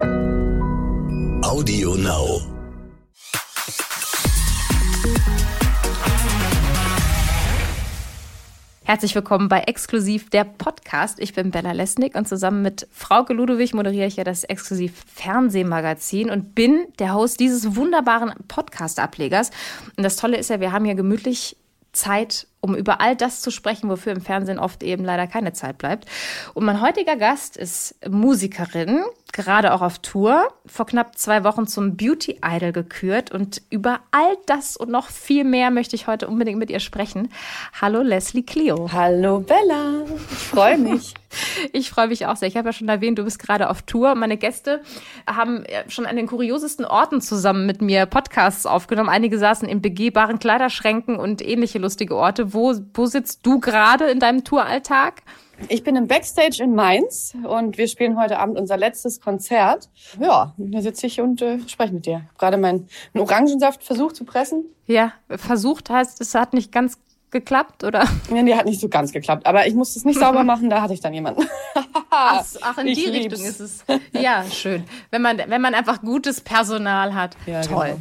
Audio 0.00 1.94
Now. 1.94 2.40
Herzlich 8.84 9.14
willkommen 9.14 9.48
bei 9.48 9.60
Exklusiv 9.60 10.30
der 10.30 10.44
Podcast. 10.44 11.20
Ich 11.20 11.34
bin 11.34 11.50
Bella 11.50 11.72
Lesnick 11.72 12.14
und 12.14 12.26
zusammen 12.26 12.62
mit 12.62 12.88
Frauke 12.90 13.34
Ludowig 13.34 13.74
moderiere 13.74 14.06
ich 14.06 14.16
ja 14.16 14.24
das 14.24 14.44
Exklusiv 14.44 15.04
Fernsehmagazin 15.14 16.30
und 16.30 16.54
bin 16.54 16.86
der 16.98 17.12
Host 17.12 17.38
dieses 17.38 17.76
wunderbaren 17.76 18.32
Podcast-Ablegers. 18.48 19.50
Und 19.96 20.02
das 20.02 20.16
Tolle 20.16 20.38
ist 20.38 20.48
ja, 20.48 20.60
wir 20.60 20.72
haben 20.72 20.86
ja 20.86 20.94
gemütlich 20.94 21.56
Zeit, 21.92 22.46
um 22.60 22.74
über 22.74 23.00
all 23.00 23.16
das 23.16 23.40
zu 23.40 23.50
sprechen, 23.50 23.88
wofür 23.88 24.12
im 24.12 24.20
Fernsehen 24.20 24.58
oft 24.58 24.82
eben 24.82 25.04
leider 25.04 25.26
keine 25.26 25.52
Zeit 25.52 25.78
bleibt. 25.78 26.06
Und 26.54 26.64
mein 26.64 26.80
heutiger 26.80 27.16
Gast 27.16 27.56
ist 27.56 27.96
Musikerin, 28.08 29.02
gerade 29.32 29.72
auch 29.74 29.82
auf 29.82 29.98
Tour, 29.98 30.48
vor 30.66 30.86
knapp 30.86 31.16
zwei 31.18 31.44
Wochen 31.44 31.66
zum 31.66 31.96
Beauty 31.96 32.40
Idol 32.44 32.72
gekürt. 32.72 33.30
Und 33.30 33.62
über 33.70 34.00
all 34.10 34.36
das 34.46 34.76
und 34.76 34.90
noch 34.90 35.08
viel 35.08 35.44
mehr 35.44 35.70
möchte 35.70 35.96
ich 35.96 36.06
heute 36.06 36.28
unbedingt 36.28 36.58
mit 36.58 36.70
ihr 36.70 36.80
sprechen. 36.80 37.30
Hallo 37.80 38.02
Leslie 38.02 38.42
Clio. 38.42 38.90
Hallo 38.92 39.40
Bella, 39.40 40.04
ich 40.30 40.38
freue 40.38 40.78
mich. 40.78 41.14
ich 41.72 41.90
freue 41.90 42.08
mich 42.08 42.26
auch 42.26 42.36
sehr. 42.36 42.48
Ich 42.48 42.56
habe 42.56 42.68
ja 42.68 42.72
schon 42.72 42.88
erwähnt, 42.88 43.18
du 43.18 43.24
bist 43.24 43.38
gerade 43.38 43.70
auf 43.70 43.82
Tour. 43.82 44.14
Meine 44.14 44.36
Gäste 44.36 44.82
haben 45.26 45.64
schon 45.88 46.06
an 46.06 46.16
den 46.16 46.26
kuriosesten 46.26 46.84
Orten 46.84 47.20
zusammen 47.20 47.66
mit 47.66 47.82
mir 47.82 48.06
Podcasts 48.06 48.66
aufgenommen. 48.66 49.08
Einige 49.08 49.38
saßen 49.38 49.68
in 49.68 49.80
begehbaren 49.80 50.38
Kleiderschränken 50.38 51.16
und 51.16 51.46
ähnliche 51.46 51.78
lustige 51.78 52.16
Orte. 52.16 52.52
Wo, 52.54 52.74
wo 52.94 53.06
sitzt 53.06 53.46
du 53.46 53.60
gerade 53.60 54.06
in 54.06 54.20
deinem 54.20 54.44
Touralltag? 54.44 55.22
Ich 55.68 55.84
bin 55.84 55.96
im 55.96 56.06
Backstage 56.06 56.62
in 56.62 56.74
Mainz 56.74 57.34
und 57.44 57.78
wir 57.78 57.86
spielen 57.86 58.18
heute 58.18 58.38
Abend 58.38 58.58
unser 58.58 58.76
letztes 58.76 59.20
Konzert. 59.20 59.88
Ja, 60.18 60.54
da 60.56 60.80
sitze 60.80 61.06
ich 61.06 61.20
und 61.20 61.42
äh, 61.42 61.58
spreche 61.68 61.92
mit 61.92 62.06
dir. 62.06 62.22
Gerade 62.38 62.56
meinen 62.56 62.88
Orangensaft 63.14 63.84
versucht 63.84 64.16
zu 64.16 64.24
pressen. 64.24 64.64
Ja, 64.86 65.12
versucht 65.28 65.90
heißt, 65.90 66.20
es 66.20 66.34
hat 66.34 66.54
nicht 66.54 66.72
ganz 66.72 66.98
geklappt, 67.30 67.84
oder? 67.84 68.04
Nee, 68.30 68.44
die 68.44 68.54
hat 68.54 68.64
nicht 68.64 68.80
so 68.80 68.88
ganz 68.88 69.12
geklappt. 69.12 69.46
Aber 69.46 69.66
ich 69.66 69.74
musste 69.74 69.98
es 69.98 70.04
nicht 70.04 70.18
sauber 70.18 70.44
machen, 70.44 70.70
da 70.70 70.82
hatte 70.82 70.94
ich 70.94 71.00
dann 71.00 71.12
jemanden. 71.12 71.42
ach, 72.10 72.44
ach, 72.60 72.78
in 72.78 72.86
ich 72.86 73.02
die 73.02 73.10
lieb's. 73.10 73.40
Richtung 73.40 73.46
ist 73.46 73.60
es. 73.60 73.84
Ja, 74.12 74.44
schön. 74.44 74.84
Wenn 75.10 75.22
man, 75.22 75.38
wenn 75.46 75.60
man 75.60 75.74
einfach 75.74 76.00
gutes 76.00 76.40
Personal 76.40 77.14
hat. 77.14 77.36
Ja, 77.46 77.62
Toll. 77.62 77.96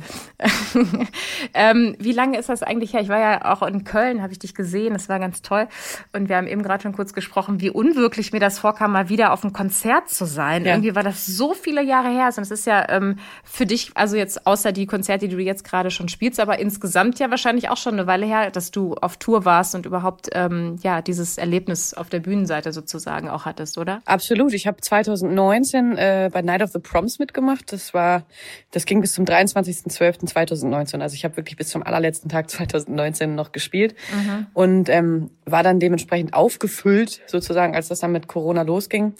Genau. 0.73 1.05
ähm, 1.53 1.95
wie 1.99 2.11
lange 2.11 2.37
ist 2.37 2.49
das 2.49 2.63
eigentlich 2.63 2.93
her? 2.93 3.01
Ich 3.01 3.09
war 3.09 3.19
ja 3.19 3.53
auch 3.53 3.63
in 3.63 3.83
Köln, 3.83 4.21
habe 4.21 4.31
ich 4.31 4.39
dich 4.39 4.53
gesehen. 4.53 4.93
Das 4.93 5.09
war 5.09 5.19
ganz 5.19 5.41
toll. 5.41 5.67
Und 6.13 6.29
wir 6.29 6.37
haben 6.37 6.47
eben 6.47 6.63
gerade 6.63 6.83
schon 6.83 6.93
kurz 6.93 7.13
gesprochen, 7.13 7.59
wie 7.59 7.69
unwirklich 7.69 8.31
mir 8.31 8.39
das 8.39 8.59
vorkam, 8.59 8.91
mal 8.91 9.09
wieder 9.09 9.33
auf 9.33 9.43
einem 9.43 9.53
Konzert 9.53 10.09
zu 10.09 10.25
sein. 10.25 10.65
Ja. 10.65 10.73
Irgendwie 10.73 10.95
war 10.95 11.03
das 11.03 11.25
so 11.25 11.53
viele 11.53 11.83
Jahre 11.83 12.09
her. 12.09 12.27
Und 12.27 12.43
es 12.43 12.51
ist 12.51 12.65
ja 12.65 12.87
ähm, 12.89 13.17
für 13.43 13.65
dich, 13.65 13.91
also 13.95 14.15
jetzt 14.15 14.45
außer 14.45 14.71
die 14.71 14.85
Konzerte, 14.85 15.27
die 15.27 15.35
du 15.35 15.41
jetzt 15.41 15.63
gerade 15.63 15.91
schon 15.91 16.07
spielst, 16.07 16.39
aber 16.39 16.59
insgesamt 16.59 17.19
ja 17.19 17.29
wahrscheinlich 17.29 17.69
auch 17.69 17.77
schon 17.77 17.93
eine 17.93 18.07
Weile 18.07 18.25
her, 18.25 18.51
dass 18.51 18.71
du 18.71 18.95
auf 18.95 19.17
Tour 19.19 19.45
warst 19.45 19.75
und 19.75 19.85
überhaupt 19.85 20.29
ähm, 20.33 20.77
ja 20.81 21.01
dieses 21.01 21.37
Erlebnis 21.37 21.93
auf 21.93 22.09
der 22.09 22.19
Bühnenseite 22.19 22.73
sozusagen 22.73 23.29
auch 23.29 23.45
hattest, 23.45 23.77
oder? 23.77 24.01
Absolut. 24.05 24.53
Ich 24.53 24.67
habe 24.67 24.81
2019 24.81 25.97
äh, 25.97 26.29
bei 26.31 26.41
Night 26.41 26.61
of 26.61 26.71
the 26.71 26.79
Proms 26.79 27.19
mitgemacht. 27.19 27.71
Das 27.71 27.93
war, 27.93 28.23
das 28.71 28.85
ging 28.85 29.01
bis 29.01 29.13
zum 29.13 29.25
23.12.2019. 29.25 31.01
Also 31.01 31.15
ich 31.15 31.23
habe 31.25 31.37
wirklich 31.37 31.57
bis 31.57 31.69
zum 31.69 31.83
allerletzten 31.83 32.29
Tag 32.29 32.49
2019 32.49 33.35
noch 33.35 33.51
gespielt 33.51 33.95
mhm. 34.13 34.47
und 34.53 34.89
ähm, 34.89 35.29
war 35.45 35.63
dann 35.63 35.79
dementsprechend 35.79 36.33
aufgefüllt 36.33 37.21
sozusagen, 37.27 37.75
als 37.75 37.89
das 37.89 37.99
dann 37.99 38.11
mit 38.11 38.27
Corona 38.27 38.63
losging 38.63 39.13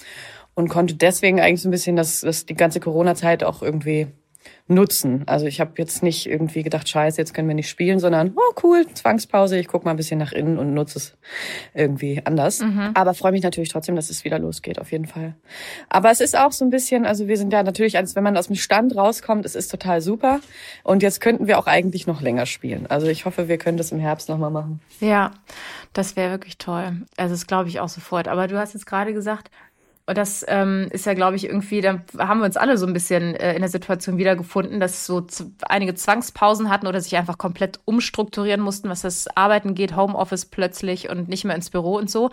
und 0.55 0.67
konnte 0.67 0.95
deswegen 0.95 1.39
eigentlich 1.39 1.61
so 1.61 1.69
ein 1.69 1.71
bisschen 1.71 1.95
das, 1.95 2.21
das 2.21 2.45
die 2.45 2.55
ganze 2.55 2.79
Corona-Zeit 2.79 3.43
auch 3.43 3.61
irgendwie 3.61 4.07
nutzen. 4.69 5.23
Also 5.25 5.47
ich 5.47 5.59
habe 5.59 5.71
jetzt 5.77 6.03
nicht 6.03 6.27
irgendwie 6.27 6.63
gedacht, 6.63 6.87
scheiße, 6.87 7.19
jetzt 7.19 7.33
können 7.33 7.47
wir 7.47 7.55
nicht 7.55 7.69
spielen, 7.69 7.99
sondern, 7.99 8.33
oh 8.35 8.53
cool, 8.63 8.85
Zwangspause, 8.93 9.57
ich 9.57 9.67
guck 9.67 9.83
mal 9.83 9.91
ein 9.91 9.97
bisschen 9.97 10.19
nach 10.19 10.31
innen 10.31 10.59
und 10.59 10.73
nutze 10.73 10.99
es 10.99 11.17
irgendwie 11.73 12.21
anders. 12.23 12.61
Mhm. 12.61 12.91
Aber 12.93 13.13
freue 13.13 13.31
mich 13.31 13.41
natürlich 13.41 13.69
trotzdem, 13.69 13.95
dass 13.95 14.09
es 14.09 14.23
wieder 14.23 14.37
losgeht, 14.37 14.79
auf 14.79 14.91
jeden 14.91 15.07
Fall. 15.07 15.33
Aber 15.89 16.11
es 16.11 16.21
ist 16.21 16.37
auch 16.37 16.51
so 16.51 16.63
ein 16.63 16.69
bisschen, 16.69 17.05
also 17.05 17.27
wir 17.27 17.37
sind 17.37 17.51
ja 17.51 17.63
natürlich, 17.63 17.97
als 17.97 18.15
wenn 18.15 18.23
man 18.23 18.37
aus 18.37 18.47
dem 18.47 18.55
Stand 18.55 18.95
rauskommt, 18.95 19.45
es 19.45 19.55
ist 19.55 19.69
total 19.69 20.01
super. 20.01 20.39
Und 20.83 21.01
jetzt 21.01 21.19
könnten 21.19 21.47
wir 21.47 21.57
auch 21.57 21.67
eigentlich 21.67 22.05
noch 22.05 22.21
länger 22.21 22.45
spielen. 22.45 22.85
Also 22.87 23.07
ich 23.07 23.25
hoffe, 23.25 23.47
wir 23.47 23.57
können 23.57 23.77
das 23.77 23.91
im 23.91 23.99
Herbst 23.99 24.29
nochmal 24.29 24.51
machen. 24.51 24.81
Ja, 24.99 25.31
das 25.93 26.15
wäre 26.15 26.31
wirklich 26.31 26.59
toll. 26.59 27.01
Also 27.17 27.33
das 27.33 27.47
glaube 27.47 27.69
ich 27.69 27.79
auch 27.79 27.89
sofort. 27.89 28.27
Aber 28.27 28.47
du 28.47 28.57
hast 28.59 28.73
jetzt 28.73 28.85
gerade 28.85 29.13
gesagt, 29.13 29.49
das 30.13 30.45
ähm, 30.47 30.87
ist 30.91 31.05
ja, 31.05 31.13
glaube 31.13 31.35
ich, 31.35 31.45
irgendwie, 31.45 31.81
da 31.81 32.01
haben 32.17 32.39
wir 32.39 32.45
uns 32.45 32.57
alle 32.57 32.77
so 32.77 32.85
ein 32.85 32.93
bisschen 32.93 33.35
äh, 33.35 33.53
in 33.53 33.61
der 33.61 33.69
Situation 33.69 34.17
wiedergefunden, 34.17 34.79
dass 34.79 35.05
so 35.05 35.25
einige 35.67 35.95
Zwangspausen 35.95 36.69
hatten 36.69 36.87
oder 36.87 37.01
sich 37.01 37.15
einfach 37.17 37.37
komplett 37.37 37.79
umstrukturieren 37.85 38.61
mussten, 38.61 38.89
was 38.89 39.01
das 39.01 39.27
Arbeiten 39.35 39.75
geht, 39.75 39.95
Homeoffice 39.95 40.45
plötzlich 40.45 41.09
und 41.09 41.29
nicht 41.29 41.45
mehr 41.45 41.55
ins 41.55 41.69
Büro 41.69 41.97
und 41.97 42.09
so. 42.09 42.29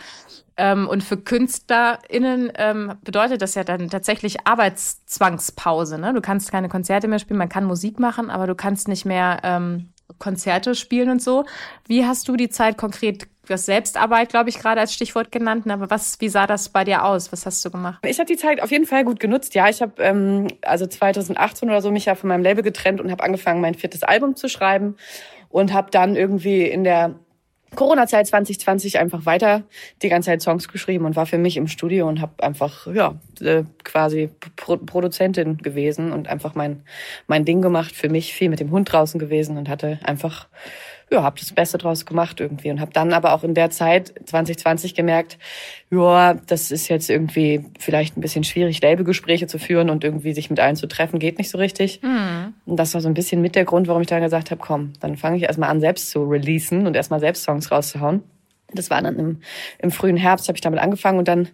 Ähm, 0.56 0.88
und 0.88 1.04
für 1.04 1.16
KünstlerInnen 1.16 2.52
ähm, 2.56 2.94
bedeutet 3.02 3.42
das 3.42 3.54
ja 3.54 3.64
dann 3.64 3.90
tatsächlich 3.90 4.46
Arbeitszwangspause. 4.46 5.98
Ne? 5.98 6.14
Du 6.14 6.20
kannst 6.20 6.50
keine 6.50 6.68
Konzerte 6.68 7.08
mehr 7.08 7.18
spielen, 7.18 7.38
man 7.38 7.48
kann 7.48 7.64
Musik 7.64 7.98
machen, 7.98 8.30
aber 8.30 8.46
du 8.46 8.54
kannst 8.54 8.88
nicht 8.88 9.04
mehr 9.04 9.40
ähm, 9.42 9.90
Konzerte 10.18 10.74
spielen 10.74 11.10
und 11.10 11.22
so. 11.22 11.44
Wie 11.86 12.06
hast 12.06 12.28
du 12.28 12.36
die 12.36 12.48
Zeit 12.48 12.78
konkret 12.78 13.28
Du 13.46 13.52
hast 13.52 13.66
Selbstarbeit, 13.66 14.30
glaube 14.30 14.48
ich, 14.48 14.58
gerade 14.58 14.80
als 14.80 14.92
Stichwort 14.92 15.30
genannt. 15.30 15.70
Aber 15.70 15.88
was, 15.88 16.20
wie 16.20 16.28
sah 16.28 16.48
das 16.48 16.68
bei 16.68 16.82
dir 16.82 17.04
aus? 17.04 17.30
Was 17.30 17.46
hast 17.46 17.64
du 17.64 17.70
gemacht? 17.70 18.04
Ich 18.04 18.18
habe 18.18 18.26
die 18.26 18.36
Zeit 18.36 18.60
auf 18.60 18.72
jeden 18.72 18.86
Fall 18.86 19.04
gut 19.04 19.20
genutzt. 19.20 19.54
Ja, 19.54 19.68
ich 19.68 19.80
habe 19.82 20.02
ähm, 20.02 20.48
also 20.62 20.86
2018 20.86 21.68
oder 21.68 21.80
so 21.80 21.92
mich 21.92 22.06
ja 22.06 22.16
von 22.16 22.28
meinem 22.28 22.42
Label 22.42 22.64
getrennt 22.64 23.00
und 23.00 23.10
habe 23.10 23.22
angefangen, 23.22 23.60
mein 23.60 23.74
viertes 23.74 24.02
Album 24.02 24.34
zu 24.34 24.48
schreiben 24.48 24.96
und 25.48 25.72
habe 25.72 25.92
dann 25.92 26.16
irgendwie 26.16 26.62
in 26.64 26.82
der 26.82 27.14
Corona-Zeit 27.76 28.26
2020 28.26 28.98
einfach 28.98 29.26
weiter 29.26 29.62
die 30.02 30.08
ganze 30.08 30.30
Zeit 30.30 30.42
Songs 30.42 30.68
geschrieben 30.68 31.04
und 31.04 31.14
war 31.14 31.26
für 31.26 31.38
mich 31.38 31.56
im 31.56 31.68
Studio 31.68 32.08
und 32.08 32.20
habe 32.20 32.42
einfach 32.42 32.86
ja 32.92 33.14
äh, 33.40 33.62
quasi 33.84 34.30
Pro 34.56 34.76
Produzentin 34.78 35.58
gewesen 35.58 36.12
und 36.12 36.28
einfach 36.28 36.54
mein 36.54 36.82
mein 37.28 37.44
Ding 37.44 37.62
gemacht 37.62 37.94
für 37.94 38.08
mich 38.08 38.34
viel 38.34 38.48
mit 38.48 38.58
dem 38.60 38.70
Hund 38.70 38.90
draußen 38.90 39.20
gewesen 39.20 39.56
und 39.56 39.68
hatte 39.68 40.00
einfach 40.02 40.48
ja, 41.10 41.22
habe 41.22 41.38
das 41.38 41.52
Beste 41.52 41.78
draus 41.78 42.04
gemacht 42.04 42.40
irgendwie 42.40 42.70
und 42.70 42.80
habe 42.80 42.92
dann 42.92 43.12
aber 43.12 43.32
auch 43.32 43.44
in 43.44 43.54
der 43.54 43.70
Zeit 43.70 44.12
2020 44.26 44.94
gemerkt, 44.94 45.38
ja, 45.90 46.34
das 46.34 46.72
ist 46.72 46.88
jetzt 46.88 47.08
irgendwie 47.08 47.64
vielleicht 47.78 48.16
ein 48.16 48.20
bisschen 48.20 48.42
schwierig, 48.42 48.82
Labelgespräche 48.82 49.46
zu 49.46 49.58
führen 49.58 49.88
und 49.88 50.02
irgendwie 50.02 50.32
sich 50.32 50.50
mit 50.50 50.58
allen 50.58 50.74
zu 50.74 50.88
treffen, 50.88 51.20
geht 51.20 51.38
nicht 51.38 51.50
so 51.50 51.58
richtig. 51.58 52.00
Mhm. 52.02 52.54
Und 52.64 52.76
das 52.76 52.92
war 52.94 53.00
so 53.00 53.08
ein 53.08 53.14
bisschen 53.14 53.40
mit 53.40 53.54
der 53.54 53.64
Grund, 53.64 53.86
warum 53.86 54.02
ich 54.02 54.08
dann 54.08 54.22
gesagt 54.22 54.50
habe, 54.50 54.60
komm, 54.60 54.94
dann 55.00 55.16
fange 55.16 55.36
ich 55.36 55.44
erstmal 55.44 55.70
an, 55.70 55.80
selbst 55.80 56.10
zu 56.10 56.24
releasen 56.24 56.86
und 56.86 56.96
erstmal 56.96 57.20
selbst 57.20 57.44
Songs 57.44 57.70
rauszuhauen. 57.70 58.22
Das 58.72 58.90
war 58.90 59.00
dann 59.00 59.16
im, 59.16 59.40
im 59.78 59.90
frühen 59.92 60.16
Herbst, 60.16 60.48
habe 60.48 60.56
ich 60.56 60.60
damit 60.60 60.80
angefangen 60.80 61.18
und 61.18 61.28
dann 61.28 61.48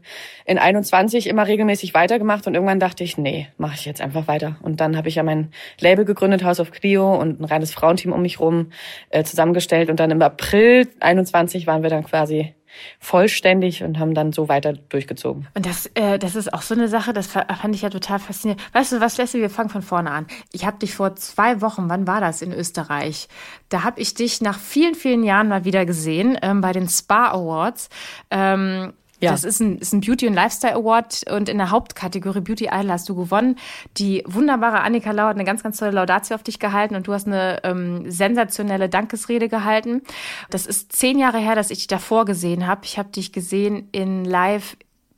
in 0.46 0.58
21 0.58 1.26
immer 1.26 1.46
regelmäßig 1.46 1.92
weitergemacht 1.92 2.46
und 2.46 2.54
irgendwann 2.54 2.80
dachte 2.80 3.04
ich, 3.04 3.18
nee, 3.18 3.48
mache 3.58 3.74
ich 3.74 3.84
jetzt 3.84 4.00
einfach 4.00 4.28
weiter. 4.28 4.56
Und 4.62 4.80
dann 4.80 4.96
habe 4.96 5.08
ich 5.08 5.16
ja 5.16 5.22
mein 5.22 5.50
Label 5.78 6.06
gegründet, 6.06 6.42
House 6.42 6.58
of 6.58 6.70
Clio 6.70 7.14
und 7.14 7.40
ein 7.40 7.44
reines 7.44 7.72
Frauenteam 7.72 8.12
um 8.12 8.22
mich 8.22 8.40
rum 8.40 8.72
äh, 9.10 9.24
zusammengestellt 9.24 9.90
und 9.90 10.00
dann 10.00 10.10
im 10.10 10.22
April 10.22 10.88
21 11.00 11.66
waren 11.66 11.82
wir 11.82 11.90
dann 11.90 12.04
quasi 12.04 12.54
vollständig 12.98 13.82
und 13.82 13.98
haben 13.98 14.14
dann 14.14 14.32
so 14.32 14.48
weiter 14.48 14.72
durchgezogen. 14.72 15.48
Und 15.54 15.66
das, 15.66 15.86
äh, 15.94 16.18
das 16.18 16.36
ist 16.36 16.52
auch 16.52 16.62
so 16.62 16.74
eine 16.74 16.88
Sache, 16.88 17.12
das 17.12 17.26
fand 17.26 17.74
ich 17.74 17.82
ja 17.82 17.90
total 17.90 18.18
faszinierend. 18.18 18.62
Weißt 18.72 18.92
du 18.92 19.00
was, 19.00 19.18
Leslie, 19.18 19.40
wir 19.40 19.50
fangen 19.50 19.70
von 19.70 19.82
vorne 19.82 20.10
an. 20.10 20.26
Ich 20.52 20.64
habe 20.64 20.78
dich 20.78 20.94
vor 20.94 21.16
zwei 21.16 21.60
Wochen, 21.60 21.88
wann 21.88 22.06
war 22.06 22.20
das, 22.20 22.42
in 22.42 22.52
Österreich? 22.52 23.28
Da 23.68 23.84
habe 23.84 24.00
ich 24.00 24.14
dich 24.14 24.40
nach 24.40 24.58
vielen, 24.58 24.94
vielen 24.94 25.24
Jahren 25.24 25.48
mal 25.48 25.64
wieder 25.64 25.86
gesehen 25.86 26.38
ähm, 26.42 26.60
bei 26.60 26.72
den 26.72 26.88
Spa 26.88 27.30
Awards. 27.30 27.88
Ähm, 28.30 28.92
ja. 29.22 29.30
Das 29.30 29.44
ist 29.44 29.60
ein, 29.60 29.78
ist 29.78 29.92
ein 29.92 30.00
Beauty- 30.00 30.26
und 30.26 30.34
Lifestyle 30.34 30.74
Award 30.74 31.22
und 31.30 31.48
in 31.48 31.58
der 31.58 31.70
Hauptkategorie 31.70 32.40
Beauty 32.40 32.68
Idol 32.72 32.90
hast 32.90 33.08
du 33.08 33.14
gewonnen. 33.14 33.56
Die 33.96 34.24
wunderbare 34.26 34.80
Annika 34.80 35.12
Lau 35.12 35.24
hat 35.24 35.36
eine 35.36 35.44
ganz, 35.44 35.62
ganz 35.62 35.78
tolle 35.78 35.92
Laudatio 35.92 36.34
auf 36.34 36.42
dich 36.42 36.58
gehalten 36.58 36.96
und 36.96 37.06
du 37.06 37.12
hast 37.12 37.28
eine 37.28 37.60
ähm, 37.62 38.10
sensationelle 38.10 38.88
Dankesrede 38.88 39.48
gehalten. 39.48 40.02
Das 40.50 40.66
ist 40.66 40.92
zehn 40.92 41.18
Jahre 41.18 41.38
her, 41.38 41.54
dass 41.54 41.70
ich 41.70 41.78
dich 41.78 41.86
davor 41.86 42.24
gesehen 42.24 42.66
habe. 42.66 42.80
Ich 42.84 42.98
habe 42.98 43.10
dich 43.10 43.32
gesehen 43.32 43.88
in 43.92 44.24
Live 44.24 44.76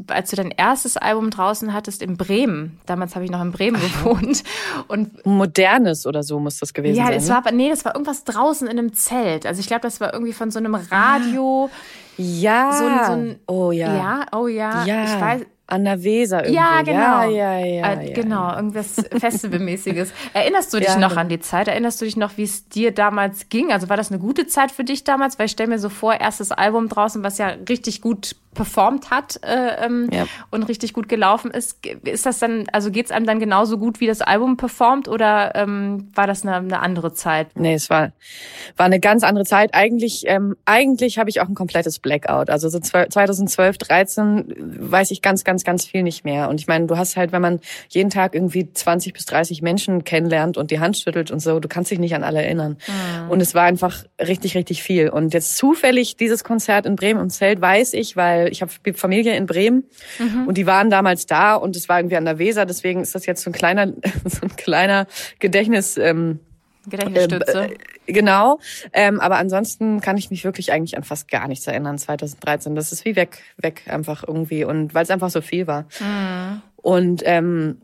als 0.08 0.30
du 0.30 0.36
dein 0.36 0.50
erstes 0.50 0.96
Album 0.96 1.30
draußen 1.30 1.72
hattest 1.72 2.02
in 2.02 2.16
Bremen, 2.16 2.80
damals 2.84 3.14
habe 3.14 3.24
ich 3.24 3.30
noch 3.30 3.40
in 3.40 3.52
Bremen 3.52 3.80
gewohnt 3.80 4.42
und 4.88 5.24
modernes 5.24 6.06
oder 6.06 6.22
so 6.22 6.40
muss 6.40 6.58
das 6.58 6.74
gewesen 6.74 6.96
ja, 6.96 7.04
sein. 7.04 7.12
Ja, 7.12 7.18
es 7.18 7.28
war 7.28 7.52
nee, 7.52 7.68
das 7.68 7.84
war 7.84 7.94
irgendwas 7.94 8.24
draußen 8.24 8.66
in 8.66 8.78
einem 8.78 8.92
Zelt. 8.92 9.46
Also 9.46 9.60
ich 9.60 9.66
glaube, 9.66 9.82
das 9.82 10.00
war 10.00 10.12
irgendwie 10.12 10.32
von 10.32 10.50
so 10.50 10.58
einem 10.58 10.74
Radio. 10.74 11.70
Ja. 12.16 12.72
So 12.72 12.84
ein, 12.86 13.06
so 13.06 13.12
ein, 13.12 13.40
oh 13.46 13.72
ja. 13.72 13.94
Ja, 13.96 14.26
oh 14.32 14.46
ja. 14.46 14.84
ja. 14.84 15.04
Ich 15.04 15.20
weiß 15.20 15.46
An 15.66 15.84
der 15.84 16.02
Weser 16.04 16.44
irgendwo. 16.44 16.60
Ja, 16.60 16.82
genau. 16.82 17.22
Ja, 17.30 17.58
ja, 17.58 17.58
ja, 17.58 17.92
äh, 17.92 18.08
ja, 18.08 18.14
genau, 18.14 18.48
ja. 18.48 18.56
irgendwas 18.56 18.96
Festivalmäßiges. 19.18 20.12
Erinnerst 20.34 20.74
du 20.74 20.78
dich 20.78 20.88
Ja, 20.88 20.98
noch 20.98 21.16
an 21.16 21.30
die 21.30 21.40
Zeit? 21.40 21.68
Erinnerst 21.68 22.00
du 22.00 22.04
dich 22.04 22.16
noch, 22.16 22.36
wie 22.36 22.42
es 22.42 22.68
dir 22.68 22.92
damals 22.92 23.48
ging? 23.48 23.72
Also 23.72 23.88
war 23.88 23.96
das 23.96 24.10
eine 24.10 24.20
gute 24.20 24.46
Zeit 24.46 24.70
für 24.70 24.84
dich 24.84 25.04
damals? 25.04 25.38
Weil 25.38 25.46
ich 25.46 25.52
stelle 25.52 25.70
mir 25.70 25.78
so 25.78 25.88
vor, 25.88 26.14
erstes 26.14 26.52
Album 26.52 26.88
draußen, 26.90 27.22
was 27.22 27.38
ja 27.38 27.54
richtig 27.68 28.02
gut 28.02 28.36
performt 28.54 29.10
hat 29.10 29.40
äh, 29.42 29.84
ähm, 29.84 30.08
und 30.50 30.62
richtig 30.64 30.92
gut 30.92 31.08
gelaufen 31.08 31.50
ist. 31.50 31.84
Ist 32.04 32.24
das 32.24 32.38
dann, 32.38 32.64
also 32.72 32.90
geht's 32.90 33.10
einem 33.10 33.26
dann 33.26 33.40
genauso 33.40 33.78
gut, 33.78 34.00
wie 34.00 34.06
das 34.06 34.22
Album 34.22 34.56
performt 34.56 35.08
oder 35.08 35.54
ähm, 35.54 36.08
war 36.14 36.26
das 36.26 36.42
eine, 36.44 36.56
eine 36.56 36.80
andere 36.80 37.12
Zeit? 37.12 37.48
Nee, 37.56 37.74
es 37.74 37.90
war, 37.90 38.12
war 38.76 38.86
eine 38.86 39.00
ganz 39.00 39.22
andere 39.22 39.44
Zeit. 39.44 39.74
Eigentlich, 39.74 40.24
ähm, 40.26 40.56
eigentlich 40.64 41.18
habe 41.18 41.28
ich 41.30 41.40
auch 41.40 41.48
ein 41.48 41.54
komplettes 41.54 41.98
Blackout. 41.98 42.48
Also 42.48 42.68
so 42.68 42.78
2012, 42.78 43.76
13 43.78 44.54
weiß 44.90 45.10
ich 45.10 45.20
ganz, 45.20 45.44
ganz, 45.44 45.53
ganz 45.62 45.84
viel 45.84 46.02
nicht 46.02 46.24
mehr. 46.24 46.48
Und 46.48 46.60
ich 46.60 46.66
meine, 46.66 46.86
du 46.86 46.96
hast 46.96 47.16
halt, 47.16 47.30
wenn 47.30 47.42
man 47.42 47.60
jeden 47.88 48.10
Tag 48.10 48.34
irgendwie 48.34 48.72
20 48.72 49.12
bis 49.12 49.26
30 49.26 49.62
Menschen 49.62 50.02
kennenlernt 50.02 50.56
und 50.56 50.70
die 50.70 50.80
Hand 50.80 50.98
schüttelt 50.98 51.30
und 51.30 51.40
so, 51.40 51.60
du 51.60 51.68
kannst 51.68 51.90
dich 51.90 52.00
nicht 52.00 52.16
an 52.16 52.24
alle 52.24 52.42
erinnern. 52.42 52.76
Und 53.28 53.40
es 53.40 53.54
war 53.54 53.62
einfach 53.62 54.04
richtig, 54.20 54.56
richtig 54.56 54.82
viel. 54.82 55.08
Und 55.10 55.34
jetzt 55.34 55.56
zufällig 55.56 56.16
dieses 56.16 56.42
Konzert 56.42 56.86
in 56.86 56.96
Bremen 56.96 57.20
im 57.20 57.30
Zelt 57.30 57.60
weiß 57.60 57.92
ich, 57.92 58.16
weil 58.16 58.48
ich 58.48 58.62
habe 58.62 58.72
Familie 58.94 59.36
in 59.36 59.46
Bremen 59.46 59.84
und 60.46 60.58
die 60.58 60.66
waren 60.66 60.90
damals 60.90 61.26
da 61.26 61.54
und 61.54 61.76
es 61.76 61.88
war 61.88 61.98
irgendwie 61.98 62.16
an 62.16 62.24
der 62.24 62.38
Weser. 62.38 62.66
Deswegen 62.66 63.00
ist 63.00 63.14
das 63.14 63.26
jetzt 63.26 63.42
so 63.42 63.50
ein 63.50 63.52
kleiner, 63.52 63.86
so 64.24 64.40
ein 64.42 64.56
kleiner 64.56 65.06
Gedächtnis. 65.38 65.96
Ähm, 65.98 66.40
Gedächtnisstütze. 66.86 67.70
äh, 68.06 68.12
genau. 68.12 68.58
Ähm, 68.92 69.20
aber 69.20 69.36
ansonsten 69.36 70.00
kann 70.00 70.16
ich 70.16 70.30
mich 70.30 70.44
wirklich 70.44 70.72
eigentlich 70.72 70.96
an 70.96 71.04
fast 71.04 71.28
gar 71.28 71.48
nichts 71.48 71.66
erinnern. 71.66 71.98
2013, 71.98 72.74
das 72.74 72.92
ist 72.92 73.04
wie 73.04 73.16
weg, 73.16 73.42
weg 73.56 73.82
einfach 73.88 74.24
irgendwie. 74.26 74.64
Und 74.64 74.94
weil 74.94 75.04
es 75.04 75.10
einfach 75.10 75.30
so 75.30 75.40
viel 75.40 75.66
war. 75.66 75.86
Und 76.76 77.22
ähm, 77.24 77.80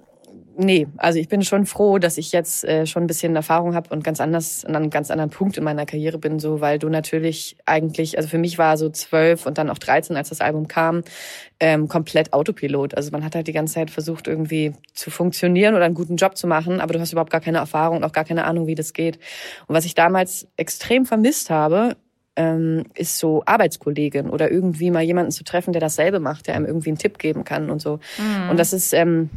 nee, 0.61 0.87
also 0.99 1.19
ich 1.19 1.29
bin 1.29 1.43
schon 1.43 1.67
froh, 1.67 1.99
dass 1.99 2.19
ich 2.19 2.33
jetzt 2.33 2.65
äh, 2.65 2.87
schon 2.87 3.05
ein 3.05 3.07
bisschen 3.07 3.35
Erfahrung 3.35 3.75
habe 3.75 3.91
und 3.91 4.05
ganz 4.05 4.21
anders 4.21 4.65
an 4.65 4.77
einem 4.77 4.91
ganz 4.91 5.11
anderen 5.11 5.31
Punkt 5.31 5.57
in 5.57 5.65
meiner 5.65 5.87
Karriere 5.87 6.19
bin, 6.19 6.39
so 6.39 6.61
weil 6.61 6.79
du 6.79 6.89
natürlich 6.89 7.57
eigentlich, 7.67 8.17
also 8.17 8.29
für 8.29 8.39
mich 8.39 8.59
war 8.59 8.77
so 8.77 8.91
zwölf 8.91 9.47
und 9.47 9.59
dann 9.59 9.71
auch 9.71 9.79
13, 9.79 10.17
als 10.17 10.29
das 10.29 10.41
Album 10.41 10.69
kam, 10.69 11.03
ähm, 11.59 11.89
komplett 11.89 12.33
Autopilot. 12.33 12.95
Also 12.95 13.11
man 13.11 13.25
hat 13.25 13.35
halt 13.35 13.49
die 13.49 13.53
ganze 13.53 13.75
Zeit 13.75 13.91
versucht, 13.91 14.29
irgendwie 14.29 14.75
zu 14.93 15.11
funktionieren 15.11 15.75
oder 15.75 15.85
einen 15.85 15.95
guten 15.95 16.17
Job 16.17 16.37
zu 16.37 16.47
machen, 16.47 16.81
aber 16.81 16.93
du 16.93 17.01
hast 17.01 17.13
überhaupt 17.13 17.33
gar 17.33 17.41
keine 17.41 17.59
Erfahrung 17.59 17.99
und 17.99 18.05
auch 18.05 18.13
gar 18.13 18.25
keine 18.25 18.45
Ahnung, 18.45 18.67
wie 18.67 18.75
das 18.75 18.93
geht. 18.93 19.19
Und 19.67 19.75
was 19.75 19.85
ich 19.85 19.95
damals 19.95 20.47
extrem 20.57 21.07
vermisst 21.07 21.51
habe, 21.51 21.97
ähm, 22.37 22.85
ist 22.95 23.19
so 23.19 23.43
Arbeitskollegin 23.45 24.31
oder 24.31 24.51
irgendwie 24.51 24.91
mal 24.91 25.03
jemanden 25.03 25.33
zu 25.33 25.45
treffen, 25.45 25.73
der 25.73 25.81
dasselbe 25.81 26.21
macht, 26.21 26.47
der 26.47 26.55
einem 26.55 26.67
irgendwie 26.67 26.91
einen 26.91 26.99
Tipp 26.99 27.19
geben 27.19 27.45
kann 27.45 27.71
und 27.71 27.83
so. 27.83 27.99
Und 28.51 28.59
das 28.59 28.73
ist 28.73 28.95
ähm, 28.95 29.31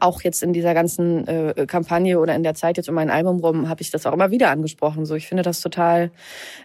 auch 0.00 0.22
jetzt 0.22 0.42
in 0.42 0.52
dieser 0.52 0.74
ganzen 0.74 1.26
äh, 1.28 1.66
Kampagne 1.66 2.18
oder 2.18 2.34
in 2.34 2.42
der 2.42 2.54
Zeit 2.54 2.76
jetzt 2.76 2.88
um 2.88 2.94
mein 2.94 3.10
Album 3.10 3.38
rum 3.38 3.68
habe 3.68 3.82
ich 3.82 3.90
das 3.90 4.06
auch 4.06 4.12
immer 4.12 4.30
wieder 4.30 4.50
angesprochen. 4.50 5.06
So, 5.06 5.14
ich 5.14 5.28
finde 5.28 5.42
das 5.42 5.60
total 5.60 6.10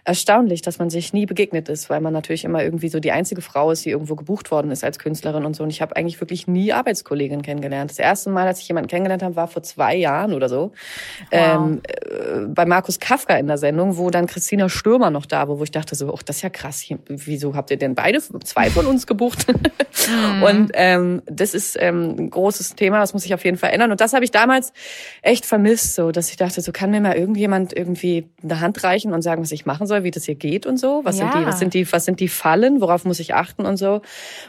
erstaunlich, 0.04 0.62
dass 0.62 0.78
man 0.78 0.90
sich 0.90 1.12
nie 1.12 1.26
begegnet 1.26 1.68
ist, 1.68 1.90
weil 1.90 2.00
man 2.00 2.12
natürlich 2.12 2.44
immer 2.44 2.62
irgendwie 2.62 2.88
so 2.88 3.00
die 3.00 3.12
einzige 3.12 3.40
Frau 3.40 3.70
ist, 3.70 3.84
die 3.84 3.90
irgendwo 3.90 4.16
gebucht 4.16 4.50
worden 4.50 4.70
ist 4.70 4.84
als 4.84 4.98
Künstlerin 4.98 5.44
und 5.44 5.54
so. 5.54 5.62
Und 5.62 5.70
ich 5.70 5.80
habe 5.80 5.96
eigentlich 5.96 6.20
wirklich 6.20 6.46
nie 6.46 6.72
Arbeitskolleginnen 6.72 7.42
kennengelernt. 7.42 7.90
Das 7.90 7.98
erste 7.98 8.30
Mal, 8.30 8.46
als 8.46 8.60
ich 8.60 8.68
jemanden 8.68 8.88
kennengelernt 8.88 9.22
habe, 9.22 9.36
war 9.36 9.48
vor 9.48 9.62
zwei 9.62 9.94
Jahren 9.94 10.32
oder 10.32 10.48
so 10.48 10.72
ähm, 11.30 11.80
äh, 11.86 12.46
bei 12.46 12.66
Markus 12.66 12.98
Kafka 12.98 13.36
in 13.36 13.46
der 13.46 13.58
Sendung, 13.58 13.96
wo 13.96 14.10
dann 14.10 14.26
Christina 14.26 14.68
Stürmer 14.68 15.10
noch 15.10 15.26
da 15.26 15.48
war, 15.48 15.58
wo 15.58 15.64
ich 15.64 15.70
dachte 15.70 15.94
so, 15.94 16.12
ach, 16.14 16.22
das 16.22 16.36
ist 16.36 16.42
ja 16.42 16.50
krass. 16.50 16.84
Wieso 17.06 17.54
habt 17.54 17.70
ihr 17.70 17.76
denn 17.76 17.94
beide 17.94 18.20
zwei 18.20 18.70
von 18.70 18.86
uns 18.86 19.06
gebucht? 19.06 19.46
Und 20.44 20.70
ähm, 20.74 21.22
das 21.26 21.54
ist 21.54 21.76
ähm, 21.80 22.16
ein 22.18 22.30
großes 22.30 22.74
Thema, 22.74 23.00
das 23.12 23.14
muss 23.14 23.22
sich 23.24 23.34
auf 23.34 23.44
jeden 23.44 23.58
Fall 23.58 23.70
ändern. 23.70 23.90
Und 23.90 24.00
das 24.00 24.14
habe 24.14 24.24
ich 24.24 24.30
damals 24.30 24.72
echt 25.20 25.44
vermisst, 25.44 25.94
so 25.94 26.12
dass 26.12 26.30
ich 26.30 26.36
dachte, 26.36 26.60
so 26.62 26.72
kann 26.72 26.90
mir 26.90 27.00
mal 27.00 27.14
irgendjemand 27.14 27.76
irgendwie 27.76 28.30
eine 28.42 28.60
Hand 28.60 28.82
reichen 28.84 29.12
und 29.12 29.20
sagen, 29.20 29.42
was 29.42 29.52
ich 29.52 29.66
machen 29.66 29.86
soll, 29.86 30.02
wie 30.02 30.10
das 30.10 30.24
hier 30.24 30.34
geht 30.34 30.64
und 30.64 30.78
so. 30.78 31.02
Was 31.04 31.18
sind 31.18 31.28
Ja. 31.34 31.40
die, 31.40 31.46
was 31.46 31.58
sind 31.58 31.74
die, 31.74 31.92
was 31.92 32.04
sind 32.06 32.20
die 32.20 32.28
Fallen, 32.28 32.80
worauf 32.80 33.04
muss 33.04 33.20
ich 33.20 33.34
achten 33.34 33.66
und 33.66 33.76
so. 33.76 34.00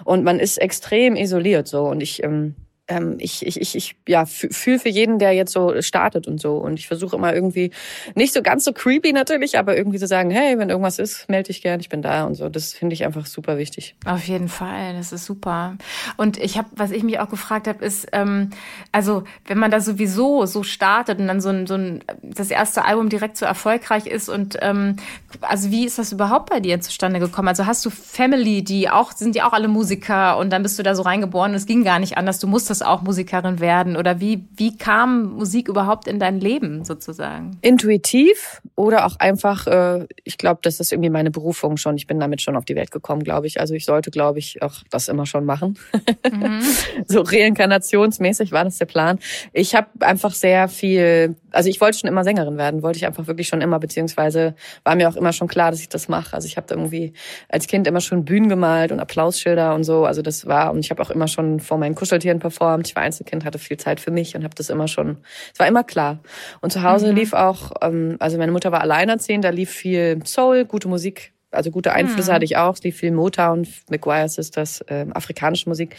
Und 0.06 0.24
man 0.24 0.40
ist 0.40 0.58
extrem 0.62 1.16
isoliert 1.18 1.68
so. 1.68 1.84
Und 1.84 2.02
ich 2.02 2.24
ähm, 2.24 2.56
ähm, 2.90 3.16
ich, 3.20 3.46
ich, 3.46 3.62
ich, 3.62 3.76
ich 3.76 3.96
ja, 4.08 4.26
fühle 4.26 4.80
für 4.80 4.90
jeden, 4.90 5.18
der 5.18 5.32
jetzt 5.32 5.54
so 5.54 5.82
startet 5.82 6.28
und 6.28 6.42
so. 6.42 6.58
Und 6.58 6.78
ich 6.78 6.88
versuche 6.88 7.16
immer 7.16 7.34
irgendwie, 7.34 7.72
nicht 8.16 8.34
so 8.34 8.42
ganz 8.42 8.66
so 8.66 8.74
creepy 8.74 9.14
natürlich, 9.14 9.58
aber 9.58 9.78
irgendwie 9.78 10.00
zu 10.00 10.08
sagen, 10.08 10.32
hey, 10.32 10.58
wenn 10.58 10.70
irgendwas 10.70 11.00
ist, 11.00 11.30
melde 11.30 11.48
dich 11.48 11.62
gern, 11.62 11.80
ich 11.80 11.88
bin 11.88 12.02
da 12.02 12.26
und 12.26 12.36
so. 12.36 12.50
Das 12.50 12.74
finde 12.74 12.94
ich 12.94 13.06
einfach 13.06 13.26
super 13.26 13.58
wichtig. 13.58 13.96
Auf 14.06 14.26
jeden 14.26 14.50
Fall, 14.50 14.96
das 14.98 15.14
ist 15.14 15.26
super. 15.26 15.78
Und 16.18 16.38
ich 16.38 16.58
habe, 16.58 16.68
was 16.76 16.92
ich 16.92 17.04
mich 17.04 17.20
auch 17.20 17.30
gefragt 17.30 17.68
habe, 17.68 17.84
ist, 17.86 18.08
ähm, 18.12 18.50
also 18.92 19.24
wenn 19.46 19.58
man 19.58 19.72
da 19.72 19.80
sowieso 19.80 20.46
so 20.46 20.64
startet 20.64 21.20
und 21.20 21.28
dann 21.28 21.40
so 21.40 21.50
ein, 21.50 21.68
so 21.68 21.76
ein 21.76 22.04
das 22.22 22.52
erste 22.52 22.84
Album 22.84 23.08
direkt 23.08 23.38
so 23.38 23.46
erfolgreich 23.46 24.08
ist 24.08 24.28
und 24.28 24.58
ähm, 24.62 24.98
also 25.42 25.72
wie 25.72 25.86
ist 25.86 26.00
das 26.00 26.12
überhaupt 26.12 26.50
bei 26.50 26.60
dir 26.60 26.82
zustande 26.82 27.20
gekommen? 27.20 27.48
Also 27.48 27.66
hast 27.66 27.86
du 27.86 27.90
Family, 27.90 28.62
die 28.62 28.90
auch 28.90 29.14
sind 29.14 29.36
die 29.36 29.42
auch 29.42 29.54
alle 29.54 29.70
Musiker 29.70 30.38
und 30.38 30.50
dann 30.52 30.64
bist 30.64 30.78
du 30.78 30.84
da 30.84 30.96
so 30.96 31.04
reingeboren 31.04 31.52
und 31.52 31.58
es 31.58 31.66
ging 31.66 31.84
gar 31.86 32.00
nicht 32.00 32.18
anders. 32.18 32.40
Du 32.40 32.48
musstest 32.48 32.73
auch 32.82 33.02
Musikerin 33.02 33.60
werden 33.60 33.96
oder 33.96 34.20
wie 34.20 34.46
wie 34.56 34.78
kam 34.78 35.34
Musik 35.34 35.68
überhaupt 35.68 36.08
in 36.08 36.20
dein 36.20 36.40
Leben 36.40 36.84
sozusagen? 36.84 37.58
Intuitiv 37.62 38.62
oder 38.76 39.06
auch 39.06 39.18
einfach, 39.20 39.68
äh, 39.68 40.08
ich 40.24 40.38
glaube, 40.38 40.60
das 40.64 40.80
ist 40.80 40.92
irgendwie 40.92 41.10
meine 41.10 41.32
Berufung 41.32 41.78
schon. 41.78 41.96
Ich 41.96 42.08
bin 42.08 42.20
damit 42.20 42.42
schon 42.42 42.56
auf 42.56 42.66
die 42.66 42.76
Welt 42.76 42.92
gekommen, 42.92 43.24
glaube 43.24 43.48
ich. 43.48 43.60
Also 43.60 43.74
ich 43.74 43.86
sollte, 43.86 44.12
glaube 44.12 44.40
ich, 44.40 44.62
auch 44.62 44.76
das 44.90 45.08
immer 45.08 45.26
schon 45.26 45.46
machen. 45.46 45.78
so 47.08 47.22
reinkarnationsmäßig 47.22 48.52
war 48.52 48.64
das 48.64 48.78
der 48.78 48.86
Plan. 48.86 49.20
Ich 49.52 49.76
habe 49.76 49.88
einfach 50.00 50.34
sehr 50.34 50.68
viel, 50.68 51.36
also 51.52 51.70
ich 51.70 51.80
wollte 51.82 52.00
schon 52.00 52.08
immer 52.08 52.24
Sängerin 52.24 52.58
werden, 52.58 52.82
wollte 52.82 52.98
ich 52.98 53.06
einfach 53.06 53.28
wirklich 53.28 53.48
schon 53.48 53.62
immer, 53.62 53.80
beziehungsweise 53.80 54.56
war 54.84 54.96
mir 54.96 55.10
auch 55.10 55.16
immer 55.16 55.34
schon 55.34 55.48
klar, 55.48 55.72
dass 55.72 55.82
ich 55.82 55.90
das 55.90 56.08
mache. 56.08 56.34
Also 56.34 56.48
ich 56.48 56.58
habe 56.58 56.68
irgendwie 56.70 57.14
als 57.50 57.68
Kind 57.68 57.88
immer 57.88 58.02
schon 58.02 58.26
Bühnen 58.26 58.50
gemalt 58.50 58.92
und 58.92 59.00
Applausschilder 59.00 59.76
und 59.76 59.84
so. 59.84 60.06
Also 60.06 60.22
das 60.22 60.48
war, 60.48 60.72
und 60.72 60.80
ich 60.80 60.92
habe 60.92 61.02
auch 61.02 61.10
immer 61.10 61.28
schon 61.28 61.60
vor 61.60 61.78
meinen 61.78 61.96
Kuscheltieren 61.96 62.40
performt. 62.40 62.63
Ich 62.84 62.96
war 62.96 63.04
Einzelkind, 63.04 63.46
hatte 63.46 63.60
viel 63.60 63.78
Zeit 63.78 64.00
für 64.00 64.12
mich 64.12 64.36
und 64.36 64.44
habe 64.44 64.56
das 64.56 64.70
immer 64.70 64.88
schon, 64.88 65.18
es 65.54 65.60
war 65.60 65.68
immer 65.68 65.84
klar. 65.84 66.20
Und 66.62 66.72
zu 66.72 66.84
Hause 66.84 67.12
lief 67.12 67.34
auch, 67.34 67.72
ähm, 67.82 68.18
also 68.20 68.38
meine 68.38 68.52
Mutter 68.52 68.72
war 68.72 68.82
alleinerziehend, 68.82 69.44
da 69.44 69.50
lief 69.50 69.70
viel 69.70 70.20
Soul, 70.26 70.66
gute 70.66 70.88
Musik, 70.88 71.34
also 71.52 71.72
gute 71.72 71.94
Einflüsse 71.94 72.34
hatte 72.34 72.46
ich 72.46 72.58
auch. 72.58 72.74
Es 72.74 72.84
lief 72.84 72.98
viel 72.98 73.12
Motown, 73.12 73.68
McGuire 73.90 74.28
Sisters, 74.28 74.84
ähm, 74.88 75.14
afrikanische 75.14 75.70
Musik. 75.70 75.96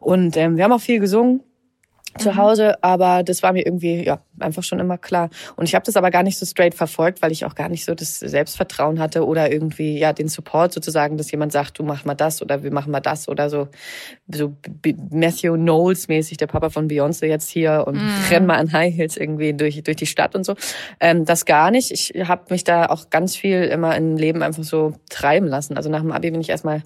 Und 0.00 0.36
ähm, 0.36 0.56
wir 0.56 0.64
haben 0.64 0.72
auch 0.72 0.80
viel 0.80 0.98
gesungen 0.98 1.42
zu 2.18 2.36
Hause, 2.36 2.82
aber 2.82 3.22
das 3.22 3.42
war 3.42 3.52
mir 3.52 3.64
irgendwie 3.64 4.04
ja 4.04 4.20
einfach 4.38 4.62
schon 4.62 4.80
immer 4.80 4.98
klar. 4.98 5.30
Und 5.56 5.68
ich 5.68 5.74
habe 5.74 5.84
das 5.84 5.96
aber 5.96 6.10
gar 6.10 6.22
nicht 6.22 6.38
so 6.38 6.46
straight 6.46 6.74
verfolgt, 6.74 7.22
weil 7.22 7.32
ich 7.32 7.44
auch 7.44 7.54
gar 7.54 7.68
nicht 7.68 7.84
so 7.84 7.94
das 7.94 8.18
Selbstvertrauen 8.18 8.98
hatte 8.98 9.26
oder 9.26 9.52
irgendwie 9.52 9.98
ja 9.98 10.12
den 10.12 10.28
Support 10.28 10.72
sozusagen, 10.72 11.16
dass 11.16 11.30
jemand 11.30 11.52
sagt, 11.52 11.78
du 11.78 11.82
mach 11.82 12.04
mal 12.04 12.14
das 12.14 12.42
oder 12.42 12.62
wir 12.62 12.72
machen 12.72 12.90
mal 12.90 13.00
das 13.00 13.28
oder 13.28 13.50
so 13.50 13.68
so 14.28 14.56
Matthew 15.10 15.54
Knowles 15.54 16.08
mäßig, 16.08 16.38
der 16.38 16.46
Papa 16.46 16.70
von 16.70 16.88
Beyoncé 16.88 17.26
jetzt 17.26 17.48
hier 17.50 17.84
und 17.86 18.00
renn 18.30 18.46
mal 18.46 18.56
an 18.56 18.72
High 18.72 18.94
Heels 18.94 19.16
irgendwie 19.16 19.52
durch 19.52 19.82
durch 19.82 19.96
die 19.96 20.06
Stadt 20.06 20.34
und 20.34 20.44
so. 20.44 20.54
Ähm, 20.98 21.24
das 21.24 21.44
gar 21.44 21.70
nicht. 21.70 21.90
Ich 21.90 22.12
habe 22.26 22.44
mich 22.50 22.64
da 22.64 22.86
auch 22.86 23.10
ganz 23.10 23.36
viel 23.36 23.64
immer 23.64 23.96
im 23.96 24.16
Leben 24.16 24.42
einfach 24.42 24.64
so 24.64 24.94
treiben 25.08 25.46
lassen. 25.46 25.76
Also 25.76 25.90
nach 25.90 26.00
dem 26.00 26.12
Abi 26.12 26.30
bin 26.30 26.40
ich 26.40 26.50
erstmal 26.50 26.82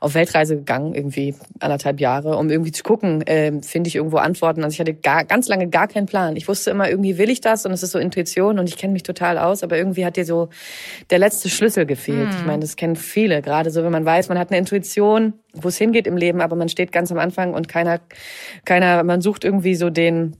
auf 0.00 0.14
Weltreise 0.14 0.56
gegangen, 0.56 0.94
irgendwie 0.94 1.34
anderthalb 1.60 2.00
Jahre, 2.00 2.36
um 2.36 2.50
irgendwie 2.50 2.72
zu 2.72 2.82
gucken, 2.82 3.24
ähm, 3.26 3.62
finde 3.62 3.88
ich 3.88 3.96
irgendwo 3.96 4.18
Antworten. 4.18 4.62
Also 4.68 4.74
ich 4.74 4.80
hatte 4.80 4.94
gar, 4.94 5.24
ganz 5.24 5.48
lange 5.48 5.68
gar 5.68 5.88
keinen 5.88 6.04
Plan. 6.04 6.36
Ich 6.36 6.46
wusste 6.46 6.70
immer, 6.70 6.90
irgendwie 6.90 7.16
will 7.16 7.30
ich 7.30 7.40
das 7.40 7.64
und 7.64 7.72
es 7.72 7.82
ist 7.82 7.92
so 7.92 7.98
Intuition 7.98 8.58
und 8.58 8.68
ich 8.68 8.76
kenne 8.76 8.92
mich 8.92 9.02
total 9.02 9.38
aus, 9.38 9.62
aber 9.62 9.78
irgendwie 9.78 10.04
hat 10.04 10.16
dir 10.16 10.26
so 10.26 10.50
der 11.08 11.18
letzte 11.18 11.48
Schlüssel 11.48 11.86
gefehlt. 11.86 12.28
Ich 12.38 12.44
meine, 12.44 12.60
das 12.60 12.76
kennen 12.76 12.94
viele, 12.94 13.40
gerade 13.40 13.70
so, 13.70 13.82
wenn 13.82 13.92
man 13.92 14.04
weiß, 14.04 14.28
man 14.28 14.38
hat 14.38 14.50
eine 14.50 14.58
Intuition, 14.58 15.32
wo 15.54 15.68
es 15.68 15.78
hingeht 15.78 16.06
im 16.06 16.18
Leben, 16.18 16.42
aber 16.42 16.54
man 16.54 16.68
steht 16.68 16.92
ganz 16.92 17.10
am 17.10 17.18
Anfang 17.18 17.54
und 17.54 17.66
keiner, 17.66 18.00
keiner, 18.66 19.02
man 19.04 19.22
sucht 19.22 19.42
irgendwie 19.42 19.74
so 19.74 19.88
den, 19.88 20.36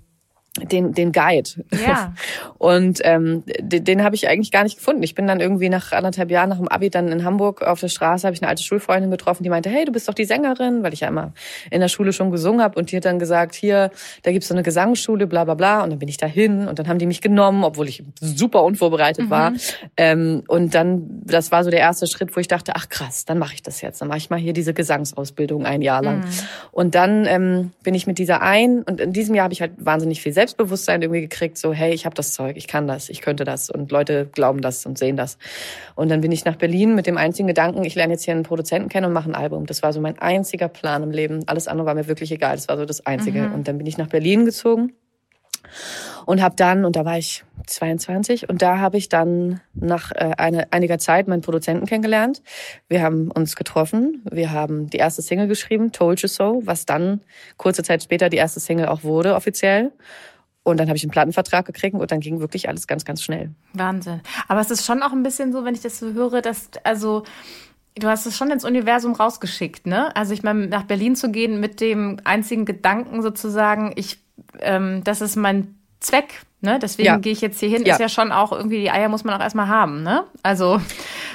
den, 0.58 0.92
den 0.92 1.12
Guide. 1.12 1.50
Ja. 1.86 2.14
Und 2.58 3.00
ähm, 3.04 3.44
den, 3.60 3.84
den 3.84 4.02
habe 4.02 4.14
ich 4.14 4.28
eigentlich 4.28 4.50
gar 4.50 4.64
nicht 4.64 4.76
gefunden. 4.76 5.02
Ich 5.02 5.14
bin 5.14 5.26
dann 5.26 5.40
irgendwie 5.40 5.68
nach 5.68 5.92
anderthalb 5.92 6.30
Jahren 6.30 6.48
nach 6.48 6.58
dem 6.58 6.68
Abi 6.68 6.90
dann 6.90 7.08
in 7.08 7.24
Hamburg 7.24 7.62
auf 7.62 7.80
der 7.80 7.88
Straße, 7.88 8.26
habe 8.26 8.34
ich 8.34 8.42
eine 8.42 8.48
alte 8.48 8.62
Schulfreundin 8.62 9.10
getroffen, 9.10 9.42
die 9.42 9.50
meinte, 9.50 9.70
hey, 9.70 9.84
du 9.84 9.92
bist 9.92 10.08
doch 10.08 10.14
die 10.14 10.24
Sängerin, 10.24 10.82
weil 10.82 10.92
ich 10.92 11.00
ja 11.00 11.08
immer 11.08 11.32
in 11.70 11.80
der 11.80 11.88
Schule 11.88 12.12
schon 12.12 12.30
gesungen 12.30 12.62
habe. 12.62 12.78
Und 12.78 12.90
die 12.90 12.96
hat 12.96 13.04
dann 13.04 13.18
gesagt, 13.18 13.54
hier, 13.54 13.90
da 14.22 14.32
gibt's 14.32 14.48
so 14.48 14.54
eine 14.54 14.62
Gesangsschule, 14.62 15.26
bla 15.26 15.44
bla 15.44 15.54
bla. 15.54 15.82
Und 15.82 15.90
dann 15.90 15.98
bin 15.98 16.08
ich 16.08 16.16
dahin 16.16 16.68
und 16.68 16.78
dann 16.78 16.88
haben 16.88 16.98
die 16.98 17.06
mich 17.06 17.20
genommen, 17.20 17.64
obwohl 17.64 17.88
ich 17.88 18.02
super 18.20 18.64
unvorbereitet 18.64 19.30
war. 19.30 19.52
Ähm, 19.96 20.42
und 20.48 20.74
dann, 20.74 21.22
das 21.24 21.52
war 21.52 21.64
so 21.64 21.70
der 21.70 21.80
erste 21.80 22.06
Schritt, 22.06 22.36
wo 22.36 22.40
ich 22.40 22.48
dachte, 22.48 22.72
ach 22.74 22.88
krass, 22.88 23.24
dann 23.24 23.38
mache 23.38 23.54
ich 23.54 23.62
das 23.62 23.80
jetzt. 23.80 24.00
Dann 24.00 24.08
mache 24.08 24.18
ich 24.18 24.30
mal 24.30 24.38
hier 24.38 24.52
diese 24.52 24.74
Gesangsausbildung 24.74 25.64
ein 25.64 25.82
Jahr 25.82 26.02
lang. 26.02 26.24
Und 26.72 26.94
dann 26.94 27.26
ähm, 27.26 27.72
bin 27.82 27.94
ich 27.94 28.06
mit 28.06 28.18
dieser 28.18 28.42
ein, 28.42 28.82
und 28.82 29.00
in 29.00 29.12
diesem 29.12 29.34
Jahr 29.34 29.44
habe 29.44 29.54
ich 29.54 29.60
halt 29.60 29.72
wahnsinnig 29.78 30.22
viel 30.22 30.32
Selbstbewusstsein 30.48 31.02
irgendwie 31.02 31.20
gekriegt, 31.20 31.58
so 31.58 31.72
hey, 31.72 31.92
ich 31.92 32.06
habe 32.06 32.14
das 32.14 32.32
Zeug, 32.32 32.56
ich 32.56 32.66
kann 32.66 32.86
das, 32.86 33.10
ich 33.10 33.20
könnte 33.20 33.44
das 33.44 33.68
und 33.68 33.90
Leute 33.92 34.26
glauben 34.26 34.60
das 34.60 34.86
und 34.86 34.98
sehen 34.98 35.16
das. 35.16 35.36
Und 35.94 36.10
dann 36.10 36.20
bin 36.20 36.32
ich 36.32 36.44
nach 36.44 36.56
Berlin 36.56 36.94
mit 36.94 37.06
dem 37.06 37.18
einzigen 37.18 37.48
Gedanken, 37.48 37.84
ich 37.84 37.94
lerne 37.94 38.14
jetzt 38.14 38.24
hier 38.24 38.34
einen 38.34 38.44
Produzenten 38.44 38.88
kennen 38.88 39.06
und 39.06 39.12
mache 39.12 39.28
ein 39.28 39.34
Album. 39.34 39.66
Das 39.66 39.82
war 39.82 39.92
so 39.92 40.00
mein 40.00 40.18
einziger 40.18 40.68
Plan 40.68 41.02
im 41.02 41.10
Leben. 41.10 41.42
Alles 41.46 41.68
andere 41.68 41.86
war 41.86 41.94
mir 41.94 42.08
wirklich 42.08 42.32
egal. 42.32 42.56
Das 42.56 42.68
war 42.68 42.78
so 42.78 42.86
das 42.86 43.04
Einzige. 43.04 43.42
Mhm. 43.42 43.54
Und 43.54 43.68
dann 43.68 43.78
bin 43.78 43.86
ich 43.86 43.98
nach 43.98 44.08
Berlin 44.08 44.44
gezogen 44.44 44.94
und 46.24 46.42
habe 46.42 46.56
dann, 46.56 46.84
und 46.84 46.96
da 46.96 47.04
war 47.04 47.18
ich 47.18 47.44
22, 47.66 48.48
und 48.48 48.62
da 48.62 48.78
habe 48.78 48.96
ich 48.96 49.08
dann 49.08 49.60
nach 49.74 50.12
äh, 50.12 50.32
eine, 50.38 50.72
einiger 50.72 50.98
Zeit 50.98 51.28
meinen 51.28 51.42
Produzenten 51.42 51.86
kennengelernt. 51.86 52.42
Wir 52.88 53.02
haben 53.02 53.30
uns 53.30 53.56
getroffen, 53.56 54.22
wir 54.30 54.52
haben 54.52 54.88
die 54.88 54.98
erste 54.98 55.22
Single 55.22 55.48
geschrieben, 55.48 55.92
Told 55.92 56.20
You 56.20 56.28
So, 56.28 56.62
was 56.64 56.86
dann 56.86 57.20
kurze 57.56 57.82
Zeit 57.82 58.02
später 58.02 58.28
die 58.28 58.38
erste 58.38 58.60
Single 58.60 58.86
auch 58.86 59.04
wurde 59.04 59.34
offiziell. 59.34 59.92
Und 60.68 60.78
dann 60.78 60.88
habe 60.88 60.96
ich 60.96 61.02
einen 61.04 61.10
Plattenvertrag 61.10 61.66
gekriegt 61.66 61.94
und 61.94 62.10
dann 62.10 62.20
ging 62.20 62.40
wirklich 62.40 62.68
alles 62.68 62.86
ganz, 62.86 63.04
ganz 63.04 63.22
schnell. 63.22 63.50
Wahnsinn. 63.72 64.20
Aber 64.48 64.60
es 64.60 64.70
ist 64.70 64.84
schon 64.84 65.02
auch 65.02 65.12
ein 65.12 65.22
bisschen 65.22 65.52
so, 65.52 65.64
wenn 65.64 65.74
ich 65.74 65.80
das 65.80 65.98
so 65.98 66.12
höre, 66.12 66.42
dass, 66.42 66.70
also, 66.84 67.24
du 67.96 68.08
hast 68.08 68.26
es 68.26 68.36
schon 68.36 68.50
ins 68.50 68.64
Universum 68.64 69.14
rausgeschickt, 69.14 69.86
ne? 69.86 70.14
Also 70.14 70.34
ich 70.34 70.42
meine, 70.42 70.66
nach 70.66 70.84
Berlin 70.84 71.16
zu 71.16 71.30
gehen 71.30 71.60
mit 71.60 71.80
dem 71.80 72.20
einzigen 72.24 72.64
Gedanken 72.64 73.22
sozusagen, 73.22 73.92
ich, 73.96 74.22
ähm, 74.60 75.02
das 75.04 75.20
ist 75.20 75.36
mein 75.36 75.77
Zweck, 76.00 76.42
ne? 76.60 76.78
Deswegen 76.80 77.06
ja. 77.06 77.16
gehe 77.18 77.32
ich 77.32 77.40
jetzt 77.40 77.58
hier 77.60 77.68
hin, 77.68 77.84
ja. 77.84 77.94
ist 77.94 78.00
ja 78.00 78.08
schon 78.08 78.30
auch 78.32 78.52
irgendwie, 78.52 78.80
die 78.80 78.90
Eier 78.90 79.08
muss 79.08 79.24
man 79.24 79.34
auch 79.34 79.40
erstmal 79.40 79.68
haben, 79.68 80.02
ne? 80.02 80.24
Also 80.42 80.80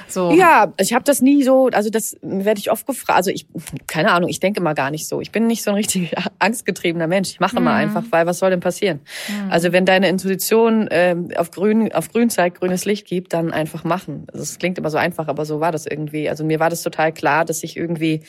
so. 0.07 0.31
Ja, 0.31 0.71
ich 0.77 0.93
habe 0.93 1.03
das 1.03 1.21
nie 1.21 1.43
so, 1.43 1.67
also 1.73 1.89
das 1.89 2.17
werde 2.21 2.59
ich 2.59 2.71
oft 2.71 2.85
gefragt. 2.85 3.17
Also 3.17 3.31
ich, 3.31 3.47
keine 3.87 4.11
Ahnung, 4.11 4.29
ich 4.29 4.39
denke 4.39 4.61
mal 4.61 4.73
gar 4.73 4.91
nicht 4.91 5.07
so. 5.07 5.21
Ich 5.21 5.31
bin 5.31 5.47
nicht 5.47 5.63
so 5.63 5.71
ein 5.71 5.75
richtig 5.75 6.13
angstgetriebener 6.39 7.07
Mensch. 7.07 7.31
Ich 7.31 7.39
mache 7.39 7.57
mhm. 7.57 7.65
mal 7.65 7.75
einfach, 7.75 8.03
weil 8.11 8.25
was 8.25 8.39
soll 8.39 8.51
denn 8.51 8.59
passieren? 8.59 9.01
Mhm. 9.27 9.51
Also 9.51 9.71
wenn 9.71 9.85
deine 9.85 10.07
Intuition 10.07 10.87
äh, 10.87 11.15
auf 11.35 11.51
grün, 11.51 11.91
auf 11.93 12.11
grün 12.11 12.29
zeigt, 12.29 12.59
grünes 12.59 12.85
Licht 12.85 13.07
gibt, 13.07 13.33
dann 13.33 13.51
einfach 13.51 13.83
machen. 13.83 14.27
Also 14.31 14.43
es 14.43 14.59
klingt 14.59 14.77
immer 14.77 14.89
so 14.89 14.97
einfach, 14.97 15.27
aber 15.27 15.45
so 15.45 15.59
war 15.59 15.71
das 15.71 15.85
irgendwie. 15.85 16.29
Also 16.29 16.45
mir 16.45 16.59
war 16.59 16.69
das 16.69 16.83
total 16.83 17.11
klar, 17.11 17.43
dass 17.43 17.63
ich 17.63 17.75
irgendwie 17.75 18.21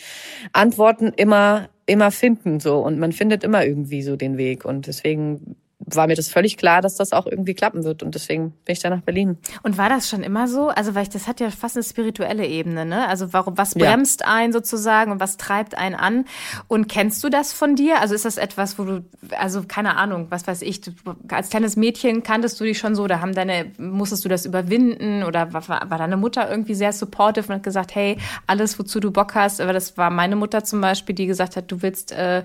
Antworten 0.52 1.12
immer 1.14 1.68
immer 1.86 2.10
finden 2.10 2.60
so 2.60 2.78
und 2.78 2.98
man 2.98 3.12
findet 3.12 3.44
immer 3.44 3.66
irgendwie 3.66 4.02
so 4.02 4.16
den 4.16 4.38
Weg 4.38 4.64
und 4.64 4.86
deswegen 4.86 5.56
war 5.78 6.07
mir 6.07 6.16
das 6.16 6.28
völlig 6.28 6.57
klar, 6.57 6.81
dass 6.81 6.95
das 6.97 7.12
auch 7.12 7.26
irgendwie 7.26 7.54
klappen 7.54 7.85
wird. 7.85 8.02
Und 8.02 8.14
deswegen 8.14 8.52
bin 8.64 8.73
ich 8.73 8.81
da 8.81 8.90
nach 8.90 9.02
Berlin. 9.02 9.38
Und 9.62 9.76
war 9.76 9.88
das 9.88 10.09
schon 10.09 10.23
immer 10.23 10.49
so? 10.49 10.69
Also, 10.69 10.95
weil 10.95 11.02
ich, 11.02 11.11
das 11.11 11.26
hat 11.26 11.40
ja 11.40 11.50
fast 11.50 11.76
eine 11.76 11.85
spirituelle 11.85 12.47
Ebene, 12.47 12.87
ne? 12.87 13.07
Also, 13.09 13.33
warum, 13.33 13.59
was 13.59 13.75
bremst 13.75 14.21
ja. 14.21 14.28
einen 14.28 14.52
sozusagen 14.52 15.12
und 15.12 15.21
was 15.21 15.37
treibt 15.37 15.76
einen 15.76 15.95
an? 15.95 16.25
Und 16.69 16.88
kennst 16.88 17.23
du 17.23 17.28
das 17.28 17.52
von 17.52 17.76
dir? 17.76 18.00
Also, 18.00 18.14
ist 18.14 18.25
das 18.25 18.37
etwas, 18.37 18.78
wo 18.78 18.85
du, 18.85 19.04
also, 19.38 19.64
keine 19.66 19.97
Ahnung, 19.97 20.26
was 20.31 20.47
weiß 20.47 20.62
ich, 20.62 20.81
du, 20.81 20.93
als 21.28 21.50
kleines 21.50 21.76
Mädchen 21.76 22.23
kanntest 22.23 22.59
du 22.61 22.64
dich 22.64 22.78
schon 22.78 22.95
so, 22.95 23.07
da 23.07 23.21
haben 23.21 23.35
deine, 23.35 23.73
musstest 23.78 24.25
du 24.25 24.28
das 24.28 24.47
überwinden 24.47 25.23
oder 25.23 25.52
war, 25.52 25.69
war 25.69 25.99
deine 25.99 26.16
Mutter 26.16 26.50
irgendwie 26.50 26.75
sehr 26.75 26.93
supportive 26.93 27.49
und 27.49 27.57
hat 27.57 27.62
gesagt, 27.62 27.95
hey, 27.95 28.16
alles, 28.47 28.78
wozu 28.78 29.00
du 29.00 29.11
Bock 29.11 29.35
hast, 29.35 29.61
aber 29.61 29.73
das 29.73 29.97
war 29.97 30.11
meine 30.11 30.37
Mutter 30.37 30.64
zum 30.64 30.81
Beispiel, 30.81 31.14
die 31.14 31.26
gesagt 31.26 31.57
hat, 31.57 31.71
du 31.71 31.83
willst, 31.83 32.12
äh, 32.12 32.45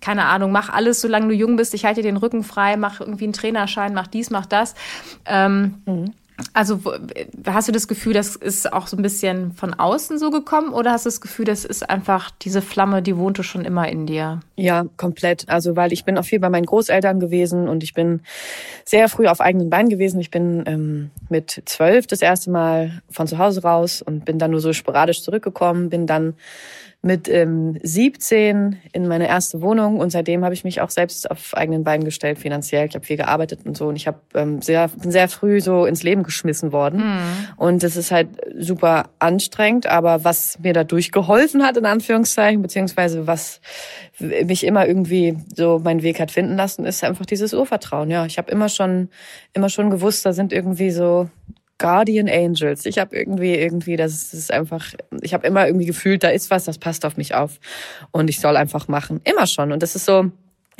keine 0.00 0.24
Ahnung, 0.24 0.50
mach 0.52 0.70
alles, 0.70 1.00
solange 1.00 1.28
du 1.28 1.34
jung 1.34 1.56
bist, 1.56 1.74
ich 1.74 1.84
halte 1.84 2.02
dir 2.02 2.08
den 2.08 2.16
Rücken 2.16 2.42
frei, 2.42 2.76
mach 2.80 3.00
irgendwie 3.00 3.24
einen 3.24 3.32
Trainerschein, 3.32 3.94
mach 3.94 4.06
dies, 4.06 4.30
mach 4.30 4.46
das. 4.46 4.74
Ähm, 5.26 5.82
mhm. 5.86 6.14
Also 6.52 6.80
hast 7.46 7.68
du 7.68 7.72
das 7.72 7.88
Gefühl, 7.88 8.12
das 8.12 8.36
ist 8.36 8.72
auch 8.72 8.86
so 8.86 8.96
ein 8.96 9.02
bisschen 9.02 9.52
von 9.52 9.74
außen 9.74 10.18
so 10.18 10.30
gekommen 10.30 10.72
oder 10.72 10.92
hast 10.92 11.04
du 11.04 11.08
das 11.08 11.20
Gefühl, 11.20 11.44
das 11.44 11.64
ist 11.64 11.88
einfach 11.88 12.30
diese 12.30 12.62
Flamme, 12.62 13.02
die 13.02 13.16
wohnte 13.16 13.42
schon 13.42 13.64
immer 13.64 13.88
in 13.88 14.06
dir? 14.06 14.40
Ja, 14.56 14.84
komplett. 14.96 15.48
Also 15.48 15.76
weil 15.76 15.92
ich 15.92 16.04
bin 16.04 16.18
auch 16.18 16.24
viel 16.24 16.40
bei 16.40 16.50
meinen 16.50 16.66
Großeltern 16.66 17.20
gewesen 17.20 17.68
und 17.68 17.82
ich 17.82 17.94
bin 17.94 18.20
sehr 18.84 19.08
früh 19.08 19.26
auf 19.26 19.40
eigenen 19.40 19.70
Beinen 19.70 19.90
gewesen. 19.90 20.20
Ich 20.20 20.30
bin 20.30 20.64
ähm, 20.66 21.10
mit 21.28 21.62
zwölf 21.66 22.06
das 22.06 22.22
erste 22.22 22.50
Mal 22.50 23.02
von 23.10 23.26
zu 23.26 23.38
Hause 23.38 23.62
raus 23.62 24.02
und 24.02 24.24
bin 24.24 24.38
dann 24.38 24.50
nur 24.50 24.60
so 24.60 24.72
sporadisch 24.72 25.22
zurückgekommen, 25.22 25.90
bin 25.90 26.06
dann 26.06 26.34
mit 27.02 27.28
ähm, 27.28 27.78
17 27.82 28.78
in 28.92 29.08
meine 29.08 29.26
erste 29.26 29.62
Wohnung 29.62 29.98
und 29.98 30.10
seitdem 30.10 30.44
habe 30.44 30.52
ich 30.52 30.64
mich 30.64 30.82
auch 30.82 30.90
selbst 30.90 31.30
auf 31.30 31.56
eigenen 31.56 31.82
Beinen 31.82 32.04
gestellt 32.04 32.38
finanziell. 32.38 32.86
Ich 32.86 32.94
habe 32.94 33.06
viel 33.06 33.16
gearbeitet 33.16 33.60
und 33.64 33.74
so 33.74 33.88
und 33.88 33.96
ich 33.96 34.06
habe 34.06 34.20
ähm, 34.34 34.60
sehr 34.60 34.88
bin 34.88 35.10
sehr 35.10 35.28
früh 35.28 35.62
so 35.62 35.86
ins 35.86 36.02
Leben 36.02 36.24
geschmissen 36.24 36.72
worden 36.72 37.00
mhm. 37.00 37.48
und 37.56 37.82
das 37.82 37.96
ist 37.96 38.10
halt 38.10 38.28
super 38.58 39.08
anstrengend. 39.18 39.86
Aber 39.86 40.24
was 40.24 40.58
mir 40.58 40.74
dadurch 40.74 41.10
geholfen 41.10 41.62
hat 41.62 41.78
in 41.78 41.86
Anführungszeichen 41.86 42.60
beziehungsweise 42.60 43.26
was 43.26 43.62
mich 44.18 44.64
immer 44.64 44.86
irgendwie 44.86 45.38
so 45.56 45.78
meinen 45.78 46.02
Weg 46.02 46.20
hat 46.20 46.30
finden 46.30 46.56
lassen, 46.56 46.84
ist 46.84 47.02
einfach 47.02 47.24
dieses 47.24 47.54
Urvertrauen. 47.54 48.10
Ja, 48.10 48.26
ich 48.26 48.36
habe 48.36 48.50
immer 48.50 48.68
schon 48.68 49.08
immer 49.54 49.70
schon 49.70 49.88
gewusst, 49.88 50.26
da 50.26 50.34
sind 50.34 50.52
irgendwie 50.52 50.90
so 50.90 51.30
Guardian 51.80 52.28
Angels. 52.28 52.84
Ich 52.84 52.98
habe 52.98 53.16
irgendwie, 53.16 53.54
irgendwie, 53.54 53.96
das 53.96 54.34
ist 54.34 54.52
einfach, 54.52 54.92
ich 55.22 55.32
habe 55.32 55.46
immer 55.46 55.66
irgendwie 55.66 55.86
gefühlt, 55.86 56.22
da 56.22 56.28
ist 56.28 56.50
was, 56.50 56.66
das 56.66 56.78
passt 56.78 57.06
auf 57.06 57.16
mich 57.16 57.34
auf. 57.34 57.58
Und 58.12 58.28
ich 58.28 58.38
soll 58.38 58.56
einfach 58.56 58.86
machen. 58.86 59.20
Immer 59.24 59.46
schon. 59.46 59.72
Und 59.72 59.82
das 59.82 59.96
ist 59.96 60.04
so, 60.04 60.30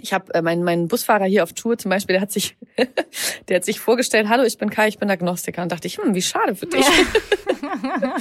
ich 0.03 0.13
habe 0.13 0.33
äh, 0.35 0.43
mein, 0.43 0.63
mein 0.63 0.89
Busfahrer 0.89 1.25
hier 1.25 1.43
auf 1.43 1.53
Tour 1.53 1.79
zum 1.79 1.91
Beispiel, 1.91 2.15
der 2.15 2.21
hat 2.21 2.33
sich, 2.33 2.57
der 3.49 3.57
hat 3.57 3.65
sich 3.65 3.81
vorgestellt, 3.81 4.29
hallo, 4.29 4.45
ich 4.45 4.59
bin 4.59 4.71
Kai, 4.71 4.89
ich 4.89 4.99
bin 4.99 5.11
Agnostiker. 5.11 5.63
Und 5.63 5.73
dachte 5.73 5.87
ich, 5.87 5.99
hm, 5.99 6.15
wie 6.15 6.23
schade 6.23 6.55
für 6.55 6.67
dich. 6.67 6.85
Ja. 6.87 8.17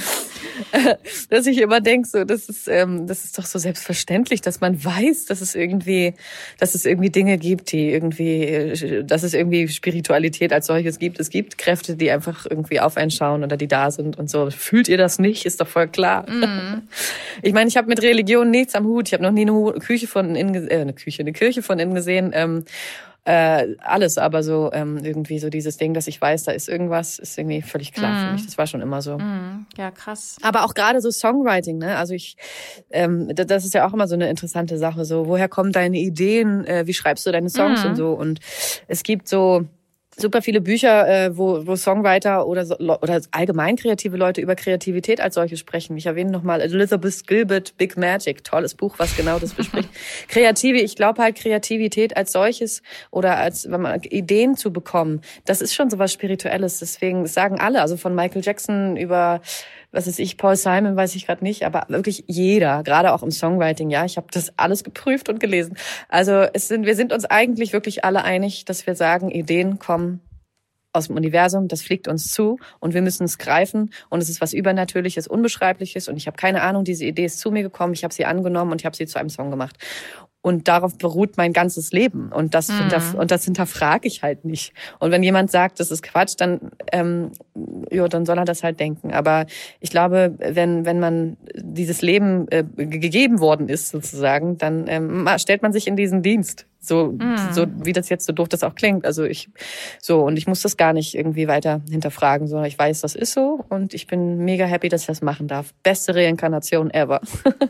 dass 1.30 1.46
ich 1.46 1.58
immer 1.58 1.80
denk, 1.80 2.06
so, 2.06 2.24
das 2.24 2.48
ist, 2.48 2.68
ähm, 2.68 3.06
das 3.06 3.24
ist 3.24 3.38
doch 3.38 3.46
so 3.46 3.58
selbstverständlich, 3.58 4.40
dass 4.40 4.60
man 4.60 4.82
weiß, 4.84 5.26
dass 5.26 5.40
es 5.40 5.54
irgendwie, 5.54 6.14
dass 6.58 6.74
es 6.74 6.84
irgendwie 6.84 7.10
Dinge 7.10 7.38
gibt, 7.38 7.72
die 7.72 7.90
irgendwie, 7.90 8.42
äh, 8.44 9.04
dass 9.04 9.22
es 9.22 9.34
irgendwie 9.34 9.68
Spiritualität 9.68 10.52
als 10.52 10.66
solches 10.66 10.98
gibt. 10.98 11.20
Es 11.20 11.30
gibt 11.30 11.58
Kräfte, 11.58 11.96
die 11.96 12.10
einfach 12.10 12.46
irgendwie 12.48 12.80
auf 12.80 12.96
einen 12.96 13.10
schauen 13.10 13.44
oder 13.44 13.56
die 13.56 13.68
da 13.68 13.90
sind 13.90 14.18
und 14.18 14.30
so. 14.30 14.50
Fühlt 14.50 14.88
ihr 14.88 14.98
das 14.98 15.18
nicht? 15.18 15.46
Ist 15.46 15.60
doch 15.60 15.68
voll 15.68 15.88
klar. 15.88 16.28
Mm. 16.28 16.82
Ich 17.42 17.52
meine, 17.52 17.68
ich 17.68 17.76
habe 17.76 17.88
mit 17.88 18.02
Religion 18.02 18.50
nichts 18.50 18.74
am 18.74 18.86
Hut. 18.86 19.08
Ich 19.08 19.14
habe 19.14 19.22
noch 19.22 19.32
nie 19.32 19.42
eine 19.42 19.72
Küche 19.80 20.06
von 20.06 20.36
innen, 20.36 20.68
äh, 20.68 20.76
eine 20.76 20.92
Küche, 20.92 21.22
eine 21.22 21.32
Kirche 21.32 21.62
von 21.70 21.78
innen 21.78 21.94
gesehen. 21.94 22.32
Ähm, 22.34 22.64
äh, 23.24 23.76
alles, 23.78 24.18
aber 24.18 24.42
so 24.42 24.70
ähm, 24.72 24.98
irgendwie 25.04 25.38
so 25.38 25.50
dieses 25.50 25.76
Ding, 25.76 25.94
dass 25.94 26.08
ich 26.08 26.20
weiß, 26.20 26.44
da 26.44 26.52
ist 26.52 26.68
irgendwas, 26.68 27.18
ist 27.18 27.38
irgendwie 27.38 27.62
völlig 27.62 27.92
klar 27.92 28.10
mm. 28.10 28.16
für 28.16 28.26
mhm. 28.26 28.32
mich. 28.32 28.46
Das 28.46 28.58
war 28.58 28.66
schon 28.66 28.80
immer 28.80 29.02
so. 29.02 29.18
Mm. 29.18 29.66
Ja, 29.76 29.90
krass. 29.90 30.38
Aber 30.42 30.64
auch 30.64 30.74
gerade 30.74 31.00
so 31.00 31.10
Songwriting, 31.10 31.78
ne? 31.78 31.96
Also 31.96 32.14
ich, 32.14 32.36
ähm, 32.90 33.30
das 33.34 33.64
ist 33.64 33.74
ja 33.74 33.86
auch 33.86 33.92
immer 33.92 34.08
so 34.08 34.14
eine 34.14 34.28
interessante 34.28 34.78
Sache. 34.78 35.04
So, 35.04 35.28
woher 35.28 35.48
kommen 35.48 35.70
deine 35.70 35.98
Ideen? 35.98 36.64
Äh, 36.64 36.86
wie 36.86 36.94
schreibst 36.94 37.26
du 37.26 37.30
deine 37.30 37.50
Songs 37.50 37.84
mm. 37.84 37.88
und 37.88 37.96
so? 37.96 38.12
Und 38.14 38.40
es 38.88 39.02
gibt 39.02 39.28
so 39.28 39.66
super 40.20 40.42
viele 40.42 40.60
Bücher, 40.60 41.08
äh, 41.08 41.36
wo, 41.36 41.66
wo 41.66 41.76
Songwriter 41.76 42.46
oder, 42.46 42.64
so, 42.64 42.76
oder 42.76 43.20
allgemein 43.30 43.76
kreative 43.76 44.16
Leute 44.16 44.40
über 44.40 44.54
Kreativität 44.54 45.20
als 45.20 45.34
solche 45.34 45.56
sprechen. 45.56 45.96
Ich 45.96 46.06
erwähne 46.06 46.30
nochmal 46.30 46.60
Elizabeth 46.60 47.26
Gilbert, 47.26 47.76
Big 47.76 47.96
Magic, 47.96 48.44
tolles 48.44 48.74
Buch, 48.74 48.94
was 48.98 49.16
genau 49.16 49.38
das 49.38 49.54
bespricht. 49.54 49.88
Kreative, 50.28 50.78
ich 50.78 50.96
glaube 50.96 51.22
halt 51.22 51.36
Kreativität 51.36 52.16
als 52.16 52.32
solches 52.32 52.82
oder 53.10 53.36
als 53.36 53.70
wenn 53.70 53.80
man 53.80 54.02
Ideen 54.02 54.56
zu 54.56 54.72
bekommen, 54.72 55.20
das 55.44 55.60
ist 55.60 55.74
schon 55.74 55.90
so 55.90 55.98
was 55.98 56.12
Spirituelles. 56.12 56.78
Deswegen 56.78 57.26
sagen 57.26 57.58
alle, 57.60 57.80
also 57.80 57.96
von 57.96 58.14
Michael 58.14 58.42
Jackson 58.44 58.96
über 58.96 59.40
was 59.92 60.06
ist 60.06 60.18
ich, 60.18 60.36
Paul 60.36 60.56
Simon, 60.56 60.96
weiß 60.96 61.14
ich 61.16 61.26
gerade 61.26 61.44
nicht, 61.44 61.64
aber 61.64 61.86
wirklich 61.88 62.24
jeder, 62.26 62.82
gerade 62.82 63.12
auch 63.12 63.22
im 63.22 63.30
Songwriting, 63.30 63.90
ja, 63.90 64.04
ich 64.04 64.16
habe 64.16 64.28
das 64.30 64.52
alles 64.56 64.84
geprüft 64.84 65.28
und 65.28 65.40
gelesen. 65.40 65.76
Also 66.08 66.46
es 66.52 66.68
sind, 66.68 66.86
wir 66.86 66.94
sind 66.94 67.12
uns 67.12 67.24
eigentlich 67.24 67.72
wirklich 67.72 68.04
alle 68.04 68.24
einig, 68.24 68.64
dass 68.64 68.86
wir 68.86 68.94
sagen, 68.94 69.30
Ideen 69.30 69.78
kommen 69.78 70.20
aus 70.92 71.06
dem 71.06 71.16
Universum, 71.16 71.68
das 71.68 71.82
fliegt 71.82 72.08
uns 72.08 72.32
zu 72.32 72.58
und 72.80 72.94
wir 72.94 73.02
müssen 73.02 73.24
es 73.24 73.38
greifen 73.38 73.90
und 74.08 74.20
es 74.20 74.28
ist 74.28 74.40
was 74.40 74.52
Übernatürliches, 74.52 75.28
Unbeschreibliches 75.28 76.08
und 76.08 76.16
ich 76.16 76.26
habe 76.26 76.36
keine 76.36 76.62
Ahnung, 76.62 76.84
diese 76.84 77.04
Idee 77.04 77.26
ist 77.26 77.38
zu 77.38 77.50
mir 77.50 77.62
gekommen, 77.62 77.92
ich 77.92 78.02
habe 78.02 78.12
sie 78.12 78.24
angenommen 78.24 78.72
und 78.72 78.80
ich 78.80 78.86
habe 78.86 78.96
sie 78.96 79.06
zu 79.06 79.18
einem 79.18 79.30
Song 79.30 79.50
gemacht. 79.50 79.76
Und 80.42 80.68
darauf 80.68 80.96
beruht 80.96 81.36
mein 81.36 81.52
ganzes 81.52 81.92
Leben. 81.92 82.32
Und 82.32 82.54
das, 82.54 82.68
mhm. 82.68 82.78
hinterf 82.78 83.14
und 83.14 83.30
das 83.30 83.44
hinterfrage 83.44 84.08
ich 84.08 84.22
halt 84.22 84.44
nicht. 84.44 84.72
Und 84.98 85.10
wenn 85.10 85.22
jemand 85.22 85.50
sagt, 85.50 85.80
das 85.80 85.90
ist 85.90 86.02
Quatsch, 86.02 86.34
dann, 86.38 86.70
ähm, 86.92 87.32
ja, 87.90 88.08
dann 88.08 88.24
soll 88.24 88.38
er 88.38 88.46
das 88.46 88.62
halt 88.62 88.80
denken. 88.80 89.12
Aber 89.12 89.46
ich 89.80 89.90
glaube, 89.90 90.34
wenn, 90.38 90.86
wenn 90.86 90.98
man 90.98 91.36
dieses 91.54 92.00
Leben 92.00 92.46
äh, 92.50 92.64
gegeben 92.76 93.40
worden 93.40 93.68
ist, 93.68 93.90
sozusagen, 93.90 94.56
dann 94.56 94.86
ähm, 94.88 95.28
stellt 95.36 95.62
man 95.62 95.72
sich 95.72 95.86
in 95.86 95.96
diesen 95.96 96.22
Dienst. 96.22 96.66
So, 96.82 97.12
mm. 97.12 97.52
so 97.52 97.66
wie 97.84 97.92
das 97.92 98.08
jetzt 98.08 98.24
so 98.24 98.32
doof 98.32 98.48
das 98.48 98.62
auch 98.64 98.74
klingt. 98.74 99.04
Also 99.04 99.24
ich, 99.24 99.50
so, 100.00 100.22
und 100.22 100.38
ich 100.38 100.46
muss 100.46 100.62
das 100.62 100.78
gar 100.78 100.94
nicht 100.94 101.14
irgendwie 101.14 101.46
weiter 101.46 101.82
hinterfragen, 101.90 102.48
sondern 102.48 102.66
ich 102.66 102.78
weiß, 102.78 103.02
das 103.02 103.14
ist 103.14 103.34
so 103.34 103.64
und 103.68 103.92
ich 103.92 104.06
bin 104.06 104.38
mega 104.38 104.64
happy, 104.64 104.88
dass 104.88 105.02
ich 105.02 105.06
das 105.06 105.20
machen 105.20 105.46
darf. 105.46 105.74
Beste 105.82 106.14
Reinkarnation 106.14 106.90
ever. 106.90 107.20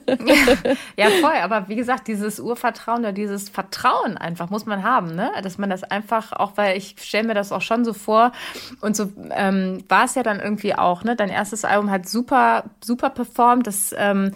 ja, 0.06 0.74
ja, 1.08 1.10
voll. 1.20 1.36
Aber 1.42 1.68
wie 1.68 1.74
gesagt, 1.74 2.06
dieses 2.06 2.38
Urvertrauen 2.38 3.00
oder 3.00 3.12
dieses 3.12 3.48
Vertrauen 3.48 4.16
einfach 4.16 4.48
muss 4.48 4.64
man 4.64 4.84
haben, 4.84 5.14
ne? 5.16 5.32
Dass 5.42 5.58
man 5.58 5.70
das 5.70 5.82
einfach, 5.82 6.32
auch 6.32 6.52
weil 6.56 6.76
ich 6.76 6.94
stelle 7.00 7.26
mir 7.26 7.34
das 7.34 7.50
auch 7.50 7.62
schon 7.62 7.84
so 7.84 7.92
vor 7.92 8.30
und 8.80 8.94
so 8.94 9.10
ähm, 9.30 9.82
war 9.88 10.04
es 10.04 10.14
ja 10.14 10.22
dann 10.22 10.38
irgendwie 10.38 10.76
auch, 10.76 11.02
ne? 11.02 11.16
Dein 11.16 11.30
erstes 11.30 11.64
Album 11.64 11.90
hat 11.90 12.08
super, 12.08 12.64
super 12.80 13.10
performt. 13.10 13.66
Das 13.66 13.92
ähm, 13.98 14.30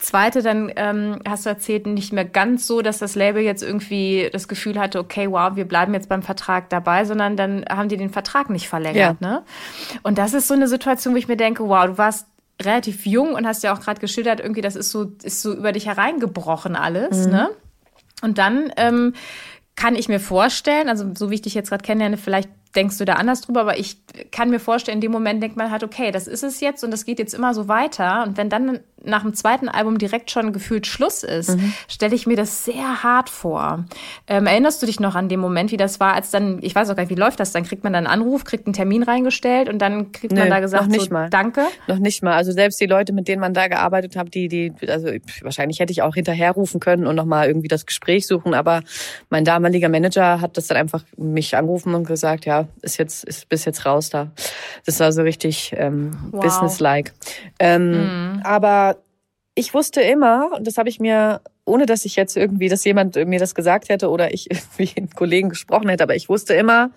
zweite, 0.00 0.42
dann 0.42 0.72
ähm, 0.76 1.18
hast 1.28 1.46
du 1.46 1.50
erzählt, 1.50 1.86
nicht 1.86 2.12
mehr 2.12 2.24
ganz 2.24 2.66
so, 2.66 2.82
dass 2.82 2.98
das 2.98 3.14
Label 3.14 3.42
jetzt 3.42 3.62
irgendwie 3.62 4.28
das 4.32 4.48
Gefühl 4.48 4.78
hatte, 4.78 4.98
okay, 4.98 5.30
wow, 5.30 5.54
wir 5.54 5.66
bleiben 5.66 5.94
jetzt 5.94 6.08
beim 6.08 6.22
Vertrag 6.22 6.68
dabei, 6.70 7.04
sondern 7.04 7.36
dann 7.36 7.64
haben 7.68 7.88
die 7.88 7.96
den 7.96 8.10
Vertrag 8.10 8.50
nicht 8.50 8.68
verlängert. 8.68 9.20
Ja. 9.20 9.28
Ne? 9.28 9.42
Und 10.02 10.18
das 10.18 10.34
ist 10.34 10.48
so 10.48 10.54
eine 10.54 10.68
Situation, 10.68 11.14
wo 11.14 11.18
ich 11.18 11.28
mir 11.28 11.36
denke, 11.36 11.68
wow, 11.68 11.86
du 11.86 11.98
warst 11.98 12.26
relativ 12.60 13.06
jung 13.06 13.34
und 13.34 13.46
hast 13.46 13.62
ja 13.62 13.74
auch 13.74 13.80
gerade 13.80 14.00
geschildert, 14.00 14.40
irgendwie, 14.40 14.60
das 14.60 14.76
ist 14.76 14.90
so, 14.90 15.12
ist 15.22 15.42
so 15.42 15.54
über 15.54 15.72
dich 15.72 15.86
hereingebrochen 15.86 16.76
alles, 16.76 17.26
mhm. 17.26 17.32
ne? 17.32 17.50
Und 18.22 18.36
dann 18.36 18.70
ähm, 18.76 19.14
kann 19.76 19.94
ich 19.94 20.08
mir 20.08 20.20
vorstellen, 20.20 20.90
also 20.90 21.06
so 21.14 21.30
wie 21.30 21.36
ich 21.36 21.42
dich 21.42 21.54
jetzt 21.54 21.70
gerade 21.70 21.82
kennenlerne, 21.82 22.18
vielleicht 22.18 22.50
denkst 22.74 22.98
du 22.98 23.04
da 23.04 23.14
anders 23.14 23.40
drüber, 23.40 23.62
aber 23.62 23.78
ich 23.78 23.98
kann 24.30 24.50
mir 24.50 24.60
vorstellen, 24.60 24.98
in 24.98 25.00
dem 25.02 25.12
Moment 25.12 25.42
denkt 25.42 25.56
man 25.56 25.70
halt, 25.70 25.82
okay, 25.82 26.10
das 26.10 26.28
ist 26.28 26.44
es 26.44 26.60
jetzt 26.60 26.84
und 26.84 26.90
das 26.90 27.04
geht 27.04 27.18
jetzt 27.18 27.34
immer 27.34 27.52
so 27.52 27.68
weiter. 27.68 28.22
Und 28.22 28.36
wenn 28.36 28.48
dann 28.48 28.80
nach 29.02 29.22
dem 29.22 29.34
zweiten 29.34 29.68
Album 29.68 29.98
direkt 29.98 30.30
schon 30.30 30.52
gefühlt 30.52 30.86
Schluss 30.86 31.22
ist, 31.22 31.56
mhm. 31.56 31.72
stelle 31.88 32.14
ich 32.14 32.26
mir 32.26 32.36
das 32.36 32.64
sehr 32.64 33.02
hart 33.02 33.30
vor. 33.30 33.84
Ähm, 34.26 34.46
erinnerst 34.46 34.82
du 34.82 34.86
dich 34.86 35.00
noch 35.00 35.14
an 35.14 35.28
den 35.28 35.40
Moment, 35.40 35.72
wie 35.72 35.76
das 35.76 36.00
war, 36.00 36.14
als 36.14 36.30
dann, 36.30 36.58
ich 36.60 36.74
weiß 36.74 36.90
auch 36.90 36.96
gar 36.96 37.02
nicht, 37.02 37.10
wie 37.10 37.20
läuft 37.20 37.40
das? 37.40 37.52
Dann 37.52 37.64
kriegt 37.64 37.82
man 37.82 37.92
dann 37.92 38.06
einen 38.06 38.20
Anruf, 38.20 38.44
kriegt 38.44 38.66
einen 38.66 38.74
Termin 38.74 39.02
reingestellt 39.02 39.68
und 39.68 39.78
dann 39.78 40.12
kriegt 40.12 40.32
Nö, 40.32 40.40
man 40.40 40.50
da 40.50 40.60
gesagt, 40.60 40.84
noch 40.84 40.90
nicht 40.90 41.08
so, 41.08 41.14
mal. 41.14 41.30
danke? 41.30 41.62
Noch 41.86 41.98
nicht 41.98 42.22
mal. 42.22 42.34
Also 42.34 42.52
selbst 42.52 42.80
die 42.80 42.86
Leute, 42.86 43.12
mit 43.12 43.26
denen 43.26 43.40
man 43.40 43.54
da 43.54 43.68
gearbeitet 43.68 44.16
hat, 44.16 44.34
die, 44.34 44.48
die, 44.48 44.72
also 44.86 45.08
wahrscheinlich 45.42 45.80
hätte 45.80 45.92
ich 45.92 46.02
auch 46.02 46.14
hinterherrufen 46.14 46.78
können 46.78 47.06
und 47.06 47.16
nochmal 47.16 47.48
irgendwie 47.48 47.68
das 47.68 47.86
Gespräch 47.86 48.26
suchen, 48.26 48.54
aber 48.54 48.82
mein 49.30 49.44
damaliger 49.44 49.88
Manager 49.88 50.40
hat 50.40 50.56
das 50.56 50.66
dann 50.66 50.76
einfach 50.76 51.04
mich 51.16 51.56
angerufen 51.56 51.94
und 51.94 52.06
gesagt, 52.06 52.44
ja, 52.44 52.59
ist 52.82 52.98
jetzt, 52.98 53.24
ist 53.24 53.48
bis 53.48 53.64
jetzt 53.64 53.86
raus 53.86 54.10
da. 54.10 54.30
Das 54.86 55.00
war 55.00 55.12
so 55.12 55.22
richtig 55.22 55.74
ähm, 55.76 56.16
wow. 56.30 56.42
businesslike. 56.42 57.12
Ähm, 57.58 57.90
mhm. 57.90 58.42
Aber 58.44 58.96
ich 59.54 59.74
wusste 59.74 60.00
immer, 60.00 60.50
und 60.56 60.66
das 60.66 60.78
habe 60.78 60.88
ich 60.88 61.00
mir, 61.00 61.40
ohne 61.64 61.86
dass 61.86 62.04
ich 62.04 62.16
jetzt 62.16 62.36
irgendwie, 62.36 62.68
dass 62.68 62.84
jemand 62.84 63.16
mir 63.16 63.38
das 63.38 63.54
gesagt 63.54 63.88
hätte 63.88 64.08
oder 64.08 64.32
ich 64.32 64.50
irgendwie 64.50 64.96
einen 64.96 65.10
Kollegen 65.10 65.48
gesprochen 65.48 65.88
hätte, 65.88 66.04
aber 66.04 66.16
ich 66.16 66.28
wusste 66.28 66.54
immer, 66.54 66.90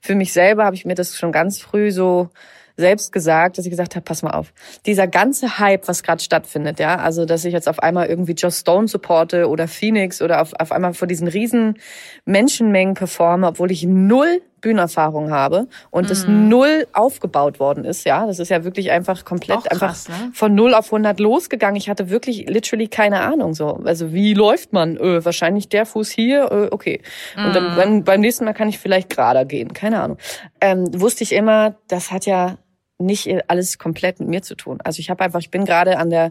für 0.00 0.14
mich 0.14 0.32
selber 0.32 0.64
habe 0.64 0.76
ich 0.76 0.84
mir 0.84 0.94
das 0.94 1.16
schon 1.16 1.32
ganz 1.32 1.60
früh 1.60 1.90
so 1.90 2.30
selbst 2.76 3.12
gesagt, 3.12 3.56
dass 3.56 3.64
ich 3.64 3.70
gesagt 3.70 3.94
habe, 3.94 4.04
pass 4.04 4.22
mal 4.22 4.32
auf, 4.32 4.52
dieser 4.84 5.06
ganze 5.06 5.58
Hype, 5.58 5.86
was 5.86 6.02
gerade 6.02 6.22
stattfindet, 6.22 6.80
ja, 6.80 6.96
also 6.96 7.24
dass 7.24 7.44
ich 7.44 7.52
jetzt 7.52 7.68
auf 7.68 7.78
einmal 7.78 8.06
irgendwie 8.06 8.32
Joss 8.32 8.60
Stone 8.60 8.88
supporte 8.88 9.48
oder 9.48 9.68
Phoenix 9.68 10.20
oder 10.20 10.42
auf, 10.42 10.52
auf 10.58 10.72
einmal 10.72 10.94
vor 10.94 11.06
diesen 11.06 11.28
riesen 11.28 11.78
Menschenmengen 12.24 12.94
performe, 12.94 13.46
obwohl 13.46 13.70
ich 13.70 13.84
null 13.84 14.42
Bühnenerfahrung 14.64 15.30
habe 15.30 15.68
und 15.90 16.04
mhm. 16.04 16.08
das 16.08 16.26
null 16.26 16.86
aufgebaut 16.94 17.60
worden 17.60 17.84
ist, 17.84 18.04
ja, 18.04 18.26
das 18.26 18.38
ist 18.38 18.48
ja 18.48 18.64
wirklich 18.64 18.90
einfach 18.90 19.24
komplett 19.26 19.64
krass, 19.64 20.08
einfach 20.08 20.24
ne? 20.26 20.30
von 20.32 20.54
null 20.54 20.72
auf 20.72 20.86
100 20.86 21.20
losgegangen. 21.20 21.76
Ich 21.76 21.90
hatte 21.90 22.08
wirklich 22.08 22.48
literally 22.48 22.88
keine 22.88 23.20
Ahnung 23.20 23.52
so, 23.52 23.80
also 23.84 24.12
wie 24.14 24.32
läuft 24.32 24.72
man? 24.72 24.96
Öh, 24.96 25.22
wahrscheinlich 25.22 25.68
der 25.68 25.84
Fuß 25.84 26.10
hier, 26.10 26.50
öh, 26.50 26.68
okay. 26.70 27.02
Mhm. 27.36 27.44
Und 27.44 27.56
dann 27.56 27.70
mhm. 27.72 27.76
beim, 27.76 28.04
beim 28.04 28.20
nächsten 28.20 28.46
Mal 28.46 28.54
kann 28.54 28.70
ich 28.70 28.78
vielleicht 28.78 29.10
gerader 29.10 29.44
gehen, 29.44 29.74
keine 29.74 30.00
Ahnung. 30.00 30.16
Ähm, 30.62 30.88
wusste 30.98 31.24
ich 31.24 31.32
immer, 31.32 31.76
das 31.88 32.10
hat 32.10 32.24
ja 32.24 32.56
nicht 32.98 33.28
alles 33.48 33.78
komplett 33.78 34.20
mit 34.20 34.28
mir 34.28 34.42
zu 34.42 34.54
tun. 34.54 34.78
Also 34.82 35.00
ich 35.00 35.10
habe 35.10 35.22
einfach, 35.24 35.40
ich 35.40 35.50
bin 35.50 35.64
gerade 35.64 35.98
an 35.98 36.10
der, 36.10 36.30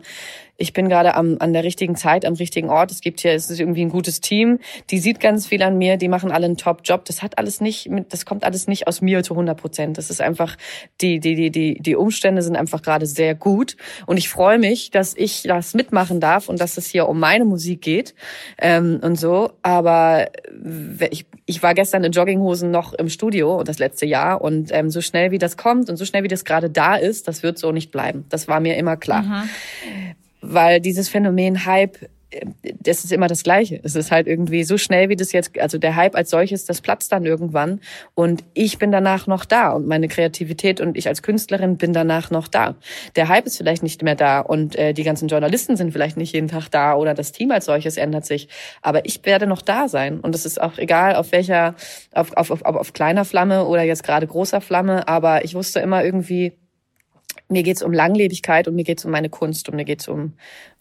ich 0.64 0.72
bin 0.72 0.88
gerade 0.88 1.16
am, 1.16 1.36
an 1.40 1.52
der 1.52 1.66
richtigen 1.66 1.98
Zeit, 1.98 2.26
am 2.26 2.36
richtigen 2.36 2.70
Ort. 2.70 2.90
Es 2.90 3.02
gibt 3.02 3.20
hier, 3.20 3.34
es 3.34 3.50
ist 3.50 3.60
irgendwie 3.60 3.82
ein 3.82 3.90
gutes 3.90 4.22
Team. 4.22 4.60
Die 4.92 4.98
sieht 4.98 5.20
ganz 5.20 5.46
viel 5.46 5.62
an 5.62 5.78
mir, 5.78 5.98
die 5.98 6.08
machen 6.08 6.32
alle 6.32 6.46
einen 6.46 6.56
Top-Job. 6.56 7.04
Das 7.04 7.22
hat 7.22 7.38
alles 7.38 7.60
nicht, 7.60 7.90
das 8.08 8.26
kommt 8.26 8.46
alles 8.46 8.66
nicht 8.66 8.88
aus 8.88 9.02
mir 9.02 9.24
zu 9.24 9.34
100 9.34 9.60
Prozent. 9.60 9.98
Das 9.98 10.10
ist 10.10 10.22
einfach, 10.22 10.56
die, 11.02 11.20
die, 11.20 11.36
die, 11.36 11.52
die, 11.52 11.74
die 11.82 11.96
Umstände 11.98 12.42
sind 12.42 12.56
einfach 12.56 12.82
gerade 12.82 13.06
sehr 13.06 13.36
gut. 13.36 13.76
Und 14.06 14.16
ich 14.16 14.30
freue 14.30 14.58
mich, 14.58 14.90
dass 14.90 15.14
ich 15.18 15.44
das 15.44 15.74
mitmachen 15.74 16.22
darf 16.22 16.48
und 16.48 16.62
dass 16.62 16.78
es 16.78 16.88
hier 16.88 17.10
um 17.10 17.20
meine 17.20 17.44
Musik 17.44 17.82
geht 17.82 18.16
ähm, 18.58 19.02
und 19.04 19.18
so. 19.18 19.52
Aber 19.64 20.30
ich, 21.12 21.26
ich 21.46 21.62
war 21.62 21.74
gestern 21.74 22.06
in 22.06 22.14
Jogginghosen 22.14 22.72
noch 22.72 22.94
im 22.94 23.10
Studio 23.10 23.60
und 23.60 23.68
das 23.68 23.80
letzte 23.80 24.06
Jahr 24.06 24.42
und 24.42 24.72
ähm, 24.72 24.90
so 24.90 25.02
schnell 25.02 25.32
wie 25.32 25.40
das 25.40 25.58
kommt 25.58 25.90
und 25.90 25.98
so 25.98 26.06
schnell 26.06 26.24
wie 26.24 26.30
das 26.30 26.46
gerade 26.46 26.70
da 26.70 26.96
ist, 26.96 27.28
das 27.28 27.44
wird 27.44 27.58
so 27.58 27.74
nicht 27.74 27.92
bleiben. 27.92 28.24
Das 28.30 28.48
war 28.48 28.62
mir 28.62 28.78
immer 28.78 28.96
klar. 28.96 29.24
Mhm. 29.24 29.50
Weil 30.54 30.80
dieses 30.80 31.10
Phänomen 31.10 31.66
Hype 31.66 31.98
das 32.80 33.04
ist 33.04 33.12
immer 33.12 33.28
das 33.28 33.44
Gleiche. 33.44 33.80
Es 33.84 33.96
ist 33.96 34.12
halt 34.12 34.28
irgendwie 34.28 34.64
so 34.64 34.78
schnell, 34.78 35.10
wie 35.10 35.16
das 35.16 35.32
jetzt, 35.32 35.58
also 35.60 35.78
der 35.78 35.96
Hype 35.96 36.16
als 36.16 36.30
solches, 36.30 36.66
das 36.66 36.82
platzt 36.82 37.12
dann 37.12 37.26
irgendwann 37.26 37.80
und 38.16 38.44
ich 38.54 38.78
bin 38.78 38.92
danach 38.92 39.28
noch 39.28 39.46
da 39.46 39.72
und 39.72 39.88
meine 39.88 40.08
Kreativität 40.08 40.82
und 40.82 40.98
ich 40.98 41.08
als 41.08 41.22
Künstlerin 41.22 41.78
bin 41.78 41.94
danach 41.94 42.32
noch 42.32 42.48
da. 42.48 42.76
Der 43.16 43.28
Hype 43.28 43.46
ist 43.46 43.58
vielleicht 43.58 43.84
nicht 43.84 44.02
mehr 44.02 44.16
da 44.16 44.40
und 44.40 44.76
äh, 44.76 44.94
die 44.94 45.04
ganzen 45.04 45.28
Journalisten 45.28 45.78
sind 45.78 45.92
vielleicht 45.92 46.18
nicht 46.18 46.34
jeden 46.34 46.48
Tag 46.48 46.70
da 46.70 46.96
oder 46.96 47.14
das 47.14 47.32
Team 47.32 47.52
als 47.52 47.66
solches 47.66 47.98
ändert 47.98 48.26
sich, 48.26 48.48
aber 48.82 49.06
ich 49.06 49.24
werde 49.26 49.48
noch 49.48 49.62
da 49.62 49.88
sein 49.88 50.20
und 50.20 50.36
es 50.36 50.46
ist 50.46 50.62
auch 50.62 50.78
egal, 50.78 51.16
auf 51.16 51.32
welcher, 51.32 51.76
auf, 52.12 52.36
auf, 52.36 52.52
auf, 52.52 52.64
auf 52.64 52.94
kleiner 52.94 53.26
Flamme 53.26 53.66
oder 53.66 53.84
jetzt 53.84 54.04
gerade 54.04 54.28
großer 54.28 54.62
Flamme, 54.62 55.08
aber 55.08 55.46
ich 55.46 55.56
wusste 55.56 55.80
immer 55.80 56.04
irgendwie, 56.04 56.54
mir 57.50 57.64
geht's 57.64 57.84
um 57.84 57.94
Langlebigkeit 57.94 58.68
und 58.68 58.76
mir 58.76 58.84
geht's 58.84 59.06
um 59.06 59.12
meine 59.12 59.30
Kunst 59.30 59.70
und 59.70 59.76
mir 59.76 59.86
geht's 59.86 60.08
um 60.08 60.34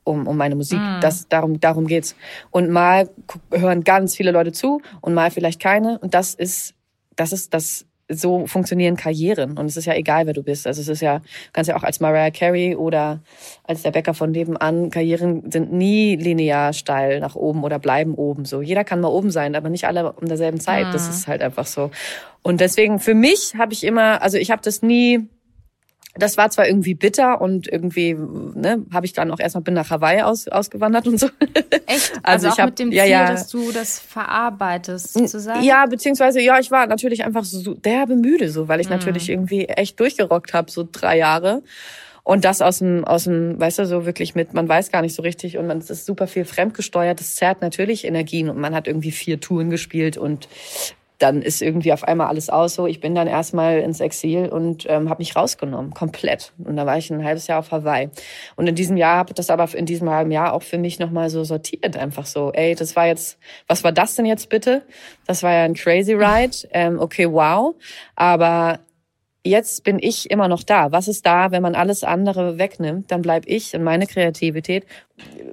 um, 0.05 0.27
um 0.27 0.37
meine 0.37 0.57
Musik. 0.57 0.81
Mm. 0.81 1.01
Das, 1.01 1.29
darum, 1.29 1.61
darum 1.61 1.87
geht's. 1.87 2.17
Und 2.51 2.71
mal 2.71 3.09
hören 3.53 3.85
ganz 3.85 4.17
viele 4.17 4.33
Leute 4.33 4.51
zu 4.51 4.83
und 5.01 5.15
mal 5.15 5.31
vielleicht 5.31 5.61
keine. 5.61 6.01
Und 6.01 6.13
das 6.13 6.35
ist, 6.35 6.75
das 7.15 7.33
ist, 7.33 7.55
das, 7.55 7.87
so 8.15 8.47
funktionieren 8.47 8.97
Karrieren. 8.97 9.59
Und 9.59 9.67
es 9.67 9.77
ist 9.77 9.87
ja 9.87 9.95
egal, 9.95 10.27
wer 10.27 10.33
du 10.33 10.43
bist. 10.43 10.67
Also 10.67 10.81
es 10.81 10.89
ist 10.89 11.01
ja, 11.01 11.23
kannst 11.53 11.69
ja 11.69 11.77
auch 11.77 11.83
als 11.83 12.01
Mariah 12.01 12.31
Carey 12.31 12.77
oder 12.77 13.21
als 13.65 13.83
der 13.83 13.91
Bäcker 13.91 14.15
von 14.15 14.31
nebenan, 14.31 14.91
Karrieren 14.91 15.51
sind 15.51 15.73
nie 15.73 16.17
linear 16.17 16.73
steil 16.73 17.21
nach 17.21 17.35
oben 17.35 17.65
oder 17.65 17.79
bleiben 17.79 18.15
oben 18.15 18.45
so. 18.45 18.63
Jeder 18.63 18.85
kann 18.85 19.01
mal 19.01 19.09
oben 19.09 19.31
sein, 19.31 19.55
aber 19.55 19.69
nicht 19.71 19.87
alle 19.87 20.13
um 20.13 20.27
derselben 20.27 20.61
Zeit. 20.61 20.89
Mm. 20.89 20.93
Das 20.93 21.09
ist 21.09 21.27
halt 21.27 21.43
einfach 21.43 21.67
so. 21.67 21.91
Und 22.43 22.61
deswegen, 22.61 22.99
für 22.99 23.15
mich 23.15 23.55
habe 23.57 23.73
ich 23.73 23.85
immer, 23.85 24.23
also 24.23 24.37
ich 24.37 24.51
habe 24.51 24.63
das 24.63 24.83
nie, 24.83 25.29
das 26.15 26.37
war 26.37 26.51
zwar 26.51 26.67
irgendwie 26.67 26.95
bitter 26.95 27.41
und 27.41 27.67
irgendwie, 27.69 28.15
ne, 28.15 28.85
habe 28.93 29.07
ich 29.07 29.15
dann 29.15 29.31
auch 29.31 29.41
erstmal 29.41 29.63
bin 29.63 29.75
nach 29.75 29.89
Hawaii 29.89 30.23
aus, 30.23 30.47
ausgewandert 30.47 31.07
und 31.09 31.19
so. 31.19 31.29
Echt? 31.87 32.13
Also, 32.23 32.47
also 32.47 32.49
ich 32.49 32.53
auch 32.53 32.59
hab, 32.59 32.67
mit 32.67 32.79
dem 32.79 32.91
Ziel, 32.91 32.99
ja, 32.99 33.05
ja. 33.05 33.31
dass 33.31 33.49
du 33.49 33.73
das 33.73 33.99
verarbeitest, 33.99 35.15
sozusagen? 35.15 35.63
Ja, 35.63 35.87
beziehungsweise, 35.87 36.41
ja, 36.41 36.59
ich 36.59 36.71
war 36.71 36.87
natürlich 36.87 37.25
einfach 37.25 37.45
so 37.45 37.75
derbe 37.75 38.17
müde, 38.17 38.51
so, 38.51 38.69
weil 38.69 38.81
ich 38.81 38.89
mhm. 38.89 38.97
natürlich 38.97 39.29
irgendwie 39.29 39.65
echt 39.67 39.99
durchgerockt 39.99 40.55
habe, 40.55 40.71
so 40.71 40.87
drei 40.91 41.19
Jahre. 41.19 41.63
Und 42.25 42.45
das 42.45 42.63
aus 42.63 42.79
dem, 42.79 43.05
aus 43.05 43.25
dem, 43.25 43.59
weißt 43.59 43.81
du, 43.81 43.87
so 43.87 44.07
wirklich 44.07 44.35
mit, 44.35 44.55
man 44.55 44.69
weiß 44.69 44.93
gar 44.93 45.03
nicht 45.03 45.15
so 45.15 45.23
richtig 45.23 45.59
und 45.59 45.67
man 45.67 45.81
ist 45.81 46.07
super 46.07 46.29
viel 46.29 46.45
fremdgesteuert. 46.45 47.19
Das 47.19 47.35
zerrt 47.35 47.63
natürlich 47.63 48.05
Energien 48.05 48.49
und 48.49 48.59
man 48.59 48.75
hat 48.75 48.87
irgendwie 48.87 49.11
vier 49.11 49.41
Touren 49.41 49.71
gespielt 49.71 50.17
und 50.17 50.49
dann 51.23 51.41
ist 51.41 51.63
irgendwie 51.63 51.93
auf 51.93 52.05
einmal 52.05 52.27
alles 52.27 52.51
aus. 52.51 52.75
So, 52.75 52.87
ich 52.87 53.01
bin 53.01 53.15
dann 53.15 53.29
erstmal 53.29 53.79
ins 53.79 54.01
Exil 54.01 54.49
und 54.49 54.87
ähm, 54.89 55.09
habe 55.09 55.21
mich 55.21 55.37
rausgenommen, 55.37 55.95
komplett. 55.95 56.53
Und 56.59 56.77
da 56.77 56.85
war 56.85 56.99
ich 56.99 57.11
ein 57.11 57.25
halbes 57.25 57.47
Jahr 57.47 57.61
auf 57.61 57.71
Hawaii. 57.71 58.11
Und 58.57 58.67
in 58.67 58.75
diesem 58.75 58.97
Jahr 58.97 59.17
habe 59.17 59.35
das 59.35 59.49
aber 59.49 59.73
in 59.75 59.87
diesem 59.87 60.11
halben 60.11 60.33
Jahr 60.33 60.53
auch 60.53 60.63
für 60.63 60.79
mich 60.79 60.99
nochmal 60.99 61.31
so 61.31 61.45
sortiert, 61.45 61.97
einfach 61.97 62.27
so, 62.27 62.53
ey, 62.53 62.75
das 62.75 62.97
war 62.97 63.07
jetzt, 63.07 63.39
was 63.69 63.85
war 63.85 63.93
das 63.93 64.17
denn 64.17 64.27
jetzt 64.27 64.49
bitte? 64.49 64.83
Das 65.27 65.43
war 65.43 65.53
ja 65.53 65.63
ein 65.63 65.75
crazy 65.75 66.15
ride. 66.15 66.57
Ähm, 66.73 66.99
okay, 66.99 67.31
wow. 67.31 67.75
Aber 68.17 68.81
jetzt 69.45 69.85
bin 69.85 69.99
ich 70.01 70.31
immer 70.31 70.49
noch 70.49 70.63
da. 70.63 70.93
Was 70.93 71.09
ist 71.09 71.27
da, 71.27 71.51
wenn 71.51 71.63
man 71.63 71.75
alles 71.75 72.05
andere 72.05 72.59
wegnimmt? 72.59 73.11
Dann 73.11 73.23
bleib 73.23 73.45
ich 73.47 73.75
und 73.75 73.83
meine 73.83 74.07
Kreativität, 74.07 74.87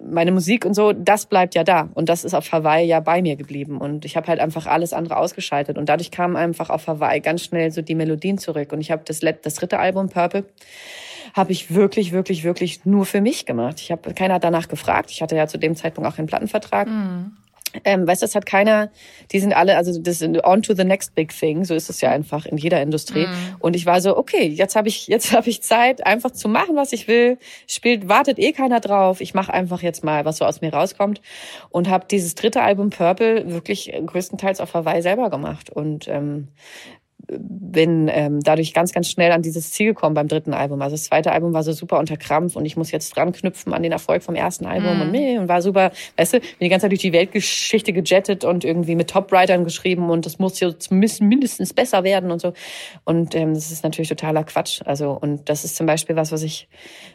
meine 0.04 0.32
Musik 0.32 0.66
und 0.66 0.74
so, 0.74 0.94
das 0.94 1.26
bleibt 1.26 1.56
ja 1.56 1.64
da. 1.64 1.90
Und 1.94 2.10
das 2.10 2.24
ist 2.24 2.34
auf 2.34 2.52
Hawaii 2.52 2.86
ja 2.86 3.00
bei 3.00 3.22
mir 3.22 3.36
geblieben. 3.36 3.78
Und 3.78 4.06
ich 4.06 4.16
habe 4.16 4.28
halt 4.28 4.40
einfach 4.40 4.68
alles 4.68 4.94
andere 4.94 5.18
ausgeschaltet. 5.18 5.78
Und 5.78 5.90
dadurch 5.90 6.12
kamen 6.12 6.36
einfach 6.36 6.70
auf 6.70 6.88
Hawaii 6.88 7.20
ganz 7.20 7.44
schnell 7.44 7.72
so 7.72 7.82
die 7.82 7.96
Melodien 7.96 8.38
zurück. 8.38 8.72
Und 8.72 8.82
ich 8.82 8.92
habe 8.92 9.04
das, 9.06 9.20
das 9.20 9.56
dritte 9.56 9.80
Album, 9.80 10.10
Purple, 10.10 10.46
habe 11.34 11.52
ich 11.52 11.74
wirklich, 11.74 12.12
wirklich, 12.12 12.44
wirklich 12.44 12.86
nur 12.86 13.06
für 13.06 13.22
mich 13.22 13.46
gemacht. 13.46 13.80
Ich 13.80 13.92
habe 13.92 14.14
keiner 14.14 14.40
danach 14.40 14.68
gefragt. 14.68 15.12
Ich 15.12 15.22
hatte 15.22 15.36
ja 15.36 15.48
zu 15.48 15.58
dem 15.58 15.76
Zeitpunkt 15.76 16.10
auch 16.10 16.18
einen 16.18 16.28
Plattenvertrag. 16.28 16.88
Mhm. 16.88 17.32
Ähm, 17.84 18.08
weißt 18.08 18.22
du, 18.22 18.26
das 18.26 18.36
hat 18.36 18.46
keiner, 18.46 18.90
die 19.32 19.40
sind 19.40 19.54
alle, 19.54 19.78
also 19.78 20.00
das 20.00 20.20
sind 20.20 20.44
on 20.44 20.62
to 20.62 20.74
the 20.74 20.84
next 20.84 21.16
big 21.16 21.30
thing, 21.38 21.66
so 21.66 21.76
ist 21.76 21.90
es 21.90 22.02
ja 22.02 22.12
einfach 22.12 22.46
in 22.46 22.58
jeder 22.58 22.82
Industrie. 22.82 23.28
Mm. 23.28 23.56
Und 23.60 23.76
ich 23.76 23.86
war 23.86 24.02
so, 24.02 24.18
okay, 24.18 24.48
jetzt 24.48 24.76
habe 24.76 24.88
ich, 24.88 25.08
jetzt 25.08 25.32
habe 25.34 25.50
ich 25.50 25.62
Zeit, 25.62 26.06
einfach 26.06 26.32
zu 26.32 26.50
machen, 26.50 26.76
was 26.76 26.94
ich 26.94 27.08
will. 27.08 27.38
Spielt, 27.68 28.08
wartet 28.08 28.40
eh 28.40 28.52
keiner 28.52 28.80
drauf. 28.80 29.22
Ich 29.22 29.34
mache 29.34 29.54
einfach 29.54 29.82
jetzt 29.82 30.04
mal, 30.04 30.26
was 30.26 30.38
so 30.38 30.46
aus 30.46 30.62
mir 30.62 30.74
rauskommt. 30.74 31.22
Und 31.70 31.90
habe 31.90 32.06
dieses 32.10 32.36
dritte 32.36 32.62
Album 32.62 32.90
Purple 32.90 33.52
wirklich 33.52 33.94
größtenteils 34.06 34.60
auf 34.60 34.74
Hawaii 34.74 35.02
selber 35.02 35.30
gemacht. 35.30 35.70
Und 35.70 36.08
ähm, 36.08 36.50
bin 37.38 38.10
ähm, 38.12 38.40
dadurch 38.42 38.74
ganz, 38.74 38.94
ganz 38.94 39.10
schnell 39.10 39.32
an 39.32 39.42
dieses 39.42 39.72
Ziel 39.72 39.88
gekommen 39.88 40.16
beim 40.16 40.28
dritten 40.28 40.54
Album. 40.54 40.82
Also 40.82 40.96
das 40.96 41.04
zweite 41.04 41.32
Album 41.32 41.54
war 41.54 41.64
so 41.64 41.72
super 41.72 42.00
unter 42.00 42.18
Krampf 42.18 42.56
und 42.56 42.66
ich 42.66 42.78
muss 42.78 42.92
jetzt 42.92 43.16
dran 43.16 43.32
knüpfen 43.32 43.74
an 43.74 43.84
den 43.84 43.92
Erfolg 43.92 44.24
vom 44.24 44.36
ersten 44.36 44.66
Album 44.66 44.96
mhm. 44.96 45.02
und 45.02 45.12
nee, 45.12 45.38
und 45.38 45.48
war 45.48 45.62
super, 45.62 45.92
weißt 46.18 46.34
du, 46.34 46.40
bin 46.40 46.50
die 46.62 46.70
ganze 46.70 46.86
Zeit 46.86 46.92
durch 46.92 47.02
die 47.02 47.14
Weltgeschichte 47.14 47.94
gejettet 47.94 48.46
und 48.46 48.66
irgendwie 48.66 48.96
mit 48.96 49.10
Top-Writern 49.10 49.64
geschrieben 49.64 50.10
und 50.10 50.26
das 50.26 50.40
muss 50.40 50.60
jetzt 50.60 50.92
mindestens 50.92 51.74
besser 51.74 52.04
werden 52.04 52.32
und 52.32 52.42
so. 52.42 52.54
Und 53.04 53.36
ähm, 53.36 53.54
das 53.54 53.72
ist 53.72 53.84
natürlich 53.84 54.10
totaler 54.10 54.44
Quatsch. 54.44 54.82
Also, 54.86 55.12
und 55.12 55.50
das 55.50 55.66
ist 55.66 55.76
zum 55.76 55.86
Beispiel 55.86 56.16
was, 56.16 56.32
was 56.32 56.44
ich 56.44 56.68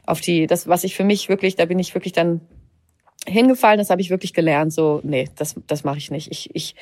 auf 0.07 0.21
die, 0.21 0.47
das, 0.47 0.69
was 0.69 0.85
ich 0.85 0.95
für 0.95 1.05
mich 1.05 1.29
wirklich, 1.29 1.57
da 1.57 1.65
bin 1.65 1.79
ich 1.79 1.95
wirklich 1.95 2.13
dann 2.13 2.41
hingefallen, 3.27 3.79
das 3.79 3.91
habe 3.91 4.01
ich 4.01 4.11
wirklich 4.11 4.35
gelernt. 4.35 4.73
So, 4.73 5.01
nee, 5.03 5.29
das, 5.37 5.55
das 5.67 5.85
mache 5.85 5.99
ich 5.99 6.11
nicht. 6.11 6.31
Ich, 6.31 6.55
ich, 6.55 6.75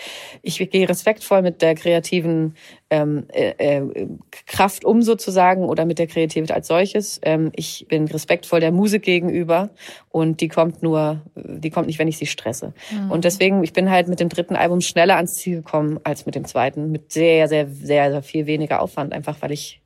ich 0.42 0.70
gehe 0.70 0.88
respektvoll 0.88 1.42
mit 1.42 1.62
der 1.62 1.74
kreativen 1.74 2.54
ähm, 2.90 3.26
äh, 3.32 3.54
äh, 3.58 4.08
Kraft 4.46 4.84
um 4.84 5.02
sozusagen 5.02 5.64
oder 5.64 5.84
mit 5.84 5.98
der 5.98 6.06
Kreativität 6.06 6.54
als 6.54 6.68
solches. 6.68 7.20
Ähm, 7.22 7.52
ich 7.54 7.86
bin 7.88 8.06
respektvoll 8.06 8.60
der 8.60 8.72
Musik 8.72 9.02
gegenüber 9.02 9.70
und 10.10 10.40
die 10.40 10.48
kommt 10.48 10.82
nur, 10.82 11.22
die 11.34 11.70
kommt 11.70 11.86
nicht, 11.86 11.98
wenn 11.98 12.08
ich 12.08 12.18
sie 12.18 12.26
stresse. 12.26 12.72
Mhm. 12.90 13.10
Und 13.10 13.24
deswegen, 13.24 13.62
ich 13.62 13.72
bin 13.72 13.90
halt 13.90 14.08
mit 14.08 14.20
dem 14.20 14.28
dritten 14.28 14.56
Album 14.56 14.80
schneller 14.80 15.16
ans 15.16 15.34
Ziel 15.34 15.56
gekommen 15.56 16.00
als 16.04 16.26
mit 16.26 16.34
dem 16.34 16.44
zweiten, 16.44 16.90
mit 16.90 17.12
sehr, 17.12 17.48
sehr, 17.48 17.68
sehr, 17.68 18.10
sehr 18.10 18.22
viel 18.22 18.46
weniger 18.46 18.80
Aufwand, 18.80 19.12
einfach 19.12 19.36
weil 19.40 19.52
ich 19.52 19.81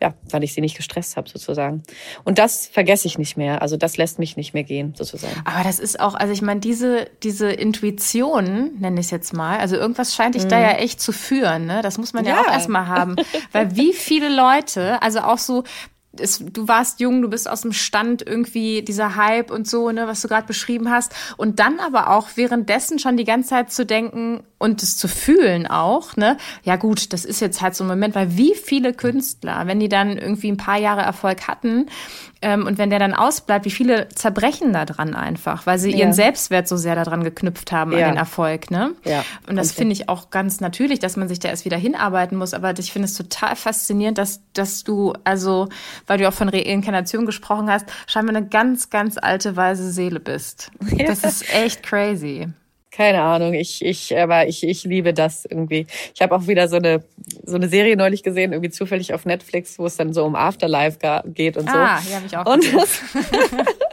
ja, 0.00 0.14
weil 0.30 0.44
ich 0.44 0.54
sie 0.54 0.60
nicht 0.60 0.76
gestresst 0.76 1.16
habe 1.16 1.28
sozusagen. 1.28 1.82
Und 2.24 2.38
das 2.38 2.66
vergesse 2.66 3.06
ich 3.06 3.18
nicht 3.18 3.36
mehr. 3.36 3.62
Also 3.62 3.76
das 3.76 3.96
lässt 3.96 4.18
mich 4.18 4.36
nicht 4.36 4.54
mehr 4.54 4.64
gehen 4.64 4.94
sozusagen. 4.96 5.34
Aber 5.44 5.64
das 5.64 5.78
ist 5.78 5.98
auch, 6.00 6.14
also 6.14 6.32
ich 6.32 6.42
meine, 6.42 6.60
diese 6.60 7.08
diese 7.22 7.50
Intuition 7.50 8.78
nenne 8.78 9.00
ich 9.00 9.06
es 9.06 9.10
jetzt 9.10 9.32
mal. 9.32 9.58
Also 9.58 9.76
irgendwas 9.76 10.14
scheint 10.14 10.34
dich 10.34 10.44
mm. 10.44 10.48
da 10.48 10.56
mhm. 10.56 10.62
ja 10.62 10.70
echt 10.72 11.00
zu 11.00 11.12
führen. 11.12 11.66
Ne? 11.66 11.82
Das 11.82 11.98
muss 11.98 12.12
man 12.12 12.24
ja, 12.24 12.34
ja 12.34 12.40
auch 12.42 12.52
erstmal 12.52 12.86
haben, 12.86 13.16
weil 13.52 13.74
wie 13.76 13.92
viele 13.92 14.28
Leute, 14.34 15.02
also 15.02 15.20
auch 15.20 15.38
so 15.38 15.64
es, 16.16 16.38
du 16.38 16.68
warst 16.68 17.00
jung, 17.00 17.22
du 17.22 17.28
bist 17.28 17.48
aus 17.48 17.62
dem 17.62 17.72
Stand 17.72 18.26
irgendwie 18.26 18.82
dieser 18.82 19.16
Hype 19.16 19.50
und 19.50 19.68
so, 19.68 19.90
ne, 19.90 20.06
was 20.06 20.22
du 20.22 20.28
gerade 20.28 20.46
beschrieben 20.46 20.90
hast. 20.90 21.14
Und 21.36 21.60
dann 21.60 21.80
aber 21.80 22.10
auch 22.10 22.28
währenddessen 22.34 22.98
schon 22.98 23.16
die 23.16 23.24
ganze 23.24 23.50
Zeit 23.50 23.72
zu 23.72 23.84
denken 23.84 24.42
und 24.58 24.82
es 24.82 24.96
zu 24.96 25.06
fühlen 25.06 25.66
auch, 25.66 26.16
ne, 26.16 26.36
ja 26.64 26.76
gut, 26.76 27.12
das 27.12 27.24
ist 27.24 27.40
jetzt 27.40 27.60
halt 27.60 27.74
so 27.74 27.84
ein 27.84 27.88
Moment, 27.88 28.14
weil 28.14 28.36
wie 28.36 28.54
viele 28.54 28.94
Künstler, 28.94 29.66
wenn 29.66 29.80
die 29.80 29.88
dann 29.88 30.16
irgendwie 30.16 30.50
ein 30.50 30.56
paar 30.56 30.78
Jahre 30.78 31.02
Erfolg 31.02 31.46
hatten, 31.46 31.86
ähm, 32.40 32.66
und 32.66 32.78
wenn 32.78 32.90
der 32.90 32.98
dann 32.98 33.14
ausbleibt, 33.14 33.64
wie 33.64 33.70
viele 33.70 34.08
zerbrechen 34.10 34.72
da 34.72 34.84
dran 34.84 35.14
einfach, 35.14 35.66
weil 35.66 35.78
sie 35.78 35.90
ja. 35.90 35.98
ihren 35.98 36.12
Selbstwert 36.12 36.68
so 36.68 36.76
sehr 36.76 36.94
daran 36.94 37.24
geknüpft 37.24 37.72
haben 37.72 37.92
ja. 37.92 38.06
an 38.06 38.12
den 38.12 38.16
Erfolg, 38.16 38.70
ne? 38.70 38.92
Ja. 39.04 39.24
Und 39.48 39.56
das 39.56 39.72
finde 39.72 39.92
ich 39.92 40.08
auch 40.08 40.30
ganz 40.30 40.60
natürlich, 40.60 41.00
dass 41.00 41.16
man 41.16 41.28
sich 41.28 41.40
da 41.40 41.48
erst 41.48 41.64
wieder 41.64 41.76
hinarbeiten 41.76 42.38
muss. 42.38 42.54
Aber 42.54 42.78
ich 42.78 42.92
finde 42.92 43.06
es 43.06 43.14
total 43.14 43.56
faszinierend, 43.56 44.18
dass, 44.18 44.40
dass 44.52 44.84
du, 44.84 45.14
also, 45.24 45.68
weil 46.06 46.18
du 46.18 46.28
auch 46.28 46.32
von 46.32 46.48
Reinkarnation 46.48 47.26
gesprochen 47.26 47.70
hast, 47.70 47.86
scheinbar 48.06 48.36
eine 48.36 48.46
ganz, 48.46 48.90
ganz 48.90 49.18
alte, 49.18 49.56
weise 49.56 49.90
Seele 49.90 50.20
bist. 50.20 50.70
Das 51.08 51.24
ist 51.24 51.54
echt 51.54 51.82
crazy 51.82 52.48
keine 52.90 53.22
Ahnung, 53.22 53.54
ich, 53.54 53.84
ich, 53.84 54.16
aber 54.16 54.46
ich, 54.46 54.62
ich 54.64 54.84
liebe 54.84 55.12
das 55.12 55.44
irgendwie. 55.44 55.86
Ich 56.14 56.22
habe 56.22 56.34
auch 56.34 56.46
wieder 56.46 56.68
so 56.68 56.76
eine, 56.76 57.04
so 57.44 57.56
eine 57.56 57.68
Serie 57.68 57.96
neulich 57.96 58.22
gesehen, 58.22 58.52
irgendwie 58.52 58.70
zufällig 58.70 59.14
auf 59.14 59.24
Netflix, 59.24 59.78
wo 59.78 59.86
es 59.86 59.96
dann 59.96 60.12
so 60.12 60.24
um 60.24 60.34
Afterlife 60.34 60.98
geht 61.26 61.56
und 61.56 61.68
so. 61.68 61.76
Ah, 61.76 62.00
ja, 62.08 62.16
habe 62.16 62.26
ich 62.26 62.36
auch 62.36 62.46
und 62.46 62.74
das, 62.74 63.00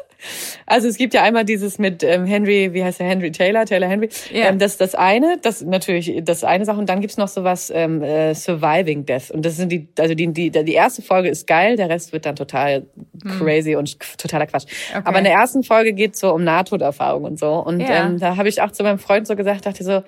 Also 0.65 0.88
es 0.88 0.97
gibt 0.97 1.13
ja 1.13 1.23
einmal 1.23 1.45
dieses 1.45 1.77
mit 1.77 2.03
ähm, 2.03 2.25
Henry, 2.25 2.73
wie 2.73 2.83
heißt 2.83 2.99
der 2.99 3.07
Henry 3.07 3.31
Taylor, 3.31 3.65
Taylor 3.65 3.88
Henry. 3.88 4.09
Ja. 4.31 4.49
Ähm, 4.49 4.59
das 4.59 4.73
ist 4.73 4.81
das 4.81 4.95
eine, 4.95 5.38
das 5.41 5.61
natürlich 5.61 6.21
das 6.23 6.43
eine 6.43 6.65
Sache 6.65 6.79
und 6.79 6.89
dann 6.89 7.01
gibt's 7.01 7.17
noch 7.17 7.27
sowas 7.27 7.71
ähm, 7.73 8.01
äh, 8.01 8.33
Surviving 8.33 9.05
Death 9.05 9.31
und 9.31 9.45
das 9.45 9.57
sind 9.57 9.71
die, 9.71 9.88
also 9.99 10.15
die 10.15 10.27
die 10.27 10.51
die 10.51 10.73
erste 10.73 11.01
Folge 11.01 11.29
ist 11.29 11.47
geil, 11.47 11.75
der 11.75 11.89
Rest 11.89 12.13
wird 12.13 12.25
dann 12.25 12.35
total 12.35 12.85
hm. 13.23 13.39
crazy 13.39 13.75
und 13.75 13.97
totaler 14.17 14.47
Quatsch. 14.47 14.65
Okay. 14.91 15.01
Aber 15.03 15.17
in 15.17 15.23
der 15.23 15.33
ersten 15.33 15.63
Folge 15.63 15.93
geht's 15.93 16.19
so 16.19 16.33
um 16.33 16.43
Nahtoderfahrung 16.43 17.23
und 17.23 17.39
so 17.39 17.53
und 17.53 17.79
ja. 17.79 18.05
ähm, 18.05 18.19
da 18.19 18.38
habe 18.38 18.49
ich 18.49 18.61
auch 18.61 18.71
zu 18.71 18.83
meinem 18.83 18.99
Freund 18.99 19.27
so 19.27 19.35
gesagt, 19.35 19.65
dachte 19.65 19.83
so, 19.83 20.03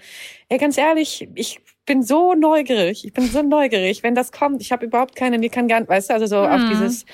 ey 0.49 0.57
ganz 0.57 0.77
ehrlich, 0.77 1.27
ich 1.35 1.59
bin 1.87 2.03
so 2.03 2.35
neugierig. 2.35 3.03
Ich 3.03 3.13
bin 3.13 3.25
so 3.25 3.41
neugierig, 3.41 4.03
wenn 4.03 4.13
das 4.13 4.31
kommt. 4.31 4.61
Ich 4.61 4.71
habe 4.71 4.85
überhaupt 4.85 5.15
keine, 5.15 5.39
mir 5.39 5.49
kann 5.49 5.67
gar 5.67 5.79
nicht, 5.79 5.89
weißt 5.89 6.11
du, 6.11 6.13
also 6.13 6.27
so 6.27 6.37
mhm. 6.37 6.51
auf 6.51 6.61
dieses, 6.69 7.05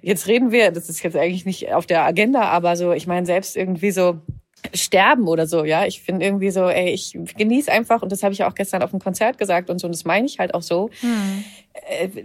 jetzt 0.00 0.26
reden 0.26 0.50
wir, 0.50 0.72
das 0.72 0.88
ist 0.88 1.00
jetzt 1.04 1.16
eigentlich 1.16 1.46
nicht 1.46 1.72
auf 1.72 1.86
der 1.86 2.02
Agenda, 2.02 2.42
aber 2.42 2.74
so, 2.74 2.92
ich 2.92 3.06
meine, 3.06 3.26
selbst 3.26 3.56
irgendwie 3.56 3.92
so 3.92 4.18
sterben 4.74 5.28
oder 5.28 5.46
so, 5.46 5.64
ja. 5.64 5.84
Ich 5.86 6.02
finde 6.02 6.24
irgendwie 6.24 6.50
so, 6.50 6.68
ey, 6.68 6.90
ich 6.90 7.18
genieße 7.36 7.70
einfach, 7.70 8.02
und 8.02 8.12
das 8.12 8.22
habe 8.22 8.32
ich 8.32 8.44
auch 8.44 8.54
gestern 8.54 8.82
auf 8.82 8.90
dem 8.90 9.00
Konzert 9.00 9.38
gesagt 9.38 9.70
und 9.70 9.78
so, 9.78 9.86
und 9.86 9.94
das 9.94 10.04
meine 10.04 10.26
ich 10.26 10.38
halt 10.38 10.54
auch 10.54 10.62
so. 10.62 10.90
Mhm. 11.02 11.44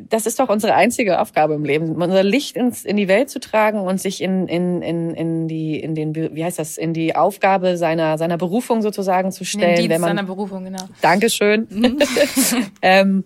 Das 0.10 0.26
ist 0.26 0.40
doch 0.40 0.50
unsere 0.50 0.74
einzige 0.74 1.22
Aufgabe 1.22 1.54
im 1.54 1.64
Leben, 1.64 1.96
unser 1.96 2.24
Licht 2.24 2.58
ins, 2.58 2.84
in 2.84 2.98
die 2.98 3.08
Welt 3.08 3.30
zu 3.30 3.40
tragen 3.40 3.80
und 3.80 4.00
sich 4.00 4.22
in, 4.22 4.48
in, 4.48 4.82
in, 4.82 5.14
in 5.14 5.48
die, 5.48 5.80
in 5.80 5.96
den, 5.96 6.14
wie 6.14 6.44
heißt 6.44 6.60
das, 6.60 6.78
in 6.78 6.94
die 6.94 7.16
Aufgabe 7.16 7.78
seiner, 7.78 8.18
seiner 8.18 8.38
Berufung 8.38 8.82
sozusagen 8.82 9.32
zu 9.32 9.46
stellen. 9.46 9.70
In 9.70 9.70
den 9.70 9.82
Dienst 9.84 9.90
wenn 9.94 10.02
man, 10.02 10.10
seiner 10.10 10.28
Berufung, 10.28 10.66
genau. 10.66 10.84
Dankeschön. 11.02 11.66
Mhm. 11.70 11.98
ähm, 12.82 13.24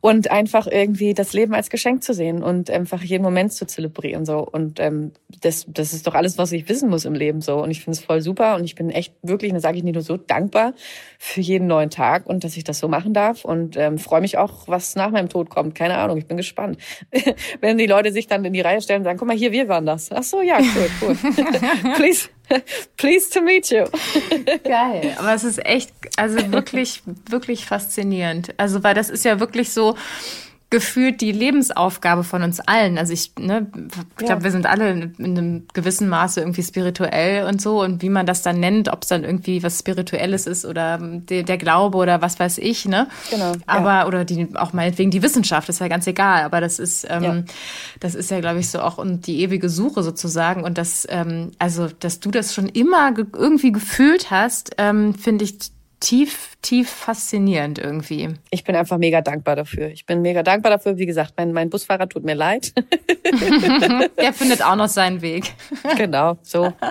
und 0.00 0.30
einfach 0.30 0.66
irgendwie 0.66 1.14
das 1.14 1.32
Leben 1.32 1.54
als 1.54 1.70
Geschenk 1.70 2.02
zu 2.02 2.14
sehen 2.14 2.42
und 2.42 2.70
einfach 2.70 3.02
jeden 3.02 3.22
Moment 3.22 3.52
zu 3.52 3.66
zelebrieren 3.66 4.24
so. 4.24 4.38
Und 4.38 4.80
ähm, 4.80 5.12
das 5.40 5.66
das 5.68 5.92
ist 5.92 6.06
doch 6.06 6.14
alles 6.14 6.38
was 6.38 6.52
ich 6.52 6.68
wissen 6.68 6.88
muss 6.90 7.04
im 7.04 7.14
Leben 7.14 7.40
so. 7.40 7.62
Und 7.62 7.70
ich 7.70 7.82
finde 7.82 7.98
es 7.98 8.04
voll 8.04 8.20
super. 8.20 8.56
Und 8.56 8.64
ich 8.64 8.74
bin 8.74 8.90
echt 8.90 9.14
wirklich 9.22 9.52
das 9.52 9.62
sage 9.62 9.78
ich 9.78 9.84
nicht 9.84 9.94
nur 9.94 10.02
so 10.02 10.16
dankbar 10.16 10.74
für 11.18 11.40
jeden 11.40 11.66
neuen 11.66 11.90
Tag 11.90 12.26
und 12.26 12.44
dass 12.44 12.56
ich 12.56 12.64
das 12.64 12.78
so 12.78 12.88
machen 12.88 13.14
darf. 13.14 13.44
Und 13.44 13.76
ähm, 13.76 13.98
freue 13.98 14.20
mich 14.20 14.38
auch 14.38 14.68
was 14.68 14.96
nach 14.96 15.10
meinem 15.10 15.28
Tod 15.28 15.50
kommt. 15.50 15.74
Keine 15.74 15.98
Ahnung 15.98 16.18
ich 16.18 16.26
bin 16.26 16.36
gespannt. 16.36 16.78
Wenn 17.60 17.78
die 17.78 17.86
Leute 17.86 18.12
sich 18.12 18.26
dann 18.26 18.44
in 18.44 18.52
die 18.52 18.60
Reihe 18.60 18.80
stellen 18.80 19.00
und 19.00 19.04
sagen 19.04 19.18
guck 19.18 19.28
mal 19.28 19.36
hier 19.36 19.52
wir 19.52 19.68
waren 19.68 19.86
das. 19.86 20.10
Ach 20.12 20.22
so 20.22 20.42
ja 20.42 20.58
cool 20.58 20.90
cool. 21.02 21.16
Please 21.96 22.28
Pleased 22.96 23.32
to 23.32 23.40
meet 23.40 23.70
you. 23.70 23.84
Geil. 24.64 25.14
Aber 25.18 25.34
es 25.34 25.44
ist 25.44 25.64
echt, 25.64 25.90
also 26.16 26.36
wirklich, 26.52 27.02
wirklich 27.28 27.66
faszinierend. 27.66 28.54
Also, 28.56 28.82
weil 28.82 28.94
das 28.94 29.10
ist 29.10 29.24
ja 29.24 29.40
wirklich 29.40 29.72
so, 29.72 29.96
gefühlt 30.68 31.20
die 31.20 31.30
Lebensaufgabe 31.30 32.24
von 32.24 32.42
uns 32.42 32.58
allen. 32.58 32.98
Also 32.98 33.12
ich, 33.12 33.32
ne, 33.38 33.68
ich 34.16 34.22
ja. 34.22 34.26
glaube, 34.26 34.44
wir 34.44 34.50
sind 34.50 34.66
alle 34.66 34.90
in 34.90 35.14
einem 35.18 35.66
gewissen 35.74 36.08
Maße 36.08 36.40
irgendwie 36.40 36.64
spirituell 36.64 37.46
und 37.46 37.62
so. 37.62 37.82
Und 37.82 38.02
wie 38.02 38.08
man 38.08 38.26
das 38.26 38.42
dann 38.42 38.58
nennt, 38.58 38.88
ob 38.92 39.02
es 39.02 39.08
dann 39.08 39.22
irgendwie 39.22 39.62
was 39.62 39.78
Spirituelles 39.78 40.48
ist 40.48 40.64
oder 40.64 40.98
der, 41.00 41.44
der 41.44 41.56
Glaube 41.56 41.98
oder 41.98 42.20
was 42.20 42.40
weiß 42.40 42.58
ich, 42.58 42.84
ne? 42.84 43.06
Genau. 43.30 43.52
Aber, 43.66 43.90
ja. 43.90 44.06
oder 44.08 44.24
die, 44.24 44.48
auch 44.56 44.72
meinetwegen 44.72 45.12
die 45.12 45.22
Wissenschaft, 45.22 45.68
ist 45.68 45.80
ja 45.80 45.86
ganz 45.86 46.06
egal. 46.08 46.42
Aber 46.42 46.60
das 46.60 46.80
ist, 46.80 47.06
ähm, 47.08 47.22
ja. 47.22 47.42
das 48.00 48.16
ist 48.16 48.32
ja, 48.32 48.40
glaube 48.40 48.58
ich, 48.58 48.68
so 48.68 48.80
auch 48.80 48.98
und 48.98 49.28
die 49.28 49.42
ewige 49.42 49.68
Suche 49.68 50.02
sozusagen. 50.02 50.64
Und 50.64 50.78
das, 50.78 51.06
ähm, 51.08 51.52
also, 51.60 51.86
dass 52.00 52.18
du 52.18 52.32
das 52.32 52.52
schon 52.52 52.68
immer 52.68 53.12
ge 53.12 53.24
irgendwie 53.32 53.70
gefühlt 53.70 54.32
hast, 54.32 54.72
ähm, 54.78 55.14
finde 55.14 55.44
ich 55.44 55.75
tief, 56.00 56.56
tief 56.62 56.90
faszinierend 56.90 57.78
irgendwie. 57.78 58.34
Ich 58.50 58.64
bin 58.64 58.76
einfach 58.76 58.98
mega 58.98 59.20
dankbar 59.20 59.56
dafür. 59.56 59.88
Ich 59.88 60.06
bin 60.06 60.22
mega 60.22 60.42
dankbar 60.42 60.70
dafür. 60.70 60.98
Wie 60.98 61.06
gesagt, 61.06 61.34
mein, 61.36 61.52
mein 61.52 61.70
Busfahrer 61.70 62.08
tut 62.08 62.24
mir 62.24 62.34
leid. 62.34 62.72
Der 64.18 64.32
findet 64.32 64.62
auch 64.62 64.76
noch 64.76 64.88
seinen 64.88 65.22
Weg. 65.22 65.54
Genau, 65.96 66.38
so. 66.42 66.72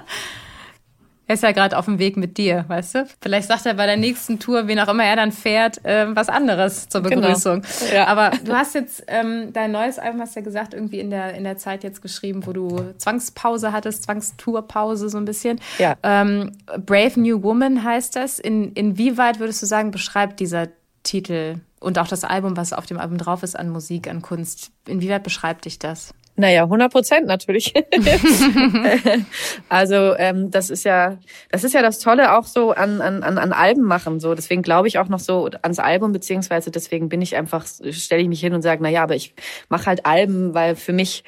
Er 1.27 1.33
ist 1.33 1.43
ja 1.43 1.51
gerade 1.51 1.77
auf 1.77 1.85
dem 1.85 1.97
Weg 1.97 2.17
mit 2.17 2.37
dir, 2.37 2.65
weißt 2.67 2.95
du? 2.95 3.07
Vielleicht 3.21 3.47
sagt 3.47 3.65
er 3.65 3.73
bei 3.73 3.87
der 3.87 3.97
nächsten 3.97 4.39
Tour, 4.39 4.67
wen 4.67 4.79
auch 4.79 4.87
immer 4.87 5.03
er 5.03 5.15
dann 5.15 5.31
fährt, 5.31 5.83
äh, 5.83 6.15
was 6.15 6.29
anderes 6.29 6.87
zur 6.87 7.01
genau. 7.01 7.21
Begrüßung. 7.21 7.61
Genau. 7.61 7.93
Ja. 7.93 8.07
Aber 8.07 8.31
du 8.43 8.53
hast 8.53 8.75
jetzt 8.75 9.03
ähm, 9.07 9.51
dein 9.51 9.71
neues 9.71 9.97
Album, 9.97 10.21
hast 10.21 10.35
ja 10.35 10.41
gesagt, 10.41 10.73
irgendwie 10.73 10.99
in 10.99 11.09
der, 11.09 11.33
in 11.33 11.43
der 11.43 11.57
Zeit 11.57 11.83
jetzt 11.83 12.01
geschrieben, 12.01 12.45
wo 12.45 12.53
du 12.53 12.93
Zwangspause 12.97 13.71
hattest, 13.71 14.03
Zwangstourpause 14.03 15.09
so 15.09 15.17
ein 15.17 15.25
bisschen. 15.25 15.59
Ja. 15.79 15.95
Ähm, 16.03 16.51
Brave 16.85 17.19
New 17.19 17.41
Woman 17.41 17.83
heißt 17.83 18.15
das. 18.15 18.37
In, 18.37 18.73
inwieweit 18.73 19.39
würdest 19.39 19.61
du 19.63 19.65
sagen, 19.65 19.91
beschreibt 19.91 20.39
dieser 20.39 20.67
Titel 21.01 21.55
und 21.79 21.97
auch 21.99 22.07
das 22.07 22.23
Album, 22.23 22.57
was 22.57 22.73
auf 22.73 22.85
dem 22.85 22.99
Album 22.99 23.17
drauf 23.17 23.43
ist 23.43 23.57
an 23.57 23.69
Musik, 23.69 24.07
an 24.07 24.21
Kunst, 24.21 24.71
inwieweit 24.87 25.23
beschreibt 25.23 25.65
dich 25.65 25.79
das? 25.79 26.13
Naja, 26.37 26.63
100 26.63 26.91
Prozent 26.91 27.27
natürlich. 27.27 27.73
also 29.69 30.15
ähm, 30.17 30.51
das 30.51 30.69
ist 30.69 30.83
ja, 30.83 31.17
das 31.49 31.63
ist 31.63 31.73
ja 31.73 31.81
das 31.81 31.99
Tolle 31.99 32.37
auch 32.37 32.45
so 32.45 32.71
an, 32.71 32.99
an, 32.99 33.23
an 33.23 33.53
Alben 33.53 33.83
machen. 33.83 34.19
So 34.19 34.35
deswegen 34.35 34.61
glaube 34.61 34.89
ich 34.89 34.99
auch 34.99 35.07
noch 35.07 35.19
so 35.19 35.49
ans 35.61 35.79
Album 35.79 36.11
beziehungsweise 36.11 36.71
deswegen 36.71 37.07
bin 37.07 37.21
ich 37.21 37.35
einfach 37.37 37.65
stelle 37.91 38.21
ich 38.21 38.27
mich 38.27 38.41
hin 38.41 38.53
und 38.53 38.61
sage, 38.61 38.83
na 38.83 38.89
ja, 38.89 39.03
aber 39.03 39.15
ich 39.15 39.33
mache 39.69 39.85
halt 39.85 40.05
Alben, 40.05 40.53
weil 40.53 40.75
für 40.75 40.93
mich 40.93 41.23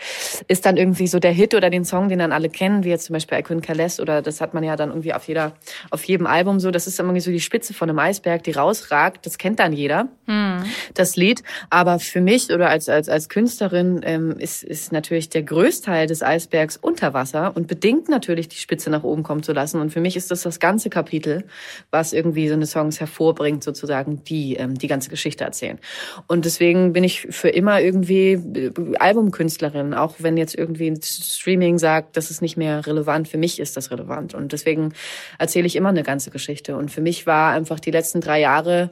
ist 0.47 0.65
dann 0.65 0.75
irgendwie 0.75 1.07
so 1.07 1.19
der 1.19 1.31
Hit 1.31 1.55
oder 1.55 1.69
den 1.69 1.85
Song, 1.85 2.09
den 2.09 2.19
dann 2.19 2.33
alle 2.33 2.49
kennen, 2.49 2.83
wie 2.83 2.89
jetzt 2.89 3.05
zum 3.05 3.13
Beispiel 3.13 3.37
I 3.37 3.41
Couldn't 3.41 3.61
Care 3.61 3.77
Less 3.77 3.99
oder 3.99 4.21
das 4.21 4.41
hat 4.41 4.53
man 4.53 4.63
ja 4.63 4.75
dann 4.75 4.89
irgendwie 4.89 5.13
auf 5.13 5.27
jeder, 5.27 5.53
auf 5.89 6.03
jedem 6.03 6.27
Album 6.27 6.59
so. 6.59 6.69
Das 6.69 6.85
ist 6.85 6.99
irgendwie 6.99 7.21
so 7.21 7.31
die 7.31 7.39
Spitze 7.39 7.73
von 7.73 7.89
einem 7.89 7.99
Eisberg, 7.99 8.43
die 8.43 8.51
rausragt. 8.51 9.25
Das 9.25 9.37
kennt 9.37 9.59
dann 9.59 9.71
jeder, 9.71 10.09
hm. 10.25 10.63
das 10.93 11.15
Lied. 11.15 11.43
Aber 11.69 11.99
für 11.99 12.19
mich 12.19 12.51
oder 12.51 12.69
als 12.69 12.89
als 12.89 13.07
als 13.07 13.29
Künstlerin 13.29 14.01
ähm, 14.03 14.35
ist 14.37 14.63
ist 14.63 14.91
natürlich 14.97 15.29
der 15.29 15.43
Größteil 15.43 16.07
des 16.07 16.23
Eisbergs 16.23 16.75
unter 16.77 17.13
Wasser 17.13 17.55
und 17.55 17.67
bedingt 17.67 18.09
natürlich 18.09 18.47
die 18.47 18.57
Spitze 18.57 18.89
nach 18.89 19.03
oben 19.03 19.21
kommen 19.21 19.43
zu 19.43 19.53
lassen. 19.53 19.79
Und 19.79 19.91
für 19.91 20.01
mich 20.01 20.17
ist 20.17 20.31
das 20.31 20.41
das 20.41 20.59
ganze 20.59 20.89
Kapitel, 20.89 21.45
was 21.91 22.13
irgendwie 22.13 22.47
so 22.47 22.55
eine 22.55 22.65
Songs 22.65 22.99
hervorbringt, 22.99 23.63
sozusagen, 23.63 24.23
die 24.23 24.55
ähm, 24.55 24.77
die 24.77 24.87
ganze 24.87 25.09
Geschichte 25.09 25.43
erzählen. 25.43 25.77
Und 26.25 26.45
deswegen 26.45 26.93
bin 26.93 27.03
ich 27.03 27.27
für 27.29 27.49
immer 27.49 27.79
irgendwie 27.79 28.31
äh, 28.33 28.71
Albumkünstlerin, 28.97 29.93
auch 29.93 30.15
wenn 30.17 30.35
jetzt 30.35 30.55
irgendwie 30.55 30.93
Streaming 31.03 31.77
sagt, 31.77 32.17
das 32.17 32.31
ist 32.31 32.41
nicht 32.41 32.57
mehr 32.57 32.85
relevant. 32.87 33.27
Für 33.27 33.37
mich 33.37 33.59
ist 33.59 33.77
das 33.77 33.91
relevant. 33.91 34.33
Und 34.33 34.51
deswegen 34.51 34.93
erzähle 35.37 35.67
ich 35.67 35.75
immer 35.75 35.89
eine 35.89 36.03
ganze 36.03 36.31
Geschichte. 36.31 36.75
Und 36.75 36.89
für 36.89 37.01
mich 37.01 37.27
war 37.27 37.53
einfach 37.53 37.79
die 37.79 37.91
letzten 37.91 38.21
drei 38.21 38.39
Jahre 38.39 38.89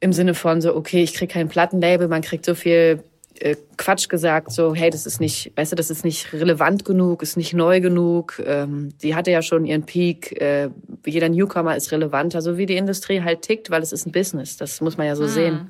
im 0.00 0.12
Sinne 0.12 0.34
von 0.34 0.60
so, 0.60 0.76
okay, 0.76 1.02
ich 1.02 1.14
krieg 1.14 1.30
kein 1.30 1.48
Plattenlabel, 1.48 2.08
man 2.08 2.22
kriegt 2.22 2.44
so 2.44 2.54
viel 2.54 3.02
äh, 3.40 3.56
Quatsch 3.76 4.08
gesagt, 4.08 4.52
so, 4.52 4.74
hey, 4.74 4.90
das 4.90 5.06
ist 5.06 5.20
nicht, 5.20 5.52
weißt 5.56 5.72
du, 5.72 5.76
das 5.76 5.90
ist 5.90 6.04
nicht 6.04 6.32
relevant 6.32 6.84
genug, 6.84 7.22
ist 7.22 7.36
nicht 7.36 7.54
neu 7.54 7.80
genug. 7.80 8.40
Ähm, 8.44 8.90
die 9.02 9.14
hatte 9.14 9.30
ja 9.30 9.42
schon 9.42 9.64
ihren 9.64 9.84
Peak. 9.84 10.40
Äh, 10.40 10.70
jeder 11.04 11.28
Newcomer 11.28 11.76
ist 11.76 11.92
relevanter, 11.92 12.42
so 12.42 12.56
wie 12.58 12.66
die 12.66 12.76
Industrie 12.76 13.22
halt 13.22 13.42
tickt, 13.42 13.70
weil 13.70 13.82
es 13.82 13.92
ist 13.92 14.06
ein 14.06 14.12
Business. 14.12 14.56
Das 14.56 14.80
muss 14.80 14.96
man 14.96 15.06
ja 15.06 15.16
so 15.16 15.24
mhm. 15.24 15.28
sehen. 15.28 15.68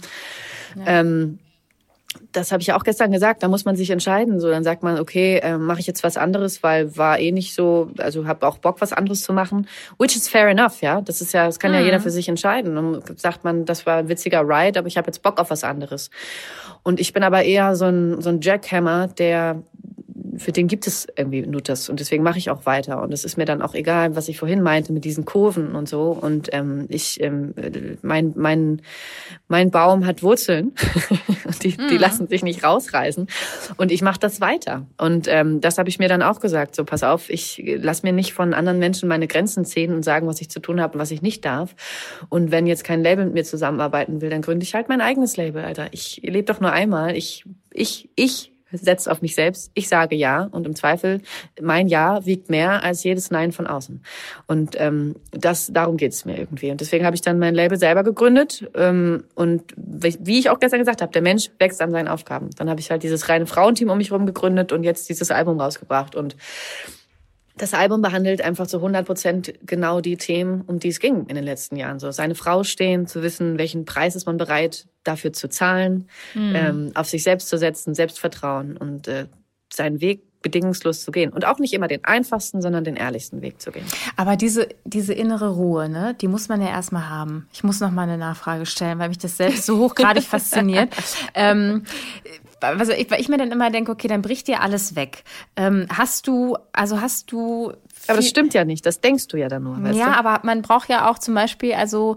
Ja. 0.77 1.01
Ähm, 1.01 1.39
das 2.33 2.53
habe 2.53 2.61
ich 2.61 2.69
ja 2.69 2.77
auch 2.77 2.85
gestern 2.85 3.13
gesagt, 3.13 3.43
da 3.43 3.49
muss 3.49 3.65
man 3.65 3.77
sich 3.77 3.91
entscheiden. 3.91 4.41
So, 4.41 4.49
dann 4.51 4.65
sagt 4.65 4.83
man, 4.83 4.99
okay, 4.99 5.39
äh, 5.39 5.59
mache 5.59 5.81
ich 5.81 5.87
jetzt 5.87 6.03
was 6.03 6.17
anderes, 6.17 6.63
weil 6.63 6.97
war 6.97 7.19
eh 7.19 7.33
nicht 7.33 7.55
so, 7.55 7.91
also 7.99 8.27
habe 8.27 8.47
auch 8.47 8.59
Bock, 8.59 8.81
was 8.81 8.93
anderes 8.93 9.23
zu 9.23 9.33
machen. 9.33 9.67
Which 9.99 10.17
is 10.17 10.29
fair 10.29 10.49
enough, 10.49 10.81
ja. 10.83 11.01
Das 11.01 11.21
ist 11.21 11.33
ja, 11.33 11.47
das 11.47 11.59
kann 11.59 11.73
mhm. 11.73 11.79
ja 11.79 11.85
jeder 11.85 12.01
für 12.01 12.11
sich 12.11 12.29
entscheiden. 12.29 12.77
Und 12.79 13.19
sagt 13.21 13.45
man, 13.45 13.65
das 13.65 13.87
war 13.87 13.99
ein 13.99 14.09
witziger 14.09 14.43
Ride, 14.43 14.79
aber 14.79 14.89
ich 14.89 14.97
habe 14.97 15.07
jetzt 15.07 15.23
Bock 15.23 15.39
auf 15.39 15.51
was 15.51 15.65
anderes. 15.65 16.11
Und 16.83 17.01
ich 17.01 17.13
bin 17.13 17.23
aber 17.23 17.43
eher 17.43 17.75
so 17.77 17.87
ein, 17.87 18.21
so 18.21 18.29
ein 18.29 18.41
Jackhammer, 18.41 19.09
der 19.09 19.63
für 20.39 20.53
den 20.53 20.69
gibt 20.69 20.87
es 20.87 21.07
irgendwie 21.17 21.43
nur 21.43 21.61
das. 21.61 21.89
Und 21.89 22.01
deswegen 22.01 22.23
mache 22.23 22.39
ich 22.39 22.51
auch 22.51 22.67
weiter. 22.67 23.03
Und 23.03 23.13
es 23.13 23.25
ist 23.25 23.37
mir 23.37 23.45
dann 23.45 23.63
auch 23.63 23.75
egal, 23.75 24.17
was 24.17 24.29
ich 24.29 24.39
vorhin 24.39 24.63
meinte 24.63 24.93
mit 24.93 25.05
diesen 25.05 25.25
Kurven 25.25 25.75
und 25.75 25.89
so. 25.89 26.11
Und 26.11 26.49
ähm, 26.53 26.87
ich 26.89 27.21
ähm, 27.23 27.55
mein 28.03 28.33
mein 28.37 28.83
mein 29.49 29.71
Baum 29.71 30.07
hat 30.07 30.23
Wurzeln. 30.23 30.73
Die, 31.63 31.71
mhm. 31.71 31.89
die 31.89 31.97
lassen 31.97 32.27
sich 32.27 32.43
nicht 32.43 32.65
rausreißen. 32.65 33.29
Und 33.77 33.91
ich 33.91 34.03
mache 34.03 34.19
das 34.19 34.41
weiter. 34.41 34.87
Und 34.99 35.27
ähm, 35.29 35.61
das 35.61 35.79
habe 35.79 35.89
ich 35.89 35.99
mir 35.99 36.09
dann 36.09 36.21
auch 36.21 36.41
gesagt. 36.41 36.75
So 36.75 36.85
pass 36.85 37.03
auf 37.03 37.31
ich 37.31 37.63
lass 37.79 38.03
mir 38.03 38.13
nicht 38.13 38.35
von 38.35 38.53
anderen 38.53 38.79
Menschen 38.79 39.09
meine 39.09 39.27
Grenzen 39.27 39.65
ziehen 39.65 39.95
und 39.95 40.03
sagen 40.03 40.27
was 40.27 40.41
ich 40.41 40.51
zu 40.51 40.61
tun 40.61 40.81
habe 40.81 40.95
und 40.95 41.01
was 41.01 41.11
ich 41.13 41.23
nicht 41.23 41.45
darf. 41.45 41.75
Und 42.29 42.51
wenn 42.51 42.67
jetzt 42.67 42.85
kein 42.85 43.03
Label 43.03 43.25
mit 43.25 43.35
mir 43.35 43.45
zusammenarbeiten 43.45 44.21
will 44.21 44.29
dann 44.29 44.43
gründe 44.43 44.65
ich 44.65 44.75
halt 44.75 44.89
mein 44.89 45.01
eigenes 45.01 45.37
Label 45.37 45.65
Alter. 45.65 45.89
Ich 45.93 46.21
lebe 46.23 46.45
doch 46.45 46.61
nur 46.61 46.73
einmal. 46.73 47.17
Ich 47.17 47.45
ich 47.73 48.11
ich 48.17 48.53
setzt 48.77 49.09
auf 49.09 49.23
mich 49.23 49.35
selbst. 49.35 49.71
Ich 49.75 49.89
sage 49.89 50.17
ja 50.17 50.49
und 50.51 50.67
im 50.67 50.75
Zweifel 50.75 51.21
mein 51.61 51.89
Ja 51.89 52.25
wiegt 52.27 52.51
mehr 52.51 52.83
als 52.83 53.03
jedes 53.05 53.31
Nein 53.31 53.53
von 53.53 53.67
außen. 53.67 54.03
Und 54.47 54.77
ähm, 54.79 55.17
das 55.31 55.73
darum 55.73 55.97
geht 55.97 56.13
es 56.13 56.25
mir 56.25 56.39
irgendwie. 56.39 56.71
Und 56.71 56.81
deswegen 56.81 57.05
habe 57.05 57.17
ich 57.17 57.23
dann 57.23 57.39
mein 57.39 57.55
Label 57.55 57.79
selber 57.79 58.03
gegründet. 58.03 58.69
Ähm, 58.75 59.25
und 59.35 59.63
wie 59.77 60.39
ich 60.39 60.51
auch 60.51 60.61
gestern 60.61 60.81
gesagt 60.81 61.03
habe, 61.03 61.13
der 61.13 61.23
Mensch 61.23 61.51
wächst 61.59 61.81
an 61.83 61.91
seinen 61.91 62.09
Aufgaben. 62.09 62.51
Dann 62.57 62.71
habe 62.71 62.81
ich 62.81 62.91
halt 62.91 63.03
dieses 63.03 63.29
reine 63.29 63.47
Frauenteam 63.47 63.91
um 63.91 63.99
mich 63.99 64.11
herum 64.11 64.27
gegründet 64.27 64.73
und 64.73 64.85
jetzt 64.85 65.09
dieses 65.09 65.31
Album 65.31 65.61
rausgebracht 65.61 66.15
und 66.15 66.37
das 67.57 67.73
Album 67.73 68.03
behandelt 68.03 68.43
einfach 68.43 68.67
zu 68.67 68.77
100 68.77 69.07
Prozent 69.07 69.55
genau 69.65 70.01
die 70.01 70.17
Themen, 70.17 70.63
um 70.63 70.79
die 70.79 70.89
es 70.89 71.01
ging 71.01 71.27
in 71.27 71.37
den 71.37 71.45
letzten 71.45 71.77
Jahren. 71.77 71.99
So 71.99 72.11
seine 72.11 72.35
Frau 72.35 72.65
stehen, 72.65 73.07
zu 73.07 73.23
wissen, 73.23 73.59
welchen 73.59 73.85
Preis 73.85 74.15
ist 74.15 74.27
man 74.27 74.37
bereit 74.37 74.87
dafür 75.05 75.33
zu 75.33 75.49
zahlen, 75.49 76.09
mhm. 76.35 76.53
ähm, 76.55 76.91
auf 76.95 77.07
sich 77.07 77.23
selbst 77.23 77.49
zu 77.49 77.57
setzen, 77.57 77.95
Selbstvertrauen 77.95 78.77
und 78.77 79.09
äh, 79.09 79.27
seinen 79.73 80.01
Weg 80.01 80.23
bedingungslos 80.43 81.03
zu 81.03 81.11
gehen. 81.11 81.33
Und 81.33 81.45
auch 81.47 81.59
nicht 81.59 81.73
immer 81.73 81.89
den 81.89 82.05
einfachsten, 82.05 82.63
sondern 82.63 82.85
den 82.85 82.97
ehrlichsten 82.97 83.43
Weg 83.43 83.61
zu 83.61 83.73
gehen. 83.73 83.85
Aber 84.17 84.37
diese, 84.37 84.69
diese 84.85 85.13
innere 85.13 85.55
Ruhe, 85.55 85.89
ne, 85.89 86.15
die 86.21 86.29
muss 86.29 86.49
man 86.49 86.61
ja 86.61 86.69
erstmal 86.69 87.09
haben. 87.09 87.49
Ich 87.53 87.65
muss 87.65 87.81
noch 87.81 87.91
mal 87.91 88.03
eine 88.03 88.19
Nachfrage 88.19 88.67
stellen, 88.67 88.99
weil 88.99 89.09
mich 89.09 89.19
das 89.19 89.37
selbst 89.37 89.67
so 89.67 89.79
hochgradig 89.79 90.25
fasziniert. 90.25 90.91
Ähm, 91.35 91.85
also 92.61 92.93
ich, 92.93 93.11
weil 93.11 93.21
ich 93.21 93.29
mir 93.29 93.39
dann 93.39 93.51
immer 93.51 93.71
denke, 93.71 93.93
okay, 93.93 94.09
dann 94.09 94.23
bricht 94.23 94.49
dir 94.49 94.61
alles 94.61 94.97
weg. 94.97 95.25
Ähm, 95.57 95.87
hast 95.91 96.27
du, 96.27 96.57
also 96.73 97.01
hast 97.01 97.33
du 97.33 97.73
aber 98.09 98.17
das 98.17 98.29
stimmt 98.29 98.55
ja 98.55 98.65
nicht, 98.65 98.87
das 98.87 99.01
denkst 99.01 99.29
du 99.29 99.37
ja 99.37 99.49
dann 99.49 99.63
nur. 99.63 99.83
Weißt 99.83 99.99
ja, 99.99 100.07
du? 100.07 100.19
aber 100.19 100.41
man 100.45 100.63
braucht 100.63 100.89
ja 100.89 101.11
auch 101.11 101.19
zum 101.19 101.35
Beispiel, 101.35 101.75
also 101.75 102.17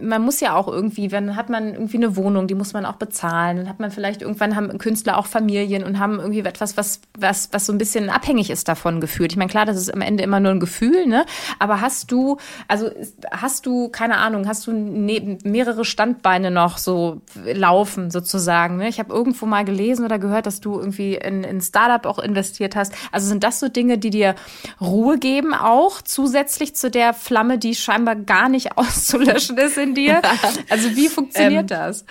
man 0.00 0.22
muss 0.22 0.40
ja 0.40 0.54
auch 0.54 0.68
irgendwie, 0.68 1.10
wenn 1.12 1.36
hat 1.36 1.50
man 1.50 1.72
irgendwie 1.72 1.96
eine 1.96 2.16
Wohnung, 2.16 2.46
die 2.46 2.54
muss 2.54 2.72
man 2.72 2.84
auch 2.84 2.96
bezahlen. 2.96 3.56
Dann 3.58 3.68
hat 3.68 3.80
man 3.80 3.90
vielleicht 3.90 4.22
irgendwann 4.22 4.56
haben 4.56 4.76
Künstler 4.78 5.18
auch 5.18 5.26
Familien 5.26 5.84
und 5.84 5.98
haben 5.98 6.18
irgendwie 6.18 6.40
etwas, 6.40 6.76
was, 6.76 7.00
was, 7.18 7.48
was 7.52 7.66
so 7.66 7.72
ein 7.72 7.78
bisschen 7.78 8.10
abhängig 8.10 8.50
ist 8.50 8.68
davon 8.68 9.00
gefühlt. 9.00 9.32
Ich 9.32 9.38
meine, 9.38 9.50
klar, 9.50 9.66
das 9.66 9.76
ist 9.76 9.92
am 9.92 10.00
Ende 10.00 10.22
immer 10.22 10.40
nur 10.40 10.50
ein 10.52 10.60
Gefühl, 10.60 11.06
ne? 11.06 11.24
Aber 11.58 11.80
hast 11.80 12.10
du, 12.10 12.36
also 12.68 12.90
hast 13.30 13.66
du, 13.66 13.88
keine 13.88 14.18
Ahnung, 14.18 14.46
hast 14.46 14.66
du 14.66 14.72
ne, 14.72 15.38
mehrere 15.44 15.84
Standbeine 15.84 16.50
noch 16.50 16.78
so 16.78 17.22
laufen 17.44 18.10
sozusagen? 18.10 18.76
Ne? 18.76 18.88
Ich 18.88 18.98
habe 18.98 19.12
irgendwo 19.12 19.46
mal 19.46 19.64
gelesen 19.64 20.04
oder 20.04 20.18
gehört, 20.18 20.46
dass 20.46 20.60
du 20.60 20.78
irgendwie 20.78 21.14
in, 21.14 21.44
in 21.44 21.60
Startup 21.60 22.06
auch 22.06 22.18
investiert 22.18 22.76
hast. 22.76 22.94
Also 23.10 23.26
sind 23.26 23.44
das 23.44 23.60
so 23.60 23.68
Dinge, 23.68 23.98
die 23.98 24.10
dir 24.10 24.34
Ruhe 24.80 25.11
Ruhe 25.12 25.18
geben, 25.18 25.54
auch 25.54 26.02
zusätzlich 26.02 26.74
zu 26.74 26.90
der 26.90 27.14
Flamme, 27.14 27.58
die 27.58 27.74
scheinbar 27.74 28.16
gar 28.16 28.48
nicht 28.48 28.72
auszulöschen 28.76 29.58
ist 29.58 29.78
in 29.78 29.94
dir. 29.94 30.20
Also 30.68 30.96
wie 30.96 31.08
funktioniert 31.08 31.70
ähm, 31.70 31.78
das? 31.78 32.04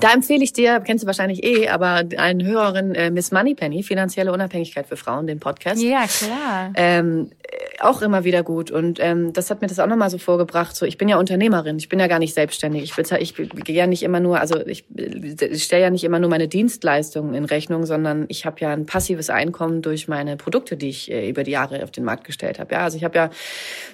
Da 0.00 0.12
empfehle 0.12 0.42
ich 0.42 0.52
dir, 0.52 0.80
kennst 0.80 1.04
du 1.04 1.06
wahrscheinlich 1.06 1.44
eh, 1.44 1.68
aber 1.68 2.02
einen 2.16 2.44
höheren 2.44 2.94
äh, 2.94 3.10
Miss 3.10 3.30
Moneypenny, 3.30 3.82
finanzielle 3.82 4.32
Unabhängigkeit 4.32 4.86
für 4.86 4.96
Frauen, 4.96 5.26
den 5.26 5.38
Podcast. 5.38 5.80
Ja, 5.80 6.06
klar. 6.06 6.72
Ähm, 6.74 7.30
auch 7.80 8.02
immer 8.02 8.24
wieder 8.24 8.42
gut. 8.42 8.70
Und 8.70 8.98
ähm, 9.00 9.32
das 9.32 9.50
hat 9.50 9.60
mir 9.60 9.68
das 9.68 9.78
auch 9.78 9.86
nochmal 9.86 10.10
so 10.10 10.18
vorgebracht. 10.18 10.74
So, 10.74 10.84
ich 10.84 10.98
bin 10.98 11.08
ja 11.08 11.18
Unternehmerin, 11.18 11.76
ich 11.76 11.88
bin 11.88 12.00
ja 12.00 12.08
gar 12.08 12.18
nicht 12.18 12.34
selbstständig. 12.34 12.82
Ich, 12.82 12.96
will, 12.96 13.06
ich 13.20 13.34
gehe 13.34 13.76
ja 13.76 13.86
nicht 13.86 14.02
immer 14.02 14.20
nur, 14.20 14.40
also 14.40 14.66
ich, 14.66 14.84
ich 14.96 15.62
stelle 15.62 15.82
ja 15.82 15.90
nicht 15.90 16.04
immer 16.04 16.18
nur 16.18 16.30
meine 16.30 16.48
Dienstleistungen 16.48 17.34
in 17.34 17.44
Rechnung, 17.44 17.86
sondern 17.86 18.24
ich 18.28 18.46
habe 18.46 18.56
ja 18.60 18.72
ein 18.72 18.86
passives 18.86 19.30
Einkommen 19.30 19.80
durch 19.82 20.08
meine 20.08 20.36
Produkte, 20.36 20.76
die 20.76 20.88
ich 20.88 21.10
äh, 21.10 21.28
über 21.28 21.44
die 21.44 21.52
Jahre 21.52 21.84
auf 21.84 21.92
den 21.92 22.04
Markt 22.04 22.24
gestellt 22.24 22.58
habe. 22.58 22.74
Ja, 22.74 22.80
also 22.80 22.96
ich 22.96 23.04
habe 23.04 23.16
ja, 23.16 23.30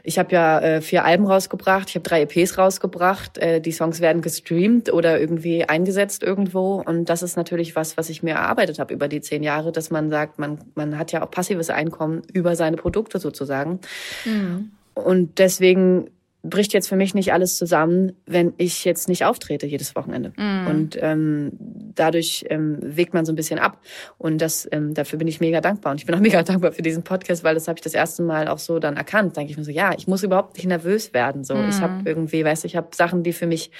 ich 0.02 0.18
habe 0.18 0.32
ja 0.32 0.60
äh, 0.60 0.80
vier 0.80 1.04
Alben 1.04 1.26
rausgebracht, 1.26 1.90
ich 1.90 1.94
habe 1.96 2.04
drei 2.04 2.22
EPs 2.22 2.56
rausgebracht. 2.56 3.36
Äh, 3.38 3.60
die 3.60 3.72
Songs 3.72 4.00
werden 4.00 4.22
gestreamt 4.22 4.92
oder 4.92 5.20
irgendwie 5.20 5.64
eingesetzt 5.64 5.89
eingesetzt 5.90 6.22
irgendwo. 6.22 6.82
Und 6.86 7.06
das 7.06 7.22
ist 7.22 7.36
natürlich 7.36 7.74
was, 7.74 7.96
was 7.96 8.08
ich 8.08 8.22
mir 8.22 8.34
erarbeitet 8.34 8.78
habe 8.78 8.94
über 8.94 9.08
die 9.08 9.20
zehn 9.20 9.42
Jahre, 9.42 9.72
dass 9.72 9.90
man 9.90 10.08
sagt, 10.08 10.38
man, 10.38 10.58
man 10.74 10.96
hat 10.98 11.12
ja 11.12 11.22
auch 11.22 11.30
passives 11.30 11.70
Einkommen 11.70 12.22
über 12.32 12.54
seine 12.56 12.76
Produkte 12.76 13.18
sozusagen. 13.18 13.80
Mhm. 14.24 14.70
Und 14.94 15.38
deswegen 15.38 16.10
bricht 16.42 16.72
jetzt 16.72 16.88
für 16.88 16.96
mich 16.96 17.14
nicht 17.14 17.32
alles 17.32 17.58
zusammen, 17.58 18.12
wenn 18.26 18.54
ich 18.56 18.84
jetzt 18.84 19.08
nicht 19.08 19.24
auftrete 19.24 19.66
jedes 19.66 19.94
Wochenende. 19.94 20.32
Mm. 20.36 20.66
Und 20.68 20.98
ähm, 21.00 21.52
dadurch 21.94 22.46
ähm, 22.48 22.78
wägt 22.80 23.12
man 23.12 23.26
so 23.26 23.32
ein 23.32 23.36
bisschen 23.36 23.58
ab. 23.58 23.78
Und 24.16 24.38
das 24.38 24.66
ähm, 24.72 24.94
dafür 24.94 25.18
bin 25.18 25.28
ich 25.28 25.40
mega 25.40 25.60
dankbar. 25.60 25.92
Und 25.92 26.00
ich 26.00 26.06
bin 26.06 26.14
auch 26.14 26.20
mega 26.20 26.42
dankbar 26.42 26.72
für 26.72 26.82
diesen 26.82 27.02
Podcast, 27.02 27.44
weil 27.44 27.54
das 27.54 27.68
habe 27.68 27.78
ich 27.78 27.82
das 27.82 27.94
erste 27.94 28.22
Mal 28.22 28.48
auch 28.48 28.58
so 28.58 28.78
dann 28.78 28.96
erkannt. 28.96 29.36
Denke 29.36 29.50
ich 29.50 29.58
mir 29.58 29.64
so, 29.64 29.70
ja, 29.70 29.92
ich 29.96 30.08
muss 30.08 30.22
überhaupt 30.22 30.56
nicht 30.56 30.66
nervös 30.66 31.12
werden. 31.12 31.44
So, 31.44 31.54
mm. 31.54 31.68
ich 31.68 31.80
habe 31.80 32.02
irgendwie, 32.08 32.44
weißt 32.44 32.64
du, 32.64 32.66
ich 32.66 32.76
habe 32.76 32.88
Sachen, 32.94 33.22
die 33.22 33.32
für 33.32 33.46
mich 33.46 33.70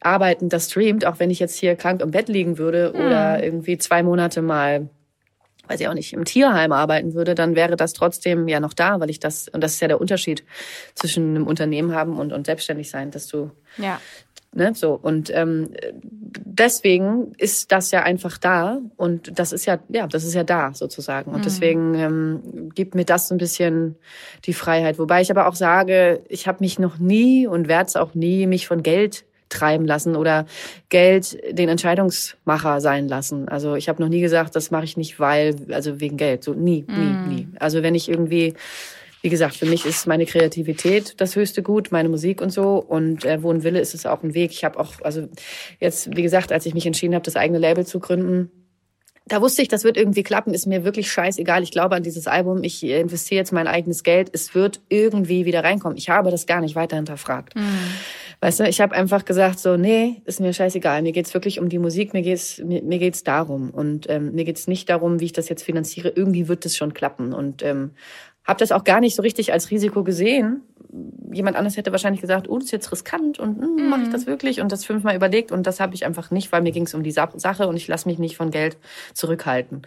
arbeiten, 0.00 0.48
das 0.48 0.70
streamt, 0.70 1.06
auch 1.06 1.20
wenn 1.20 1.30
ich 1.30 1.38
jetzt 1.38 1.58
hier 1.58 1.76
krank 1.76 2.02
im 2.02 2.10
Bett 2.10 2.28
liegen 2.28 2.58
würde 2.58 2.92
mm. 2.92 3.00
oder 3.00 3.44
irgendwie 3.44 3.78
zwei 3.78 4.02
Monate 4.02 4.42
mal 4.42 4.88
weiß 5.70 5.80
ich 5.80 5.88
auch 5.88 5.94
nicht, 5.94 6.12
im 6.12 6.24
Tierheim 6.24 6.72
arbeiten 6.72 7.14
würde, 7.14 7.36
dann 7.36 7.54
wäre 7.54 7.76
das 7.76 7.92
trotzdem 7.92 8.48
ja 8.48 8.58
noch 8.58 8.74
da, 8.74 8.98
weil 8.98 9.08
ich 9.08 9.20
das, 9.20 9.48
und 9.48 9.62
das 9.62 9.74
ist 9.74 9.80
ja 9.80 9.86
der 9.86 10.00
Unterschied 10.00 10.44
zwischen 10.96 11.30
einem 11.30 11.46
Unternehmen 11.46 11.94
haben 11.94 12.18
und, 12.18 12.32
und 12.32 12.46
selbstständig 12.46 12.90
sein, 12.90 13.12
dass 13.12 13.28
du 13.28 13.52
ja. 13.78 14.00
Ne, 14.52 14.72
so 14.74 14.98
und 15.00 15.30
ähm, 15.32 15.68
deswegen 16.34 17.34
ist 17.38 17.70
das 17.70 17.92
ja 17.92 18.02
einfach 18.02 18.36
da 18.36 18.80
und 18.96 19.38
das 19.38 19.52
ist 19.52 19.64
ja 19.64 19.78
ja 19.88 20.08
das 20.08 20.24
ist 20.24 20.34
ja 20.34 20.42
da 20.42 20.74
sozusagen 20.74 21.30
und 21.30 21.38
mhm. 21.38 21.44
deswegen 21.44 21.94
ähm, 21.94 22.70
gibt 22.74 22.96
mir 22.96 23.04
das 23.04 23.28
so 23.28 23.34
ein 23.36 23.38
bisschen 23.38 23.94
die 24.46 24.52
Freiheit 24.52 24.98
wobei 24.98 25.20
ich 25.20 25.30
aber 25.30 25.46
auch 25.46 25.54
sage 25.54 26.24
ich 26.28 26.48
habe 26.48 26.58
mich 26.62 26.80
noch 26.80 26.98
nie 26.98 27.46
und 27.46 27.68
werde 27.68 27.86
es 27.86 27.94
auch 27.94 28.14
nie 28.14 28.48
mich 28.48 28.66
von 28.66 28.82
Geld 28.82 29.24
treiben 29.50 29.84
lassen 29.84 30.16
oder 30.16 30.46
Geld 30.88 31.38
den 31.50 31.68
Entscheidungsmacher 31.68 32.80
sein 32.80 33.08
lassen. 33.08 33.48
Also 33.48 33.74
ich 33.74 33.88
habe 33.88 34.02
noch 34.02 34.08
nie 34.08 34.20
gesagt, 34.20 34.56
das 34.56 34.70
mache 34.70 34.84
ich 34.84 34.96
nicht, 34.96 35.20
weil, 35.20 35.54
also 35.70 36.00
wegen 36.00 36.16
Geld. 36.16 36.44
So 36.44 36.54
nie, 36.54 36.86
nie, 36.88 36.94
mm. 36.94 37.28
nie. 37.28 37.48
Also 37.58 37.82
wenn 37.82 37.94
ich 37.94 38.08
irgendwie, 38.08 38.54
wie 39.22 39.28
gesagt, 39.28 39.56
für 39.56 39.66
mich 39.66 39.84
ist 39.84 40.06
meine 40.06 40.24
Kreativität 40.24 41.20
das 41.20 41.36
höchste 41.36 41.62
Gut, 41.62 41.92
meine 41.92 42.08
Musik 42.08 42.40
und 42.40 42.50
so. 42.50 42.76
Und 42.76 43.24
äh, 43.24 43.42
wo 43.42 43.52
ein 43.52 43.62
Wille 43.62 43.80
ist, 43.80 43.94
ist 43.94 44.06
auch 44.06 44.22
ein 44.22 44.34
Weg. 44.34 44.52
Ich 44.52 44.64
habe 44.64 44.78
auch, 44.78 44.94
also 45.02 45.28
jetzt, 45.78 46.16
wie 46.16 46.22
gesagt, 46.22 46.52
als 46.52 46.64
ich 46.64 46.74
mich 46.74 46.86
entschieden 46.86 47.14
habe, 47.14 47.24
das 47.24 47.36
eigene 47.36 47.58
Label 47.58 47.84
zu 47.84 48.00
gründen, 48.00 48.50
da 49.26 49.40
wusste 49.40 49.62
ich, 49.62 49.68
das 49.68 49.84
wird 49.84 49.96
irgendwie 49.96 50.24
klappen, 50.24 50.52
ist 50.52 50.66
mir 50.66 50.84
wirklich 50.84 51.10
scheißegal. 51.10 51.62
Ich 51.62 51.70
glaube 51.70 51.94
an 51.94 52.02
dieses 52.02 52.26
Album, 52.26 52.64
ich 52.64 52.82
investiere 52.82 53.38
jetzt 53.38 53.52
mein 53.52 53.68
eigenes 53.68 54.02
Geld, 54.02 54.30
es 54.32 54.54
wird 54.54 54.80
irgendwie 54.88 55.44
wieder 55.44 55.62
reinkommen. 55.62 55.96
Ich 55.96 56.08
habe 56.08 56.30
das 56.30 56.46
gar 56.46 56.60
nicht 56.60 56.74
weiter 56.74 56.96
hinterfragt. 56.96 57.54
Mhm. 57.54 57.78
Weißt 58.42 58.60
du, 58.60 58.64
ich 58.64 58.80
habe 58.80 58.94
einfach 58.94 59.26
gesagt 59.26 59.58
so, 59.58 59.76
nee, 59.76 60.22
ist 60.24 60.40
mir 60.40 60.54
scheißegal. 60.54 61.02
Mir 61.02 61.12
geht's 61.12 61.34
wirklich 61.34 61.60
um 61.60 61.68
die 61.68 61.78
Musik, 61.78 62.14
mir 62.14 62.22
geht's 62.22 62.58
mir, 62.58 62.82
mir 62.82 62.98
geht's 62.98 63.22
darum 63.22 63.70
und 63.70 64.08
ähm, 64.08 64.32
mir 64.32 64.44
geht's 64.44 64.66
nicht 64.66 64.88
darum, 64.88 65.20
wie 65.20 65.26
ich 65.26 65.32
das 65.32 65.50
jetzt 65.50 65.62
finanziere. 65.62 66.08
Irgendwie 66.08 66.48
wird 66.48 66.64
es 66.64 66.74
schon 66.74 66.94
klappen 66.94 67.34
und 67.34 67.62
ähm, 67.62 67.90
habe 68.44 68.58
das 68.58 68.72
auch 68.72 68.84
gar 68.84 69.00
nicht 69.00 69.14
so 69.14 69.20
richtig 69.20 69.52
als 69.52 69.70
Risiko 69.70 70.04
gesehen. 70.04 70.62
Jemand 71.30 71.56
anders 71.56 71.76
hätte 71.76 71.92
wahrscheinlich 71.92 72.22
gesagt, 72.22 72.48
oh, 72.48 72.56
das 72.56 72.64
ist 72.66 72.70
jetzt 72.70 72.90
riskant 72.90 73.38
und 73.38 73.60
hm, 73.60 73.90
mache 73.90 74.02
ich 74.02 74.08
mhm. 74.08 74.12
das 74.12 74.26
wirklich 74.26 74.62
und 74.62 74.72
das 74.72 74.86
fünfmal 74.86 75.14
überlegt 75.14 75.52
und 75.52 75.66
das 75.66 75.78
habe 75.78 75.94
ich 75.94 76.06
einfach 76.06 76.30
nicht, 76.30 76.50
weil 76.50 76.62
mir 76.62 76.72
ging 76.72 76.84
es 76.84 76.94
um 76.94 77.02
die 77.02 77.12
Sache 77.12 77.68
und 77.68 77.76
ich 77.76 77.88
lasse 77.88 78.08
mich 78.08 78.18
nicht 78.18 78.38
von 78.38 78.50
Geld 78.50 78.78
zurückhalten. 79.12 79.82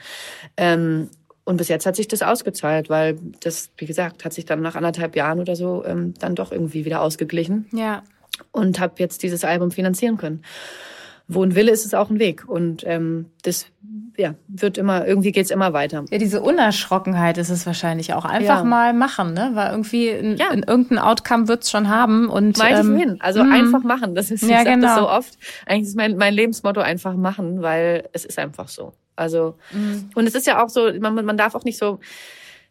Ähm, 0.57 1.09
und 1.43 1.57
bis 1.57 1.67
jetzt 1.69 1.87
hat 1.87 1.95
sich 1.95 2.07
das 2.07 2.21
ausgezahlt, 2.21 2.89
weil 2.89 3.17
das, 3.41 3.71
wie 3.77 3.85
gesagt, 3.85 4.23
hat 4.23 4.31
sich 4.31 4.45
dann 4.45 4.61
nach 4.61 4.75
anderthalb 4.75 5.15
Jahren 5.15 5.39
oder 5.39 5.55
so 5.55 5.83
ähm, 5.85 6.13
dann 6.19 6.35
doch 6.35 6.51
irgendwie 6.51 6.85
wieder 6.85 7.01
ausgeglichen. 7.01 7.67
Ja 7.73 8.03
und 8.51 8.79
habe 8.79 8.95
jetzt 8.97 9.23
dieses 9.23 9.43
Album 9.43 9.71
finanzieren 9.71 10.17
können. 10.17 10.43
wo 11.27 11.43
ein 11.43 11.55
Wille 11.55 11.71
ist, 11.71 11.85
ist 11.85 11.95
auch 11.95 12.09
ein 12.09 12.19
Weg. 12.19 12.47
Und 12.47 12.83
ähm, 12.85 13.27
das 13.43 13.67
ja, 14.17 14.35
wird 14.47 14.77
immer, 14.77 15.07
irgendwie 15.07 15.31
geht's 15.31 15.49
immer 15.49 15.73
weiter. 15.73 16.05
Ja, 16.11 16.17
diese 16.17 16.41
Unerschrockenheit 16.41 17.37
ist 17.37 17.49
es 17.49 17.65
wahrscheinlich 17.65 18.13
auch. 18.13 18.25
Einfach 18.25 18.59
ja. 18.59 18.63
mal 18.63 18.93
machen, 18.93 19.33
ne? 19.33 19.51
Weil 19.53 19.71
irgendwie 19.71 20.09
in, 20.09 20.37
ja. 20.37 20.51
in 20.51 20.63
irgendein 20.63 20.99
Outcome 20.99 21.47
wird's 21.47 21.71
schon 21.71 21.89
haben. 21.89 22.29
Und, 22.29 22.57
Meinte 22.57 22.81
ähm, 22.81 22.95
hin. 22.95 23.17
Also 23.21 23.43
mh. 23.43 23.55
einfach 23.55 23.83
machen. 23.83 24.15
Das 24.15 24.29
ist, 24.29 24.43
ich 24.43 24.49
ja, 24.49 24.63
genau. 24.63 24.87
das 24.87 24.97
so 24.97 25.09
oft. 25.09 25.37
Eigentlich 25.65 25.87
ist 25.87 25.97
mein, 25.97 26.17
mein 26.17 26.33
Lebensmotto 26.33 26.81
einfach 26.81 27.15
machen, 27.15 27.61
weil 27.61 28.09
es 28.13 28.25
ist 28.25 28.37
einfach 28.37 28.67
so. 28.67 28.93
Also, 29.15 29.55
mhm. 29.71 30.09
und 30.15 30.27
es 30.27 30.35
ist 30.35 30.47
ja 30.47 30.63
auch 30.63 30.69
so, 30.69 30.91
man, 30.99 31.13
man 31.13 31.37
darf 31.37 31.55
auch 31.55 31.63
nicht 31.63 31.77
so, 31.77 31.99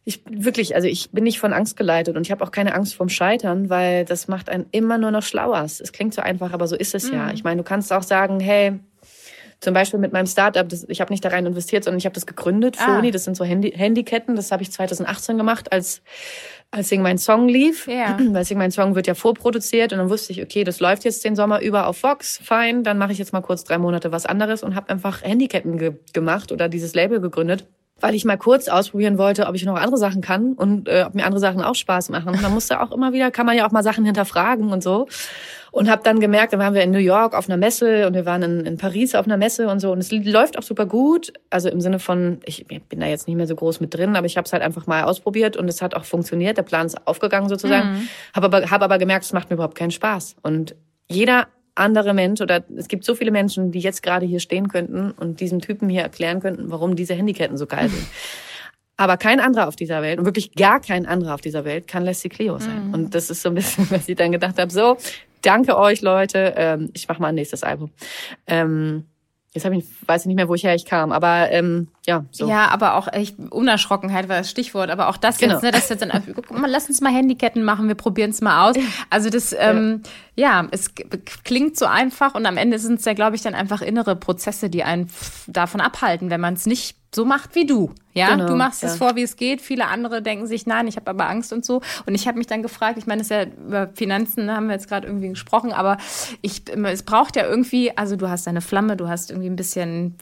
ich 0.05 0.21
wirklich, 0.29 0.75
also 0.75 0.87
ich 0.87 1.11
bin 1.11 1.23
nicht 1.23 1.39
von 1.39 1.53
Angst 1.53 1.77
geleitet 1.77 2.17
und 2.17 2.23
ich 2.23 2.31
habe 2.31 2.43
auch 2.43 2.51
keine 2.51 2.75
Angst 2.75 2.95
vorm 2.95 3.09
Scheitern, 3.09 3.69
weil 3.69 4.03
das 4.03 4.27
macht 4.27 4.49
einen 4.49 4.65
immer 4.71 4.97
nur 4.97 5.11
noch 5.11 5.23
schlauer. 5.23 5.63
Es 5.63 5.91
klingt 5.93 6.13
so 6.13 6.21
einfach, 6.21 6.51
aber 6.51 6.67
so 6.67 6.75
ist 6.75 6.93
es 6.93 7.09
mhm. 7.09 7.13
ja. 7.13 7.31
Ich 7.31 7.43
meine, 7.43 7.57
du 7.57 7.63
kannst 7.63 7.93
auch 7.93 8.03
sagen, 8.03 8.39
hey, 8.41 8.79
zum 9.61 9.73
Beispiel 9.73 9.99
mit 9.99 10.11
meinem 10.11 10.27
Startup, 10.27 10.67
das, 10.67 10.85
ich 10.89 10.99
habe 10.99 11.13
nicht 11.13 11.23
da 11.23 11.29
rein 11.29 11.45
investiert, 11.45 11.85
sondern 11.85 11.99
ich 11.99 12.05
habe 12.05 12.15
das 12.15 12.25
gegründet, 12.25 12.77
ah. 12.81 13.01
Das 13.01 13.23
sind 13.23 13.37
so 13.37 13.45
Handy, 13.45 13.71
Handyketten, 13.71 14.35
das 14.35 14.51
habe 14.51 14.61
ich 14.61 14.71
2018 14.71 15.37
gemacht, 15.37 15.71
als 15.71 16.01
als 16.69 16.89
Sing 16.89 17.03
mein 17.03 17.19
Song 17.19 17.47
lief, 17.47 17.87
ja. 17.87 18.17
weil 18.31 18.43
Sing 18.43 18.57
mein 18.57 18.71
Song 18.71 18.95
wird 18.95 19.07
ja 19.07 19.13
vorproduziert 19.13 19.93
und 19.93 19.99
dann 19.99 20.09
wusste 20.09 20.33
ich, 20.33 20.41
okay, 20.41 20.65
das 20.65 20.79
läuft 20.81 21.05
jetzt 21.05 21.23
den 21.23 21.35
Sommer 21.35 21.61
über 21.61 21.87
auf 21.87 22.03
Vox, 22.03 22.39
fein, 22.43 22.83
dann 22.83 22.97
mache 22.97 23.13
ich 23.13 23.19
jetzt 23.19 23.31
mal 23.31 23.41
kurz 23.41 23.63
drei 23.63 23.77
Monate 23.77 24.11
was 24.11 24.25
anderes 24.25 24.63
und 24.63 24.75
habe 24.75 24.89
einfach 24.89 25.21
Handyketten 25.21 25.77
ge 25.77 25.93
gemacht 26.11 26.51
oder 26.51 26.67
dieses 26.67 26.93
Label 26.93 27.21
gegründet 27.21 27.65
weil 28.03 28.15
ich 28.15 28.25
mal 28.25 28.37
kurz 28.37 28.67
ausprobieren 28.67 29.17
wollte, 29.17 29.47
ob 29.47 29.55
ich 29.55 29.63
noch 29.63 29.77
andere 29.77 29.97
Sachen 29.97 30.21
kann 30.21 30.55
und 30.55 30.89
äh, 30.89 31.05
ob 31.07 31.15
mir 31.15 31.23
andere 31.23 31.39
Sachen 31.39 31.61
auch 31.61 31.73
Spaß 31.73 32.09
machen. 32.09 32.37
Man 32.41 32.53
musste 32.53 32.81
auch 32.81 32.91
immer 32.91 33.13
wieder, 33.13 33.31
kann 33.31 33.45
man 33.45 33.55
ja 33.55 33.65
auch 33.65 33.71
mal 33.71 33.81
Sachen 33.81 34.03
hinterfragen 34.03 34.73
und 34.73 34.83
so. 34.83 35.07
Und 35.71 35.89
habe 35.89 36.03
dann 36.03 36.19
gemerkt, 36.19 36.51
dann 36.51 36.59
waren 36.59 36.73
wir 36.73 36.83
in 36.83 36.91
New 36.91 36.97
York 36.97 37.33
auf 37.33 37.47
einer 37.47 37.55
Messe 37.55 38.05
und 38.05 38.13
wir 38.13 38.25
waren 38.25 38.43
in, 38.43 38.65
in 38.65 38.77
Paris 38.77 39.15
auf 39.15 39.25
einer 39.25 39.37
Messe 39.37 39.69
und 39.69 39.79
so. 39.79 39.93
Und 39.93 39.99
es 39.99 40.11
läuft 40.11 40.57
auch 40.57 40.63
super 40.63 40.85
gut. 40.85 41.31
Also 41.49 41.69
im 41.69 41.79
Sinne 41.79 41.97
von, 41.97 42.41
ich 42.43 42.67
bin 42.67 42.99
da 42.99 43.07
jetzt 43.07 43.25
nicht 43.25 43.37
mehr 43.37 43.47
so 43.47 43.55
groß 43.55 43.79
mit 43.79 43.93
drin, 43.93 44.17
aber 44.17 44.25
ich 44.25 44.35
habe 44.35 44.45
es 44.45 44.51
halt 44.51 44.63
einfach 44.63 44.85
mal 44.85 45.03
ausprobiert 45.05 45.55
und 45.55 45.69
es 45.69 45.81
hat 45.81 45.95
auch 45.95 46.03
funktioniert. 46.03 46.57
Der 46.57 46.63
Plan 46.63 46.85
ist 46.85 47.07
aufgegangen 47.07 47.47
sozusagen. 47.47 47.93
Mhm. 47.93 48.07
Habe 48.35 48.45
aber, 48.47 48.69
hab 48.69 48.81
aber 48.81 48.97
gemerkt, 48.97 49.23
es 49.23 49.31
macht 49.31 49.49
mir 49.49 49.53
überhaupt 49.53 49.77
keinen 49.77 49.91
Spaß. 49.91 50.35
Und 50.41 50.75
jeder 51.09 51.47
andere 51.75 52.13
Mensch 52.13 52.41
oder 52.41 52.63
es 52.77 52.87
gibt 52.87 53.03
so 53.03 53.15
viele 53.15 53.31
Menschen, 53.31 53.71
die 53.71 53.79
jetzt 53.79 54.03
gerade 54.03 54.25
hier 54.25 54.39
stehen 54.39 54.67
könnten 54.67 55.11
und 55.11 55.39
diesem 55.39 55.59
Typen 55.59 55.89
hier 55.89 56.01
erklären 56.01 56.39
könnten, 56.39 56.69
warum 56.69 56.95
diese 56.95 57.13
Handyketten 57.13 57.57
so 57.57 57.65
geil 57.65 57.89
sind. 57.89 58.05
Aber 58.95 59.17
kein 59.17 59.39
anderer 59.39 59.67
auf 59.67 59.75
dieser 59.75 60.03
Welt 60.03 60.19
und 60.19 60.25
wirklich 60.25 60.53
gar 60.53 60.79
kein 60.79 61.07
anderer 61.07 61.33
auf 61.33 61.41
dieser 61.41 61.65
Welt 61.65 61.87
kann 61.87 62.03
Leslie 62.03 62.29
Clio 62.29 62.59
sein. 62.59 62.89
Mhm. 62.89 62.93
Und 62.93 63.15
das 63.15 63.31
ist 63.31 63.41
so 63.41 63.49
ein 63.49 63.55
bisschen, 63.55 63.87
was 63.89 64.07
ich 64.07 64.15
dann 64.15 64.31
gedacht 64.31 64.59
habe, 64.59 64.71
so, 64.71 64.97
danke 65.41 65.77
euch 65.77 66.01
Leute, 66.01 66.53
ähm, 66.55 66.91
ich 66.93 67.07
mache 67.07 67.19
mal 67.19 67.29
ein 67.29 67.35
nächstes 67.35 67.63
Album. 67.63 67.89
Ähm, 68.45 69.05
Jetzt 69.53 69.65
habe 69.65 69.77
ich, 69.77 69.85
weiß 70.07 70.21
ich 70.21 70.27
nicht 70.27 70.35
mehr, 70.35 70.49
woher 70.49 70.73
ich 70.73 70.85
kam, 70.85 71.11
aber 71.11 71.51
ähm, 71.51 71.89
ja. 72.05 72.25
So. 72.31 72.49
Ja, 72.49 72.67
aber 72.67 72.95
auch 72.95 73.07
echt 73.11 73.37
Unerschrockenheit 73.39 74.27
war 74.27 74.37
das 74.37 74.49
Stichwort. 74.49 74.89
Aber 74.89 75.07
auch 75.07 75.17
das 75.17 75.37
genau. 75.37 75.53
jetzt, 75.53 75.63
ne, 75.63 75.71
das 75.71 75.87
jetzt 75.87 76.01
dann, 76.01 76.23
guck 76.35 76.51
mal, 76.51 76.69
lass 76.69 76.87
uns 76.89 76.99
mal 76.99 77.13
Handyketten 77.13 77.63
machen, 77.63 77.87
wir 77.87 77.95
probieren 77.95 78.31
es 78.31 78.41
mal 78.41 78.69
aus. 78.69 78.75
Also 79.09 79.29
das, 79.29 79.55
ähm, 79.57 80.01
ja. 80.35 80.63
ja, 80.63 80.67
es 80.71 80.93
klingt 81.43 81.77
so 81.77 81.85
einfach 81.85 82.35
und 82.35 82.45
am 82.45 82.57
Ende 82.57 82.79
sind 82.79 82.99
es 82.99 83.05
ja, 83.05 83.13
glaube 83.13 83.35
ich, 83.35 83.41
dann 83.41 83.55
einfach 83.55 83.81
innere 83.81 84.15
Prozesse, 84.15 84.69
die 84.69 84.83
einen 84.83 85.09
davon 85.47 85.81
abhalten, 85.81 86.29
wenn 86.29 86.41
man 86.41 86.55
es 86.55 86.65
nicht 86.65 86.97
so 87.15 87.25
macht 87.25 87.55
wie 87.55 87.65
du. 87.65 87.91
Ja, 88.13 88.29
genau, 88.35 88.47
du 88.47 88.55
machst 88.55 88.83
ja. 88.83 88.89
es 88.89 88.97
vor, 88.97 89.15
wie 89.15 89.23
es 89.23 89.37
geht. 89.37 89.61
Viele 89.61 89.87
andere 89.87 90.21
denken 90.21 90.45
sich, 90.45 90.67
nein, 90.67 90.87
ich 90.87 90.97
habe 90.97 91.09
aber 91.09 91.29
Angst 91.29 91.51
und 91.51 91.65
so. 91.65 91.81
Und 92.05 92.13
ich 92.13 92.27
habe 92.27 92.37
mich 92.37 92.45
dann 92.47 92.61
gefragt, 92.61 92.97
ich 92.97 93.07
meine, 93.07 93.21
es 93.21 93.31
ist 93.31 93.31
ja 93.31 93.43
über 93.43 93.89
Finanzen, 93.95 94.51
haben 94.51 94.67
wir 94.67 94.73
jetzt 94.73 94.87
gerade 94.87 95.07
irgendwie 95.07 95.29
gesprochen, 95.29 95.71
aber 95.71 95.97
ich, 96.41 96.63
es 96.69 97.03
braucht 97.03 97.35
ja 97.35 97.47
irgendwie, 97.47 97.95
also 97.97 98.15
du 98.15 98.29
hast 98.29 98.45
deine 98.45 98.61
Flamme, 98.61 98.97
du 98.97 99.07
hast 99.07 99.31
irgendwie 99.31 99.49
ein 99.49 99.55
bisschen, 99.55 100.15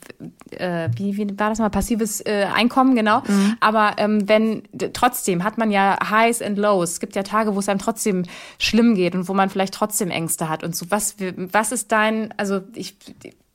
äh, 0.52 0.90
wie, 0.96 1.18
wie 1.18 1.38
war 1.38 1.50
das 1.50 1.60
mal, 1.60 1.70
passives 1.72 2.22
äh, 2.22 2.48
Einkommen, 2.54 2.96
genau. 2.96 3.22
Mhm. 3.28 3.58
Aber 3.60 3.94
ähm, 3.98 4.28
wenn, 4.28 4.64
trotzdem 4.94 5.44
hat 5.44 5.58
man 5.58 5.72
ja 5.72 5.98
Highs 6.10 6.42
and 6.42 6.58
Lows. 6.58 6.92
Es 6.92 7.00
gibt 7.00 7.16
ja 7.16 7.24
Tage, 7.24 7.56
wo 7.56 7.60
es 7.60 7.70
einem 7.70 7.80
trotzdem 7.80 8.24
schlimm 8.60 8.96
geht 8.96 9.16
und 9.16 9.28
wo 9.28 9.34
man 9.34 9.50
vielleicht 9.50 9.74
trotzdem 9.74 10.12
Ängste 10.12 10.50
hat 10.50 10.64
und 10.64 10.76
so. 10.76 10.86
Was, 10.90 11.16
was 11.36 11.72
ist 11.72 11.92
dein, 11.92 12.34
also 12.38 12.62
ich, 12.76 12.96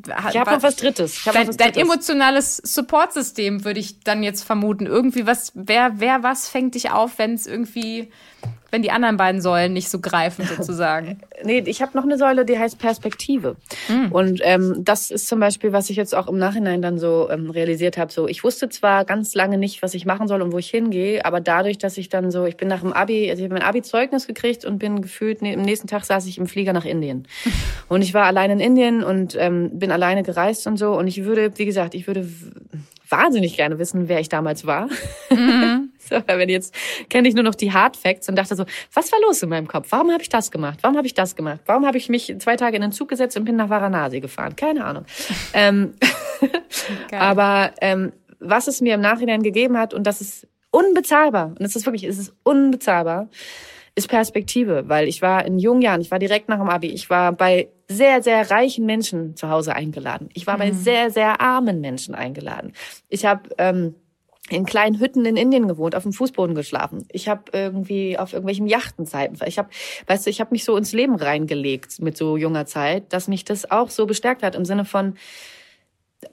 ich 0.06 0.38
habe 0.38 0.50
noch 0.52 0.62
was 0.62 0.76
Drittes. 0.76 1.16
Ich 1.18 1.24
dein, 1.24 1.48
was 1.48 1.56
Drittes. 1.56 1.74
dein 1.74 1.74
emotionales 1.74 2.56
Supportsystem 2.58 3.64
würde 3.64 3.80
ich 3.80 4.00
dann 4.00 4.22
jetzt 4.22 4.44
vermuten. 4.44 4.86
Irgendwie 4.86 5.26
was, 5.26 5.52
wer, 5.54 5.92
wer 5.96 6.22
was 6.22 6.48
fängt 6.48 6.74
dich 6.74 6.90
auf, 6.90 7.18
wenn 7.18 7.34
es 7.34 7.46
irgendwie 7.46 8.10
wenn 8.70 8.82
die 8.82 8.90
anderen 8.90 9.16
beiden 9.16 9.40
Säulen 9.40 9.72
nicht 9.72 9.88
so 9.88 10.00
greifen 10.00 10.44
sozusagen? 10.44 11.20
nee, 11.44 11.62
ich 11.64 11.82
habe 11.82 11.96
noch 11.96 12.04
eine 12.04 12.18
Säule, 12.18 12.44
die 12.44 12.58
heißt 12.58 12.78
Perspektive. 12.78 13.56
Mhm. 13.88 14.12
Und 14.12 14.40
ähm, 14.42 14.84
das 14.84 15.10
ist 15.10 15.28
zum 15.28 15.40
Beispiel, 15.40 15.72
was 15.72 15.88
ich 15.88 15.96
jetzt 15.96 16.14
auch 16.14 16.28
im 16.28 16.36
Nachhinein 16.36 16.82
dann 16.82 16.98
so 16.98 17.30
ähm, 17.30 17.50
realisiert 17.50 17.96
habe. 17.96 18.12
So, 18.12 18.28
ich 18.28 18.44
wusste 18.44 18.68
zwar 18.68 19.04
ganz 19.04 19.34
lange 19.34 19.56
nicht, 19.56 19.82
was 19.82 19.94
ich 19.94 20.04
machen 20.04 20.28
soll 20.28 20.42
und 20.42 20.52
wo 20.52 20.58
ich 20.58 20.68
hingehe, 20.68 21.24
aber 21.24 21.40
dadurch, 21.40 21.78
dass 21.78 21.96
ich 21.96 22.08
dann 22.08 22.30
so, 22.30 22.44
ich 22.44 22.56
bin 22.56 22.68
nach 22.68 22.80
dem 22.80 22.92
Abi, 22.92 23.30
also 23.30 23.42
ich 23.42 23.48
habe 23.48 23.58
mein 23.58 23.66
Abi-Zeugnis 23.66 24.26
gekriegt 24.26 24.64
und 24.64 24.78
bin 24.78 25.00
gefühlt, 25.00 25.42
nee, 25.42 25.54
am 25.54 25.62
nächsten 25.62 25.86
Tag 25.86 26.04
saß 26.04 26.26
ich 26.26 26.38
im 26.38 26.46
Flieger 26.46 26.72
nach 26.72 26.84
Indien. 26.84 27.26
und 27.88 28.02
ich 28.02 28.14
war 28.14 28.24
allein 28.24 28.50
in 28.50 28.60
Indien 28.60 29.02
und 29.02 29.36
ähm, 29.38 29.70
bin 29.78 29.90
alleine 29.90 30.22
gereist 30.22 30.66
und 30.66 30.76
so. 30.76 30.92
Und 30.92 31.06
ich 31.06 31.24
würde, 31.24 31.56
wie 31.56 31.66
gesagt, 31.66 31.94
ich 31.94 32.06
würde 32.06 32.28
wahnsinnig 33.08 33.56
gerne 33.56 33.78
wissen, 33.78 34.08
wer 34.08 34.20
ich 34.20 34.28
damals 34.28 34.66
war. 34.66 34.88
Mhm. 35.30 35.90
so, 35.98 36.16
wenn 36.26 36.48
jetzt 36.48 36.74
kenne 37.08 37.28
ich 37.28 37.34
nur 37.34 37.44
noch 37.44 37.54
die 37.54 37.72
Hard 37.72 37.96
Facts 37.96 38.28
und 38.28 38.36
dachte 38.36 38.56
so, 38.56 38.64
was 38.92 39.12
war 39.12 39.20
los 39.20 39.42
in 39.42 39.48
meinem 39.48 39.68
Kopf? 39.68 39.88
Warum 39.90 40.10
habe 40.10 40.22
ich 40.22 40.28
das 40.28 40.50
gemacht? 40.50 40.78
Warum 40.82 40.96
habe 40.96 41.06
ich 41.06 41.14
das 41.14 41.36
gemacht? 41.36 41.60
Warum 41.66 41.86
habe 41.86 41.98
ich 41.98 42.08
mich 42.08 42.34
zwei 42.38 42.56
Tage 42.56 42.76
in 42.76 42.82
den 42.82 42.92
Zug 42.92 43.08
gesetzt 43.08 43.36
und 43.36 43.44
bin 43.44 43.56
nach 43.56 43.70
Varanasi 43.70 44.20
gefahren? 44.20 44.56
Keine 44.56 44.84
Ahnung. 44.84 45.04
ähm, 45.52 45.94
aber 47.12 47.72
ähm, 47.80 48.12
was 48.38 48.66
es 48.66 48.80
mir 48.80 48.94
im 48.94 49.00
Nachhinein 49.00 49.42
gegeben 49.42 49.78
hat 49.78 49.94
und 49.94 50.06
das 50.06 50.20
ist 50.20 50.46
unbezahlbar 50.70 51.54
und 51.58 51.62
es 51.62 51.74
ist 51.74 51.86
wirklich, 51.86 52.04
es 52.04 52.18
ist 52.18 52.34
unbezahlbar, 52.42 53.28
ist 53.96 54.08
Perspektive, 54.08 54.88
weil 54.88 55.08
ich 55.08 55.22
war 55.22 55.44
in 55.46 55.58
jungen 55.58 55.82
Jahren, 55.82 56.02
ich 56.02 56.10
war 56.10 56.18
direkt 56.18 56.48
nach 56.48 56.58
dem 56.58 56.68
Abi, 56.68 56.88
ich 56.88 57.08
war 57.08 57.32
bei 57.32 57.70
sehr, 57.88 58.22
sehr 58.22 58.50
reichen 58.50 58.84
Menschen 58.84 59.36
zu 59.36 59.48
Hause 59.48 59.74
eingeladen. 59.74 60.28
Ich 60.34 60.46
war 60.46 60.56
mhm. 60.56 60.60
bei 60.60 60.72
sehr, 60.72 61.10
sehr 61.10 61.40
armen 61.40 61.80
Menschen 61.80 62.14
eingeladen. 62.14 62.72
Ich 63.08 63.24
habe 63.24 63.48
ähm, 63.56 63.94
in 64.50 64.66
kleinen 64.66 65.00
Hütten 65.00 65.24
in 65.24 65.36
Indien 65.36 65.66
gewohnt, 65.66 65.96
auf 65.96 66.02
dem 66.02 66.12
Fußboden 66.12 66.54
geschlafen. 66.54 67.06
Ich 67.10 67.26
habe 67.28 67.44
irgendwie 67.52 68.18
auf 68.18 68.34
irgendwelchen 68.34 68.66
Yachtenzeiten. 68.66 69.38
Ich 69.46 69.58
habe, 69.58 69.70
weißt 70.06 70.26
du, 70.26 70.30
ich 70.30 70.40
habe 70.40 70.50
mich 70.52 70.64
so 70.64 70.76
ins 70.76 70.92
Leben 70.92 71.16
reingelegt 71.16 72.00
mit 72.00 72.18
so 72.18 72.36
junger 72.36 72.66
Zeit, 72.66 73.12
dass 73.14 73.28
mich 73.28 73.44
das 73.44 73.70
auch 73.70 73.88
so 73.88 74.04
bestärkt 74.06 74.42
hat 74.42 74.54
im 74.54 74.66
Sinne 74.66 74.84
von 74.84 75.14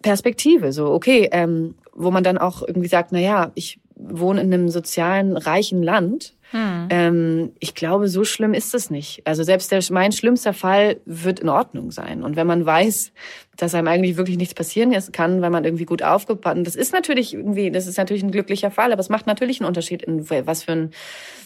Perspektive. 0.01 0.73
So 0.73 0.91
okay, 0.91 1.29
ähm, 1.31 1.75
wo 1.93 2.11
man 2.11 2.25
dann 2.25 2.37
auch 2.37 2.61
irgendwie 2.61 2.89
sagt, 2.89 3.13
na 3.13 3.19
ja, 3.19 3.51
ich 3.55 3.79
wohne 3.95 4.41
in 4.41 4.53
einem 4.53 4.69
sozialen 4.69 5.37
reichen 5.37 5.81
Land 5.81 6.35
hm. 6.53 6.87
Ähm, 6.91 7.51
ich 7.59 7.73
glaube, 7.73 8.07
so 8.07 8.23
schlimm 8.23 8.53
ist 8.53 8.75
es 8.75 8.91
nicht. 8.91 9.25
Also 9.25 9.41
selbst 9.41 9.71
der, 9.71 9.83
mein 9.89 10.11
schlimmster 10.11 10.53
Fall 10.53 11.01
wird 11.03 11.39
in 11.39 11.49
Ordnung 11.49 11.89
sein. 11.89 12.21
Und 12.21 12.35
wenn 12.35 12.45
man 12.45 12.63
weiß, 12.63 13.11
dass 13.57 13.75
einem 13.75 13.87
eigentlich 13.87 14.17
wirklich 14.17 14.37
nichts 14.37 14.53
passieren 14.53 14.93
kann, 15.11 15.41
weil 15.41 15.49
man 15.49 15.63
irgendwie 15.63 15.85
gut 15.85 16.01
aufgepasst. 16.01 16.57
Das 16.65 16.75
ist 16.75 16.91
natürlich 16.91 17.33
irgendwie, 17.33 17.71
das 17.71 17.87
ist 17.87 17.97
natürlich 17.97 18.23
ein 18.23 18.31
glücklicher 18.31 18.71
Fall, 18.71 18.91
aber 18.91 18.99
es 18.99 19.09
macht 19.09 19.27
natürlich 19.27 19.59
einen 19.61 19.67
Unterschied, 19.67 20.01
in 20.01 20.29
was 20.29 20.63
für 20.63 20.71
ein 20.71 20.91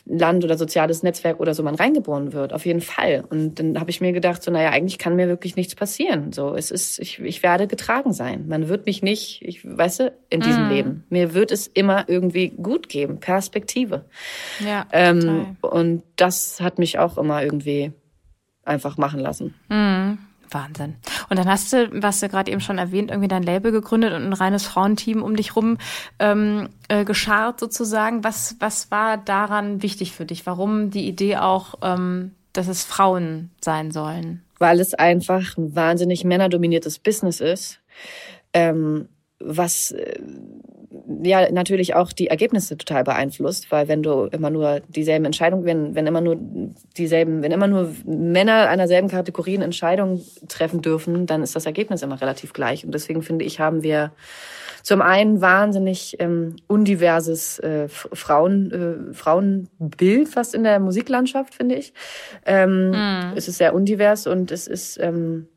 Land 0.06 0.46
oder 0.46 0.58
soziales 0.58 1.04
Netzwerk 1.04 1.40
oder 1.40 1.54
so 1.54 1.64
man 1.64 1.76
reingeboren 1.76 2.32
wird. 2.32 2.54
Auf 2.54 2.66
jeden 2.66 2.80
Fall. 2.80 3.26
Und 3.30 3.60
dann 3.60 3.78
habe 3.80 3.90
ich 3.90 4.00
mir 4.00 4.14
gedacht, 4.14 4.42
so, 4.42 4.52
naja, 4.52 4.70
eigentlich 4.70 4.98
kann 4.98 5.16
mir 5.18 5.28
wirklich 5.28 5.58
nichts 5.58 5.76
passieren. 5.76 6.32
So, 6.32 6.56
es 6.56 6.72
ist, 6.72 7.00
ich, 7.00 7.20
ich 7.20 7.44
werde 7.44 7.68
getragen 7.68 8.14
sein. 8.14 8.48
Man 8.48 8.70
wird 8.70 8.86
mich 8.86 9.04
nicht, 9.04 9.42
ich, 9.42 9.66
weißt 9.66 10.00
du, 10.00 10.14
in 10.30 10.40
diesem 10.40 10.68
mm. 10.68 10.72
Leben. 10.72 11.04
Mir 11.10 11.34
wird 11.34 11.52
es 11.52 11.68
immer 11.68 12.06
irgendwie 12.08 12.50
gut 12.50 12.88
geben. 12.88 13.20
Perspektive. 13.20 14.06
Ja. 14.66 14.86
Ähm, 14.94 15.58
und 15.62 16.04
das 16.16 16.62
hat 16.62 16.80
mich 16.80 17.00
auch 17.00 17.18
immer 17.18 17.44
irgendwie 17.44 17.92
einfach 18.64 18.98
machen 18.98 19.20
lassen. 19.20 19.56
Mm. 19.70 20.27
Wahnsinn. 20.52 20.96
Und 21.30 21.38
dann 21.38 21.48
hast 21.48 21.72
du, 21.74 21.90
was 22.02 22.20
du 22.20 22.30
gerade 22.30 22.52
eben 22.52 22.62
schon 22.62 22.78
erwähnt, 22.78 23.12
irgendwie 23.12 23.28
dein 23.28 23.44
Label 23.44 23.72
gegründet 23.72 24.14
und 24.14 24.24
ein 24.24 24.34
reines 24.34 24.66
Frauenteam 24.66 25.22
um 25.22 25.36
dich 25.36 25.56
rum 25.56 25.78
ähm, 26.20 26.70
äh, 26.88 27.06
geschart 27.06 27.60
sozusagen. 27.60 28.24
Was, 28.24 28.56
was 28.60 28.92
war 28.92 29.18
daran 29.18 29.82
wichtig 29.82 30.12
für 30.12 30.26
dich? 30.26 30.46
Warum 30.46 30.92
die 30.92 31.08
Idee 31.08 31.38
auch, 31.38 31.76
ähm, 31.82 32.32
dass 32.54 32.68
es 32.68 32.84
Frauen 32.84 33.52
sein 33.62 33.92
sollen? 33.92 34.44
Weil 34.60 34.80
es 34.80 34.94
einfach 34.94 35.58
ein 35.58 35.76
wahnsinnig 35.76 36.24
männerdominiertes 36.24 37.00
Business 37.00 37.40
ist, 37.40 37.80
ähm, 38.54 39.08
was 39.40 39.92
äh, 39.92 40.20
ja 41.24 41.52
natürlich 41.52 41.96
auch 41.96 42.12
die 42.12 42.28
Ergebnisse 42.28 42.78
total 42.78 43.04
beeinflusst, 43.04 43.72
weil 43.72 43.88
wenn 43.88 44.04
du 44.04 44.26
immer 44.26 44.50
nur 44.50 44.82
dieselben 44.88 45.26
Entscheidungen, 45.26 45.66
wenn, 45.66 45.96
wenn 45.96 46.08
immer 46.08 46.22
nur 46.22 46.38
dieselben, 46.98 47.42
wenn 47.42 47.52
immer 47.52 47.68
nur 47.68 47.94
Männer 48.06 48.68
einer 48.70 48.88
selben 48.88 49.08
Kategorie 49.08 49.56
Entscheidungen 49.56 50.22
treffen 50.48 50.82
dürfen, 50.82 51.26
dann 51.26 51.44
ist 51.44 51.56
das 51.56 51.66
Ergebnis 51.66 52.02
immer 52.02 52.20
relativ 52.22 52.54
gleich. 52.54 52.86
Und 52.86 52.94
deswegen 52.94 53.22
finde 53.22 53.46
ich, 53.46 53.60
haben 53.60 53.84
wir 53.84 54.12
zum 54.84 55.02
einen 55.02 55.42
wahnsinnig 55.42 56.16
ähm, 56.20 56.56
undiverses 56.68 57.60
äh, 57.60 57.90
Frauen, 57.90 58.72
äh, 59.12 59.14
Frauenbild 59.14 60.30
fast 60.30 60.56
in 60.56 60.64
der 60.64 60.80
Musiklandschaft, 60.80 61.56
finde 61.56 61.76
ich. 61.76 61.94
Ähm, 62.46 62.92
mm. 62.92 63.34
Es 63.36 63.50
ist 63.50 63.58
sehr 63.58 63.76
undivers 63.76 64.28
und 64.28 64.50
es 64.52 64.66
ist 64.66 64.98
ähm, 65.02 65.48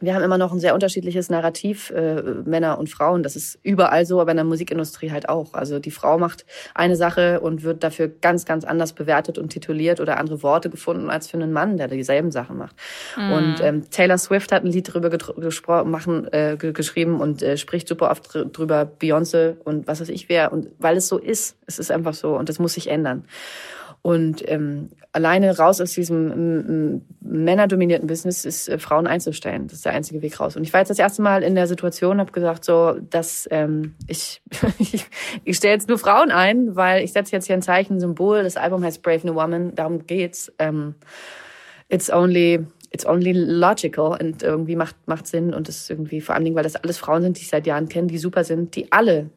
wir 0.00 0.14
haben 0.14 0.22
immer 0.22 0.38
noch 0.38 0.52
ein 0.52 0.60
sehr 0.60 0.74
unterschiedliches 0.74 1.30
Narrativ, 1.30 1.90
äh, 1.90 2.22
Männer 2.44 2.78
und 2.78 2.88
Frauen. 2.88 3.22
Das 3.22 3.36
ist 3.36 3.58
überall 3.62 4.06
so, 4.06 4.20
aber 4.20 4.30
in 4.30 4.36
der 4.36 4.44
Musikindustrie 4.44 5.10
halt 5.10 5.28
auch. 5.28 5.54
Also 5.54 5.78
die 5.78 5.90
Frau 5.90 6.18
macht 6.18 6.44
eine 6.74 6.96
Sache 6.96 7.40
und 7.40 7.62
wird 7.62 7.82
dafür 7.82 8.08
ganz, 8.08 8.44
ganz 8.44 8.64
anders 8.64 8.92
bewertet 8.92 9.38
und 9.38 9.50
tituliert 9.50 10.00
oder 10.00 10.18
andere 10.18 10.42
Worte 10.42 10.70
gefunden 10.70 11.10
als 11.10 11.28
für 11.28 11.36
einen 11.36 11.52
Mann, 11.52 11.76
der 11.76 11.88
dieselben 11.88 12.30
Sachen 12.30 12.58
macht. 12.58 12.76
Mhm. 13.16 13.32
Und 13.32 13.60
ähm, 13.60 13.90
Taylor 13.90 14.18
Swift 14.18 14.52
hat 14.52 14.64
ein 14.64 14.72
Lied 14.72 14.88
darüber 14.88 15.10
gesprochen, 15.10 15.90
machen, 15.90 16.32
äh, 16.32 16.56
geschrieben 16.56 17.20
und 17.20 17.42
äh, 17.42 17.56
spricht 17.56 17.88
super 17.88 18.10
oft 18.10 18.34
drüber, 18.34 18.90
Beyoncé 19.00 19.56
und 19.64 19.86
was 19.86 20.00
weiß 20.00 20.08
ich 20.10 20.28
wer. 20.28 20.52
Und 20.52 20.68
weil 20.78 20.96
es 20.96 21.08
so 21.08 21.18
ist, 21.18 21.56
es 21.66 21.78
ist 21.78 21.90
einfach 21.90 22.14
so 22.14 22.36
und 22.36 22.48
das 22.48 22.58
muss 22.58 22.74
sich 22.74 22.88
ändern. 22.88 23.24
Und 24.08 24.42
ähm, 24.50 24.88
alleine 25.12 25.54
raus 25.58 25.82
aus 25.82 25.92
diesem 25.92 27.02
männerdominierten 27.20 28.06
Business 28.06 28.46
ist 28.46 28.66
äh, 28.66 28.78
Frauen 28.78 29.06
einzustellen. 29.06 29.66
Das 29.66 29.74
ist 29.74 29.84
der 29.84 29.92
einzige 29.92 30.22
Weg 30.22 30.40
raus. 30.40 30.56
Und 30.56 30.62
ich 30.62 30.72
war 30.72 30.80
jetzt 30.80 30.88
das 30.88 30.98
erste 30.98 31.20
Mal 31.20 31.42
in 31.42 31.54
der 31.54 31.66
Situation, 31.66 32.18
habe 32.18 32.32
gesagt, 32.32 32.64
so, 32.64 32.94
dass 33.10 33.46
ähm, 33.50 33.96
ich 34.06 34.40
ich, 34.78 35.04
ich 35.44 35.56
stelle 35.58 35.74
jetzt 35.74 35.90
nur 35.90 35.98
Frauen 35.98 36.30
ein, 36.30 36.74
weil 36.74 37.04
ich 37.04 37.12
setze 37.12 37.32
jetzt 37.32 37.48
hier 37.48 37.56
ein 37.56 37.60
Zeichen, 37.60 37.96
ein 37.96 38.00
Symbol. 38.00 38.42
Das 38.42 38.56
Album 38.56 38.82
heißt 38.82 39.02
Brave 39.02 39.26
New 39.26 39.34
Woman. 39.34 39.74
Darum 39.74 40.06
geht's. 40.06 40.50
Ähm, 40.58 40.94
it's 41.90 42.10
only 42.10 42.64
it's 42.90 43.04
only 43.04 43.32
logical 43.32 44.16
und 44.18 44.42
irgendwie 44.42 44.76
macht 44.76 44.96
macht 45.04 45.26
Sinn 45.26 45.52
und 45.52 45.68
ist 45.68 45.90
irgendwie 45.90 46.22
vor 46.22 46.34
allen 46.34 46.44
Dingen, 46.44 46.56
weil 46.56 46.62
das 46.62 46.76
alles 46.76 46.96
Frauen 46.96 47.20
sind, 47.20 47.36
die 47.36 47.42
ich 47.42 47.48
seit 47.48 47.66
Jahren 47.66 47.90
kenne, 47.90 48.06
die 48.06 48.16
super 48.16 48.42
sind, 48.42 48.74
die 48.74 48.90
alle 48.90 49.28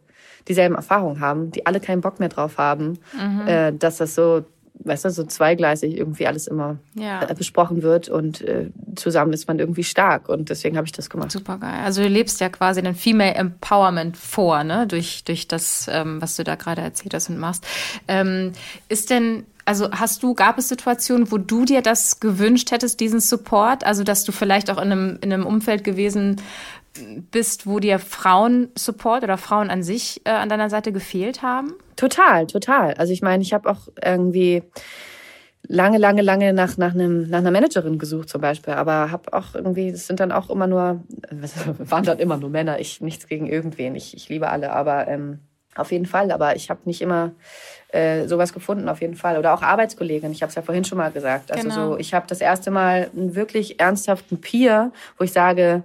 dieselben 0.48 0.76
Erfahrungen 0.76 1.20
haben, 1.20 1.52
die 1.52 1.66
alle 1.66 1.82
keinen 1.82 2.00
Bock 2.00 2.22
mehr 2.22 2.30
drauf 2.30 2.58
haben, 2.58 3.00
mhm. 3.14 3.48
äh, 3.48 3.74
dass 3.74 3.98
das 3.98 4.16
so, 4.16 4.46
weißt 4.84 5.06
du, 5.06 5.10
so 5.10 5.24
zweigleisig 5.24 5.98
irgendwie 5.98 6.28
alles 6.28 6.48
immer 6.48 6.78
ja. 6.96 7.28
äh, 7.28 7.34
besprochen 7.34 7.84
wird 7.84 8.10
und 8.10 8.42
äh, 8.42 8.70
zusammen 8.96 9.34
ist 9.34 9.48
man 9.48 9.60
irgendwie 9.60 9.84
stark 9.84 10.30
und 10.30 10.50
deswegen 10.50 10.78
habe 10.78 10.86
ich 10.86 10.92
das 10.92 11.10
gemacht. 11.10 11.32
Super 11.32 11.58
geil. 11.58 11.82
Also 11.84 12.02
du 12.02 12.08
lebst 12.08 12.40
ja 12.40 12.50
quasi 12.50 12.82
den 12.82 12.96
Female 12.96 13.36
Empowerment 13.36 14.18
vor, 14.18 14.64
ne, 14.64 14.88
durch 14.88 15.24
durch 15.24 15.48
das, 15.48 15.88
ähm, 15.92 16.22
was 16.22 16.36
du 16.36 16.44
da 16.44 16.56
gerade 16.56 16.82
erzählt 16.82 17.14
hast 17.14 17.30
und 17.30 17.38
machst. 17.38 17.66
Ähm, 18.08 18.54
ist 18.90 19.10
denn 19.10 19.46
also 19.66 19.92
hast 19.92 20.24
du, 20.24 20.34
gab 20.34 20.58
es 20.58 20.70
Situationen, 20.70 21.32
wo 21.32 21.38
du 21.38 21.66
dir 21.66 21.82
das 21.82 22.20
gewünscht 22.20 22.72
hättest, 22.72 23.00
diesen 23.00 23.20
Support? 23.20 23.86
Also, 23.86 24.04
dass 24.04 24.24
du 24.24 24.32
vielleicht 24.32 24.70
auch 24.72 24.78
in 24.78 24.92
einem, 24.92 25.20
in 25.22 25.32
einem 25.32 25.46
Umfeld 25.46 25.84
gewesen 25.84 26.42
bist, 27.32 27.66
wo 27.66 27.80
dir 27.80 28.00
Frauen-Support 28.00 29.24
oder 29.24 29.38
Frauen 29.38 29.70
an 29.70 29.84
sich 29.84 30.22
äh, 30.26 30.32
an 30.32 30.50
deiner 30.50 30.70
Seite 30.70 30.92
gefehlt 30.92 31.42
haben? 31.42 31.74
Total, 31.96 32.48
total. 32.48 32.94
Also 32.96 33.14
ich 33.14 33.22
meine, 33.22 33.44
ich 33.44 33.54
habe 33.54 33.70
auch 33.70 33.88
irgendwie 34.04 34.64
lange, 35.68 35.98
lange, 35.98 36.22
lange 36.22 36.54
nach, 36.54 36.78
nach, 36.78 36.94
einem, 36.94 37.30
nach 37.30 37.40
einer 37.40 37.52
Managerin 37.52 37.98
gesucht 37.98 38.30
zum 38.30 38.42
Beispiel, 38.42 38.74
aber 38.74 39.12
habe 39.12 39.34
auch 39.34 39.56
irgendwie, 39.56 39.90
es 39.90 40.08
sind 40.08 40.20
dann 40.20 40.32
auch 40.32 40.50
immer 40.50 40.68
nur, 40.68 41.04
waren 41.78 42.04
dann 42.04 42.20
immer 42.20 42.38
nur 42.38 42.50
Männer, 42.50 42.80
ich 42.80 43.02
nichts 43.02 43.28
gegen 43.28 43.48
irgendwen, 43.48 43.96
ich, 43.96 44.16
ich 44.16 44.30
liebe 44.30 44.50
alle, 44.50 44.74
aber 44.74 45.08
ähm, 45.08 45.40
auf 45.76 45.92
jeden 45.92 46.06
Fall, 46.06 46.32
aber 46.32 46.58
ich 46.58 46.70
habe 46.70 46.82
nicht 46.84 47.02
immer 47.02 47.32
äh, 47.90 48.28
sowas 48.28 48.52
gefunden, 48.52 48.90
auf 48.90 49.00
jeden 49.00 49.16
Fall. 49.16 49.38
Oder 49.38 49.54
auch 49.54 49.62
Arbeitskollegen, 49.62 50.32
ich 50.32 50.42
habe 50.42 50.50
es 50.50 50.56
ja 50.56 50.62
vorhin 50.62 50.84
schon 50.84 50.98
mal 50.98 51.12
gesagt. 51.12 51.52
Also 51.52 51.70
genau. 51.70 51.92
so, 51.92 51.98
ich 51.98 52.14
habe 52.14 52.28
das 52.28 52.42
erste 52.42 52.72
Mal 52.72 53.10
einen 53.16 53.36
wirklich 53.36 53.80
ernsthaften 53.80 54.42
Peer, 54.42 54.92
wo 55.18 55.24
ich 55.24 55.32
sage, 55.32 55.84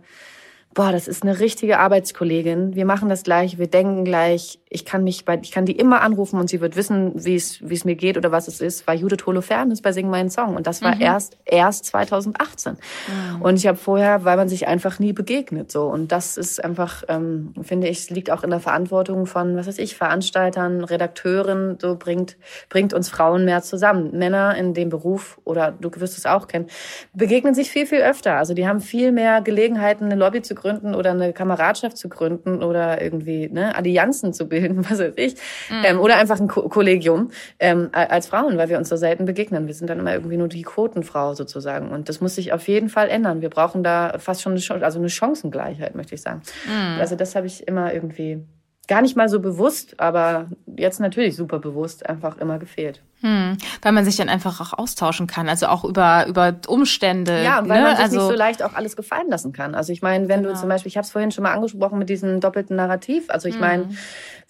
boah, 0.76 0.92
das 0.92 1.08
ist 1.08 1.22
eine 1.22 1.40
richtige 1.40 1.78
Arbeitskollegin. 1.80 2.76
Wir 2.76 2.84
machen 2.84 3.08
das 3.08 3.24
gleich, 3.24 3.58
wir 3.58 3.66
denken 3.66 4.04
gleich. 4.04 4.60
Ich 4.68 4.84
kann 4.84 5.04
mich 5.04 5.24
bei, 5.24 5.38
ich 5.40 5.52
kann 5.52 5.64
die 5.64 5.76
immer 5.76 6.00
anrufen 6.00 6.40
und 6.40 6.50
sie 6.50 6.60
wird 6.60 6.74
wissen, 6.74 7.12
wie 7.24 7.36
es, 7.36 7.60
wie 7.68 7.74
es 7.74 7.84
mir 7.84 7.94
geht 7.94 8.16
oder 8.16 8.32
was 8.32 8.48
es 8.48 8.60
ist. 8.60 8.86
War 8.86 8.94
Judith 8.94 9.24
Holofernes 9.24 9.80
bei 9.80 9.92
Sing 9.92 10.10
meinen 10.10 10.28
Song 10.28 10.56
und 10.56 10.66
das 10.66 10.82
war 10.82 10.96
mhm. 10.96 11.02
erst 11.02 11.38
erst 11.44 11.84
2018. 11.86 12.72
Mhm. 12.72 13.42
Und 13.42 13.56
ich 13.56 13.66
habe 13.68 13.78
vorher, 13.78 14.24
weil 14.24 14.36
man 14.36 14.48
sich 14.48 14.66
einfach 14.66 14.98
nie 14.98 15.12
begegnet 15.12 15.70
so 15.70 15.84
und 15.86 16.10
das 16.10 16.36
ist 16.36 16.64
einfach, 16.64 17.04
ähm, 17.08 17.54
finde 17.62 17.86
ich, 17.86 18.10
liegt 18.10 18.30
auch 18.30 18.42
in 18.42 18.50
der 18.50 18.58
Verantwortung 18.58 19.26
von, 19.26 19.56
was 19.56 19.68
weiß 19.68 19.78
ich, 19.78 19.96
Veranstaltern, 19.96 20.82
Redakteuren. 20.82 21.78
So 21.80 21.96
bringt 21.96 22.36
bringt 22.68 22.92
uns 22.92 23.08
Frauen 23.08 23.44
mehr 23.44 23.62
zusammen. 23.62 24.18
Männer 24.18 24.56
in 24.56 24.74
dem 24.74 24.88
Beruf 24.88 25.38
oder 25.44 25.70
du 25.72 25.90
wirst 25.96 26.18
es 26.18 26.26
auch 26.26 26.48
kennen, 26.48 26.66
begegnen 27.14 27.54
sich 27.54 27.70
viel 27.70 27.86
viel 27.86 28.00
öfter. 28.00 28.34
Also 28.36 28.52
die 28.52 28.66
haben 28.66 28.80
viel 28.80 29.12
mehr 29.12 29.42
Gelegenheiten, 29.42 30.06
eine 30.06 30.16
Lobby 30.16 30.42
zu 30.42 30.56
gründen 30.56 30.94
oder 30.94 31.12
eine 31.12 31.32
Kameradschaft 31.32 31.96
zu 31.96 32.08
gründen 32.08 32.64
oder 32.64 33.00
irgendwie 33.00 33.48
ne, 33.48 33.76
Allianzen 33.76 34.32
zu 34.32 34.48
bilden, 34.48 34.55
was 34.76 34.98
weiß 34.98 35.14
ich. 35.16 35.34
Mhm. 35.70 35.82
Ähm, 35.84 36.00
oder 36.00 36.16
einfach 36.16 36.40
ein 36.40 36.48
Ko 36.48 36.68
Kollegium 36.68 37.30
ähm, 37.58 37.88
als 37.92 38.26
Frauen, 38.26 38.58
weil 38.58 38.68
wir 38.68 38.78
uns 38.78 38.88
so 38.88 38.96
selten 38.96 39.24
begegnen. 39.24 39.66
Wir 39.66 39.74
sind 39.74 39.88
dann 39.88 39.98
immer 39.98 40.14
irgendwie 40.14 40.36
nur 40.36 40.48
die 40.48 40.62
Quotenfrau 40.62 41.34
sozusagen. 41.34 41.90
Und 41.90 42.08
das 42.08 42.20
muss 42.20 42.34
sich 42.34 42.52
auf 42.52 42.66
jeden 42.68 42.88
Fall 42.88 43.08
ändern. 43.08 43.40
Wir 43.40 43.50
brauchen 43.50 43.82
da 43.82 44.18
fast 44.18 44.42
schon 44.42 44.52
eine, 44.52 44.60
Chance, 44.60 44.84
also 44.84 44.98
eine 44.98 45.08
Chancengleichheit, 45.08 45.94
möchte 45.94 46.14
ich 46.14 46.22
sagen. 46.22 46.42
Mhm. 46.66 47.00
Also 47.00 47.16
das 47.16 47.34
habe 47.34 47.46
ich 47.46 47.66
immer 47.66 47.92
irgendwie 47.92 48.44
gar 48.88 49.02
nicht 49.02 49.16
mal 49.16 49.28
so 49.28 49.40
bewusst, 49.40 49.98
aber 49.98 50.46
jetzt 50.76 51.00
natürlich 51.00 51.36
super 51.36 51.58
bewusst 51.58 52.08
einfach 52.08 52.38
immer 52.38 52.58
gefehlt. 52.58 53.02
Hm, 53.22 53.56
weil 53.82 53.92
man 53.92 54.04
sich 54.04 54.16
dann 54.16 54.28
einfach 54.28 54.60
auch 54.60 54.78
austauschen 54.78 55.26
kann, 55.26 55.48
also 55.48 55.66
auch 55.66 55.84
über 55.84 56.26
über 56.28 56.54
Umstände. 56.68 57.42
Ja, 57.42 57.60
und 57.60 57.68
weil 57.68 57.78
ne? 57.78 57.84
man 57.84 57.96
sich 57.96 58.04
also, 58.04 58.16
nicht 58.16 58.28
so 58.28 58.34
leicht 58.34 58.62
auch 58.62 58.74
alles 58.74 58.94
gefallen 58.94 59.28
lassen 59.28 59.52
kann. 59.52 59.74
Also 59.74 59.92
ich 59.92 60.02
meine, 60.02 60.28
wenn 60.28 60.42
genau. 60.42 60.54
du 60.54 60.60
zum 60.60 60.68
Beispiel, 60.68 60.90
ich 60.90 60.96
habe 60.96 61.04
es 61.04 61.10
vorhin 61.10 61.30
schon 61.30 61.42
mal 61.42 61.52
angesprochen 61.52 61.98
mit 61.98 62.08
diesem 62.08 62.40
doppelten 62.40 62.76
Narrativ. 62.76 63.30
Also 63.30 63.48
ich 63.48 63.54
hm. 63.54 63.60
meine, 63.60 63.88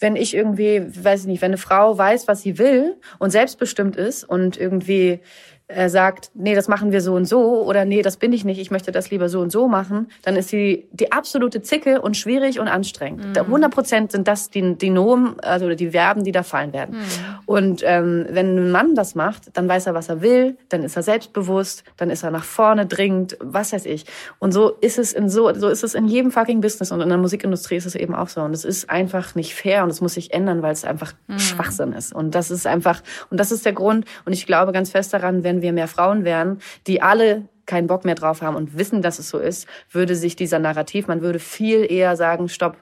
wenn 0.00 0.16
ich 0.16 0.34
irgendwie, 0.34 0.82
weiß 0.84 1.22
ich 1.22 1.26
nicht, 1.28 1.42
wenn 1.42 1.52
eine 1.52 1.58
Frau 1.58 1.96
weiß, 1.96 2.28
was 2.28 2.42
sie 2.42 2.58
will 2.58 2.96
und 3.18 3.30
selbstbestimmt 3.30 3.96
ist 3.96 4.24
und 4.24 4.56
irgendwie 4.56 5.20
er 5.68 5.90
sagt, 5.90 6.30
nee, 6.34 6.54
das 6.54 6.68
machen 6.68 6.92
wir 6.92 7.00
so 7.00 7.14
und 7.14 7.24
so 7.24 7.62
oder 7.64 7.84
nee, 7.84 8.02
das 8.02 8.16
bin 8.16 8.32
ich 8.32 8.44
nicht, 8.44 8.60
ich 8.60 8.70
möchte 8.70 8.92
das 8.92 9.10
lieber 9.10 9.28
so 9.28 9.40
und 9.40 9.50
so 9.50 9.66
machen, 9.66 10.08
dann 10.22 10.36
ist 10.36 10.48
sie 10.48 10.86
die 10.92 11.10
absolute 11.10 11.60
Zicke 11.60 12.00
und 12.00 12.16
schwierig 12.16 12.60
und 12.60 12.68
anstrengend. 12.68 13.36
Mhm. 13.36 13.36
100 13.36 13.74
Prozent 13.74 14.12
sind 14.12 14.28
das 14.28 14.50
die, 14.50 14.76
die 14.76 14.90
Nomen, 14.90 15.40
also 15.40 15.68
die 15.74 15.90
Verben, 15.90 16.22
die 16.22 16.30
da 16.30 16.44
fallen 16.44 16.72
werden. 16.72 16.98
Mhm. 16.98 17.02
Und 17.46 17.82
ähm, 17.84 18.26
wenn 18.30 18.56
ein 18.56 18.70
Mann 18.70 18.94
das 18.94 19.16
macht, 19.16 19.56
dann 19.56 19.68
weiß 19.68 19.86
er, 19.86 19.94
was 19.94 20.08
er 20.08 20.22
will, 20.22 20.56
dann 20.68 20.84
ist 20.84 20.96
er 20.96 21.02
selbstbewusst, 21.02 21.82
dann 21.96 22.10
ist 22.10 22.22
er 22.22 22.30
nach 22.30 22.44
vorne 22.44 22.86
dringend, 22.86 23.36
was 23.40 23.72
weiß 23.72 23.86
ich. 23.86 24.04
Und 24.38 24.52
so 24.52 24.70
ist 24.80 24.98
es 24.98 25.12
in 25.12 25.28
so, 25.28 25.52
so 25.54 25.68
ist 25.68 25.82
es 25.82 25.94
in 25.94 26.06
jedem 26.06 26.30
fucking 26.30 26.60
Business 26.60 26.92
und 26.92 27.00
in 27.00 27.08
der 27.08 27.18
Musikindustrie 27.18 27.76
ist 27.76 27.86
es 27.86 27.96
eben 27.96 28.14
auch 28.14 28.28
so. 28.28 28.40
Und 28.42 28.52
es 28.52 28.64
ist 28.64 28.88
einfach 28.88 29.34
nicht 29.34 29.54
fair 29.54 29.82
und 29.82 29.90
es 29.90 30.00
muss 30.00 30.14
sich 30.14 30.32
ändern, 30.32 30.62
weil 30.62 30.72
es 30.72 30.84
einfach 30.84 31.12
mhm. 31.26 31.40
Schwachsinn 31.40 31.92
ist. 31.92 32.12
Und 32.12 32.36
das 32.36 32.52
ist 32.52 32.68
einfach, 32.68 33.02
und 33.30 33.40
das 33.40 33.50
ist 33.50 33.64
der 33.64 33.72
Grund. 33.72 34.04
Und 34.24 34.32
ich 34.32 34.46
glaube 34.46 34.70
ganz 34.70 34.90
fest 34.90 35.12
daran, 35.12 35.42
wenn 35.42 35.55
wenn 35.56 35.62
wir 35.62 35.72
mehr 35.72 35.88
Frauen 35.88 36.24
wären, 36.24 36.58
die 36.86 37.02
alle 37.02 37.48
keinen 37.64 37.88
Bock 37.88 38.04
mehr 38.04 38.14
drauf 38.14 38.42
haben 38.42 38.56
und 38.56 38.78
wissen, 38.78 39.02
dass 39.02 39.18
es 39.18 39.28
so 39.28 39.38
ist, 39.38 39.66
würde 39.90 40.14
sich 40.14 40.36
dieser 40.36 40.58
Narrativ, 40.58 41.08
man 41.08 41.20
würde 41.20 41.38
viel 41.38 41.90
eher 41.90 42.16
sagen, 42.16 42.48
stopp, 42.48 42.76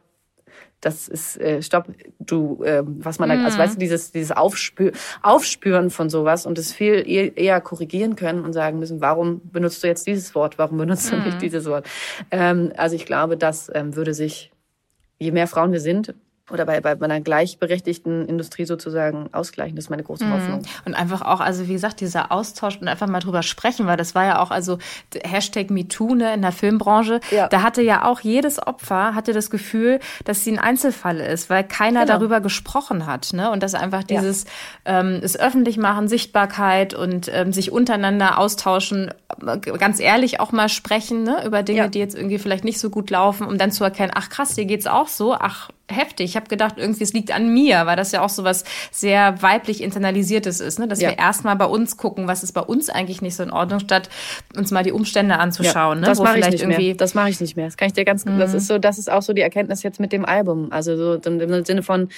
das 0.81 1.09
ist 1.09 1.41
äh, 1.41 1.63
stopp, 1.63 1.87
du, 2.19 2.63
äh, 2.63 2.83
was 2.85 3.19
man, 3.19 3.31
mhm. 3.31 3.45
also 3.45 3.57
weißt 3.57 3.77
du, 3.77 3.79
dieses 3.79 4.13
dieses 4.13 4.33
Aufspür, 4.33 4.93
Aufspüren 5.23 5.91
von 5.91 6.11
sowas 6.11 6.45
und 6.45 6.59
es 6.59 6.73
viel 6.73 7.09
eher, 7.09 7.37
eher 7.37 7.61
korrigieren 7.61 8.17
können 8.17 8.45
und 8.45 8.53
sagen 8.53 8.79
müssen, 8.79 9.01
warum 9.01 9.41
benutzt 9.51 9.83
du 9.83 9.87
jetzt 9.87 10.07
dieses 10.07 10.35
Wort, 10.35 10.59
warum 10.59 10.77
benutzt 10.77 11.11
mhm. 11.11 11.17
du 11.17 11.23
nicht 11.23 11.37
mhm. 11.37 11.41
dieses 11.41 11.65
Wort? 11.65 11.87
Ähm, 12.31 12.73
also 12.77 12.97
ich 12.97 13.07
glaube, 13.07 13.39
das 13.39 13.71
ähm, 13.75 13.97
würde 13.97 14.13
sich, 14.13 14.53
je 15.19 15.31
mehr 15.31 15.47
Frauen 15.47 15.73
wir 15.73 15.81
sind, 15.81 16.15
oder 16.51 16.67
bei, 16.67 16.81
bei 16.81 16.93
einer 17.01 17.21
gleichberechtigten 17.23 18.29
Industrie 18.29 18.67
sozusagen 18.67 19.31
ausgleichen. 19.33 19.77
Das 19.77 19.87
ist 19.87 19.91
meine 19.91 20.03
große 20.03 20.27
mhm. 20.27 20.33
Hoffnung. 20.35 20.63
Und 20.85 20.95
einfach 20.95 21.23
auch, 21.23 21.41
also 21.41 21.69
wie 21.69 21.73
gesagt, 21.73 22.03
dieser 22.03 22.31
Austausch 22.31 22.77
und 22.79 22.87
einfach 22.87 23.07
mal 23.07 23.21
drüber 23.21 23.43
sprechen, 23.43 23.87
weil 23.87 23.97
das 23.97 24.15
war 24.15 24.27
ja 24.27 24.41
auch, 24.41 24.51
also 24.51 24.79
Hashtag 25.25 25.71
MeToo 25.71 26.15
ne, 26.15 26.35
in 26.35 26.43
der 26.43 26.53
Filmbranche, 26.53 27.21
ja. 27.31 27.49
da 27.49 27.63
hatte 27.63 27.81
ja 27.81 28.05
auch 28.05 28.21
jedes 28.21 28.65
Opfer, 28.65 29.15
hatte 29.15 29.33
das 29.33 29.49
Gefühl, 29.49 30.01
dass 30.27 30.45
sie 30.45 30.53
ein 30.53 30.59
Einzelfall 30.59 31.19
ist, 31.19 31.49
weil 31.49 31.65
keiner 31.65 32.01
genau. 32.01 32.19
darüber 32.19 32.43
gesprochen 32.43 33.07
hat. 33.07 33.33
Ne? 33.33 33.51
Und 33.51 33.63
dass 33.63 33.73
einfach 33.73 34.05
dieses 34.05 34.45
ja. 34.87 35.01
ähm, 35.01 35.21
es 35.23 35.39
öffentlich 35.39 35.79
machen, 35.79 36.09
Sichtbarkeit 36.09 36.93
und 36.93 37.31
ähm, 37.33 37.55
sich 37.55 37.73
untereinander 37.73 38.37
austauschen, 38.37 39.15
ganz 39.79 39.99
ehrlich 39.99 40.41
auch 40.41 40.53
mal 40.53 40.69
sprechen 40.69 41.23
ne, 41.23 41.43
über 41.47 41.63
Dinge, 41.63 41.79
ja. 41.79 41.89
die 41.89 42.01
jetzt 42.01 42.15
irgendwie 42.15 42.39
vielleicht 42.39 42.65
nicht 42.65 42.79
so 42.79 42.91
gut 42.91 43.09
laufen, 43.09 43.47
um 43.47 43.57
dann 43.57 43.73
zu 43.73 43.83
erkennen, 43.83 44.13
ach 44.15 44.29
krass, 44.29 44.55
dir 44.55 44.67
geht's 44.67 44.87
auch 44.87 45.09
so, 45.09 45.33
ach 45.33 45.71
heftig. 45.91 46.31
Ich 46.31 46.37
habe 46.37 46.49
gedacht, 46.49 46.77
irgendwie 46.79 47.05
es 47.05 47.13
liegt 47.13 47.35
an 47.35 47.53
mir, 47.53 47.85
weil 47.87 47.97
das 47.97 48.13
ja 48.13 48.23
auch 48.23 48.29
so 48.29 48.43
was 48.43 48.65
sehr 48.91 49.43
weiblich 49.43 49.83
internalisiertes 49.83 50.61
ist, 50.61 50.79
ne? 50.79 50.89
dass 50.89 51.01
ja. 51.01 51.11
wir 51.11 51.19
erstmal 51.19 51.57
bei 51.57 51.67
uns 51.67 51.97
gucken, 51.97 52.27
was 52.27 52.43
ist 52.43 52.53
bei 52.53 52.63
uns 52.63 52.89
eigentlich 52.89 53.21
nicht 53.21 53.37
so 53.37 53.43
in 53.43 53.51
Ordnung, 53.51 53.81
statt 53.81 54.09
uns 54.57 54.71
mal 54.71 54.83
die 54.83 54.93
Umstände 54.93 55.39
anzuschauen. 55.39 55.99
Ja, 55.99 56.01
ne? 56.01 56.07
das 56.07 56.21
mache 56.21 56.39
ich 56.39 56.47
nicht 56.47 56.63
irgendwie 56.63 56.87
mehr. 56.87 56.95
Das 56.95 57.15
mache 57.15 57.29
ich 57.29 57.41
nicht 57.41 57.57
mehr. 57.57 57.67
Das 57.67 57.77
kann 57.77 57.87
ich 57.87 57.93
dir 57.93 58.05
ganz. 58.05 58.25
Mhm. 58.25 58.39
Das 58.39 58.55
ist 58.55 58.67
so. 58.67 58.79
Das 58.79 58.99
ist 58.99 59.11
auch 59.11 59.23
so 59.23 59.33
die 59.33 59.43
Erkenntnis 59.43 59.83
jetzt 59.83 60.01
mit 60.01 60.13
dem 60.13 60.25
Album. 60.25 60.73
Also 60.73 60.97
so 60.97 61.15
im 61.15 61.65
Sinne 61.65 61.83
von, 61.83 62.09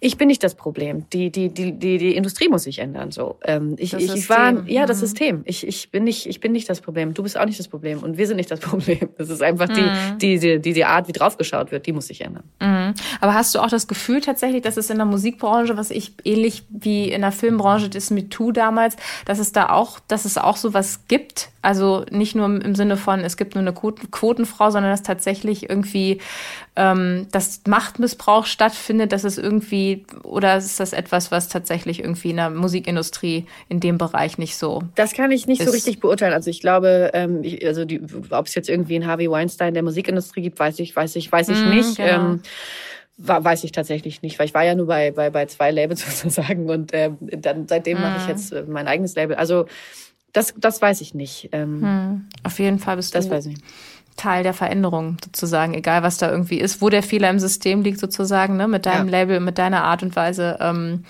ich 0.00 0.16
bin 0.16 0.28
nicht 0.28 0.42
das 0.42 0.54
Problem. 0.54 1.06
Die 1.12 1.30
die 1.30 1.48
die 1.48 1.72
die, 1.72 1.98
die 1.98 2.16
Industrie 2.16 2.48
muss 2.48 2.64
sich 2.64 2.80
ändern. 2.80 3.12
So. 3.12 3.36
Ähm, 3.44 3.76
ich, 3.78 3.94
ich, 3.94 4.12
ich 4.12 4.28
war 4.28 4.66
ja 4.66 4.86
das 4.86 4.98
mhm. 4.98 5.00
System. 5.00 5.42
Ich 5.44 5.66
ich 5.66 5.90
bin 5.90 6.04
nicht 6.04 6.26
ich 6.26 6.40
bin 6.40 6.52
nicht 6.52 6.68
das 6.68 6.80
Problem. 6.80 7.14
Du 7.14 7.22
bist 7.22 7.38
auch 7.38 7.46
nicht 7.46 7.60
das 7.60 7.68
Problem 7.68 8.02
und 8.02 8.18
wir 8.18 8.26
sind 8.26 8.36
nicht 8.36 8.50
das 8.50 8.60
Problem. 8.64 9.08
Das 9.18 9.28
ist 9.30 9.42
einfach 9.42 9.68
mhm. 9.68 10.18
die, 10.18 10.38
die 10.38 10.60
die 10.60 10.72
die 10.72 10.84
Art, 10.84 11.06
wie 11.06 11.12
draufgeschaut 11.12 11.70
wird, 11.70 11.86
die 11.86 11.92
muss 11.92 12.08
sich 12.08 12.20
ändern. 12.20 12.44
Aber 13.20 13.34
hast 13.34 13.54
du 13.54 13.60
auch 13.60 13.68
das 13.68 13.86
Gefühl 13.86 14.20
tatsächlich, 14.20 14.62
dass 14.62 14.76
es 14.76 14.90
in 14.90 14.96
der 14.96 15.06
Musikbranche, 15.06 15.76
was 15.76 15.90
ich 15.90 16.12
ähnlich 16.24 16.64
wie 16.68 17.10
in 17.10 17.22
der 17.22 17.32
Filmbranche 17.32 17.88
das 17.88 18.10
MeToo 18.10 18.52
damals, 18.52 18.96
dass 19.24 19.38
es 19.38 19.52
da 19.52 19.70
auch, 19.70 20.00
dass 20.08 20.24
es 20.24 20.38
auch 20.38 20.56
sowas 20.56 21.00
gibt? 21.08 21.50
Also 21.62 22.04
nicht 22.10 22.34
nur 22.34 22.46
im 22.46 22.74
Sinne 22.74 22.98
von, 22.98 23.20
es 23.20 23.38
gibt 23.38 23.54
nur 23.54 23.62
eine 23.62 23.72
Quotenfrau, 23.72 24.70
sondern 24.70 24.92
dass 24.92 25.02
tatsächlich 25.02 25.70
irgendwie 25.70 26.20
ähm, 26.76 27.26
das 27.32 27.62
Machtmissbrauch 27.66 28.44
stattfindet, 28.44 29.12
dass 29.12 29.24
es 29.24 29.38
irgendwie, 29.38 30.04
oder 30.24 30.58
ist 30.58 30.78
das 30.78 30.92
etwas, 30.92 31.30
was 31.30 31.48
tatsächlich 31.48 32.00
irgendwie 32.00 32.30
in 32.30 32.36
der 32.36 32.50
Musikindustrie 32.50 33.46
in 33.68 33.80
dem 33.80 33.96
Bereich 33.96 34.36
nicht 34.36 34.56
so 34.56 34.82
Das 34.94 35.14
kann 35.14 35.30
ich 35.30 35.46
nicht 35.46 35.60
ist. 35.60 35.66
so 35.66 35.72
richtig 35.72 36.00
beurteilen. 36.00 36.34
Also 36.34 36.50
ich 36.50 36.60
glaube, 36.60 37.12
ähm, 37.14 37.42
ich, 37.42 37.66
also 37.66 37.84
die, 37.84 38.00
ob 38.30 38.46
es 38.46 38.54
jetzt 38.54 38.68
irgendwie 38.68 38.96
einen 38.96 39.06
Harvey 39.06 39.30
Weinstein 39.30 39.72
der 39.72 39.82
Musikindustrie 39.82 40.42
gibt, 40.42 40.58
weiß 40.58 40.80
ich, 40.80 40.94
weiß 40.94 41.16
ich, 41.16 41.30
weiß 41.30 41.48
ich 41.48 41.58
mm, 41.58 41.70
nicht. 41.70 41.96
Genau. 41.96 42.12
Ähm, 42.12 42.42
weiß 43.16 43.64
ich 43.64 43.72
tatsächlich 43.72 44.22
nicht, 44.22 44.38
weil 44.38 44.46
ich 44.46 44.54
war 44.54 44.64
ja 44.64 44.74
nur 44.74 44.86
bei, 44.86 45.10
bei, 45.12 45.30
bei 45.30 45.46
zwei 45.46 45.70
Labels 45.70 46.00
sozusagen 46.20 46.68
und 46.68 46.92
äh, 46.92 47.10
dann 47.20 47.68
seitdem 47.68 47.98
mm. 47.98 48.02
mache 48.02 48.16
ich 48.18 48.24
mhm. 48.24 48.28
jetzt 48.28 48.52
äh, 48.52 48.64
mein 48.66 48.88
eigenes 48.88 49.14
Label. 49.14 49.36
Also 49.36 49.66
das, 50.34 50.52
das 50.58 50.82
weiß 50.82 51.00
ich 51.00 51.14
nicht. 51.14 51.48
Ähm, 51.52 51.80
hm. 51.80 52.28
Auf 52.42 52.58
jeden 52.58 52.80
Fall 52.80 52.96
bist 52.96 53.14
das 53.14 53.26
du 53.26 53.30
weiß 53.30 53.46
ich. 53.46 53.56
Teil 54.16 54.42
der 54.42 54.52
Veränderung 54.52 55.16
sozusagen, 55.24 55.74
egal 55.74 56.02
was 56.02 56.18
da 56.18 56.30
irgendwie 56.30 56.58
ist, 56.58 56.82
wo 56.82 56.88
der 56.88 57.02
Fehler 57.02 57.30
im 57.30 57.38
System 57.38 57.82
liegt 57.82 57.98
sozusagen, 57.98 58.56
ne, 58.56 58.68
mit 58.68 58.84
deinem 58.84 59.06
ja. 59.06 59.18
Label, 59.18 59.40
mit 59.40 59.58
deiner 59.58 59.84
Art 59.84 60.02
und 60.02 60.14
Weise. 60.14 60.58
Ähm, 60.60 61.04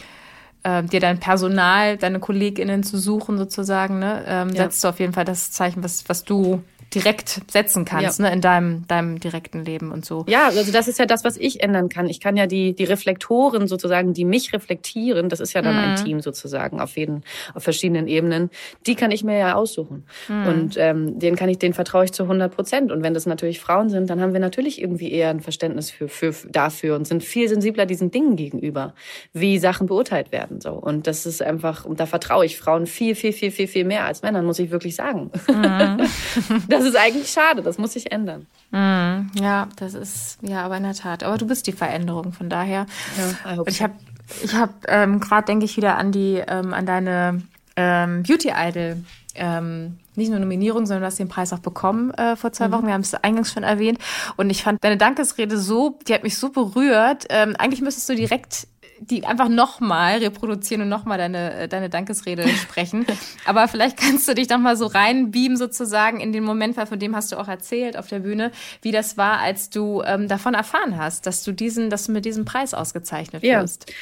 äh, 0.62 0.82
dir 0.82 1.00
dein 1.00 1.20
Personal, 1.20 1.96
deine 1.96 2.20
KollegInnen 2.20 2.82
zu 2.82 2.98
suchen 2.98 3.38
sozusagen, 3.38 3.98
ne, 3.98 4.24
ähm, 4.26 4.48
ja. 4.50 4.64
setzt 4.64 4.84
du 4.84 4.88
auf 4.88 5.00
jeden 5.00 5.12
Fall 5.12 5.24
das 5.24 5.50
Zeichen, 5.50 5.82
was, 5.82 6.09
was 6.09 6.24
du 6.24 6.62
direkt 6.95 7.42
setzen 7.51 7.84
kannst, 7.84 8.18
ja. 8.18 8.26
ne, 8.26 8.32
in 8.32 8.40
deinem, 8.40 8.86
deinem 8.86 9.20
direkten 9.20 9.64
Leben 9.64 9.90
und 9.90 10.05
so. 10.05 10.24
Ja, 10.28 10.47
also 10.47 10.72
das 10.72 10.88
ist 10.88 10.99
ja 10.99 11.07
das, 11.07 11.24
was 11.24 11.36
ich 11.36 11.62
ändern 11.62 11.88
kann. 11.88 12.09
Ich 12.09 12.20
kann 12.20 12.36
ja 12.36 12.47
die, 12.47 12.74
die 12.74 12.84
Reflektoren 12.84 13.66
sozusagen, 13.66 14.14
die 14.14 14.24
mich 14.24 14.53
reflektieren, 14.53 15.28
das 15.28 15.40
ist 15.40 15.53
ja 15.53 15.62
dann 15.62 15.76
mhm. 15.76 15.80
ein 15.80 15.97
Team 15.97 16.20
sozusagen 16.20 16.80
auf 16.80 16.97
jeden, 16.97 17.24
auf 17.55 17.62
verschiedenen 17.62 18.07
Ebenen, 18.07 18.51
die 18.86 18.95
kann 18.95 19.11
ich 19.11 19.24
mir 19.24 19.38
ja 19.38 19.55
aussuchen. 19.55 20.05
Mhm. 20.28 20.47
Und 20.47 20.76
ähm, 20.78 21.18
denen 21.18 21.36
kann 21.36 21.49
ich, 21.49 21.59
denen 21.59 21.74
vertraue 21.74 22.05
ich 22.05 22.12
zu 22.12 22.24
100 22.24 22.55
Prozent. 22.55 22.92
Und 22.92 23.03
wenn 23.03 23.14
das 23.14 23.26
natürlich 23.26 23.61
Frauen 23.61 23.88
sind, 23.88 24.09
dann 24.11 24.20
haben 24.20 24.32
wir 24.32 24.40
natürlich 24.40 24.80
irgendwie 24.80 25.12
eher 25.12 25.30
ein 25.30 25.40
Verständnis 25.40 25.90
für, 25.90 26.09
für, 26.09 26.34
dafür 26.49 26.97
und 26.97 27.07
sind 27.07 27.22
viel 27.24 27.49
sensibler 27.49 27.86
diesen 27.86 28.11
Dingen 28.11 28.36
gegenüber, 28.36 28.95
wie 29.32 29.59
Sachen 29.59 29.86
beurteilt 29.86 30.32
werden. 30.32 30.61
So. 30.61 30.72
Und 30.72 31.07
das 31.07 31.26
ist 31.26 31.42
einfach, 31.42 31.84
und 31.84 32.01
da 32.01 32.07
vertraue 32.07 32.47
ich 32.47 32.57
Frauen 32.57 32.86
viel, 32.86 33.14
viel, 33.14 33.32
viel, 33.32 33.51
viel, 33.51 33.68
viel 33.68 33.84
mehr 33.84 34.05
als 34.05 34.22
Männern, 34.22 34.45
muss 34.45 34.59
ich 34.59 34.70
wirklich 34.70 34.95
sagen. 34.95 35.30
Mhm. 35.49 36.01
das 36.85 36.95
ist 36.95 37.01
eigentlich 37.01 37.30
schade, 37.30 37.62
das 37.62 37.78
muss 37.78 37.93
sich 37.93 38.12
ändern. 38.12 38.47
Mm, 38.70 39.30
ja, 39.41 39.68
das 39.76 39.95
ist, 39.95 40.39
ja, 40.43 40.64
aber 40.64 40.76
in 40.76 40.82
der 40.82 40.95
Tat. 40.95 41.22
Aber 41.22 41.39
du 41.39 41.47
bist 41.47 41.66
die 41.66 41.72
Veränderung, 41.72 42.32
von 42.32 42.49
daher. 42.49 42.87
Ja, 43.16 43.62
ich 43.66 43.82
habe 43.82 43.95
ich 44.43 44.55
hab, 44.55 44.70
ähm, 44.89 45.20
gerade, 45.20 45.47
denke 45.47 45.64
ich, 45.64 45.76
wieder 45.76 45.99
an 45.99 46.12
die, 46.12 46.43
ähm, 46.47 46.72
an 46.72 46.87
deine 46.87 47.43
ähm, 47.76 48.22
Beauty 48.22 48.53
Idol. 48.57 49.05
Ähm, 49.35 49.99
nicht 50.14 50.30
nur 50.30 50.39
Nominierung, 50.39 50.87
sondern 50.87 51.03
du 51.03 51.07
hast 51.07 51.18
den 51.18 51.28
Preis 51.28 51.53
auch 51.53 51.59
bekommen 51.59 52.12
äh, 52.14 52.37
vor 52.37 52.53
zwei 52.53 52.68
mhm. 52.68 52.72
Wochen. 52.72 52.87
Wir 52.87 52.95
haben 52.95 53.01
es 53.01 53.14
eingangs 53.14 53.53
schon 53.53 53.64
erwähnt. 53.64 53.99
Und 54.37 54.51
ich 54.51 54.62
fand 54.62 54.82
deine 54.82 54.97
Dankesrede 54.97 55.59
so, 55.59 55.99
die 56.07 56.14
hat 56.14 56.22
mich 56.22 56.39
so 56.39 56.51
berührt. 56.51 57.26
Ähm, 57.30 57.57
eigentlich 57.59 57.82
müsstest 57.82 58.09
du 58.09 58.14
direkt 58.14 58.68
die 59.11 59.24
einfach 59.24 59.48
nochmal 59.48 60.18
reproduzieren 60.18 60.82
und 60.82 60.88
nochmal 60.88 61.18
deine, 61.18 61.55
äh, 61.55 61.68
deine 61.68 61.90
Dankesrede 61.90 62.48
sprechen. 62.62 63.07
Aber 63.44 63.68
vielleicht 63.68 63.96
kannst 63.96 64.26
du 64.28 64.34
dich 64.34 64.48
doch 64.48 64.59
mal 64.59 64.76
so 64.76 64.86
reinbeamen 64.86 65.57
sozusagen 65.57 66.20
in 66.20 66.32
den 66.32 66.44
Moment, 66.44 66.76
weil 66.76 66.86
von 66.86 66.98
dem 66.98 67.14
hast 67.14 67.32
du 67.32 67.36
auch 67.36 67.48
erzählt 67.48 67.96
auf 67.96 68.09
der 68.09 68.20
Bühne, 68.20 68.50
wie 68.82 68.92
das 68.92 69.16
war, 69.16 69.40
als 69.40 69.70
du 69.70 70.02
ähm, 70.05 70.28
davon 70.28 70.55
erfahren 70.55 70.96
hast, 70.96 71.26
dass 71.26 71.44
du 71.44 71.52
diesen, 71.52 71.90
dass 71.90 72.07
du 72.07 72.12
mit 72.12 72.24
diesem 72.24 72.44
Preis 72.44 72.74
ausgezeichnet 72.74 73.42
wirst. 73.42 73.86
Ja. 73.88 73.94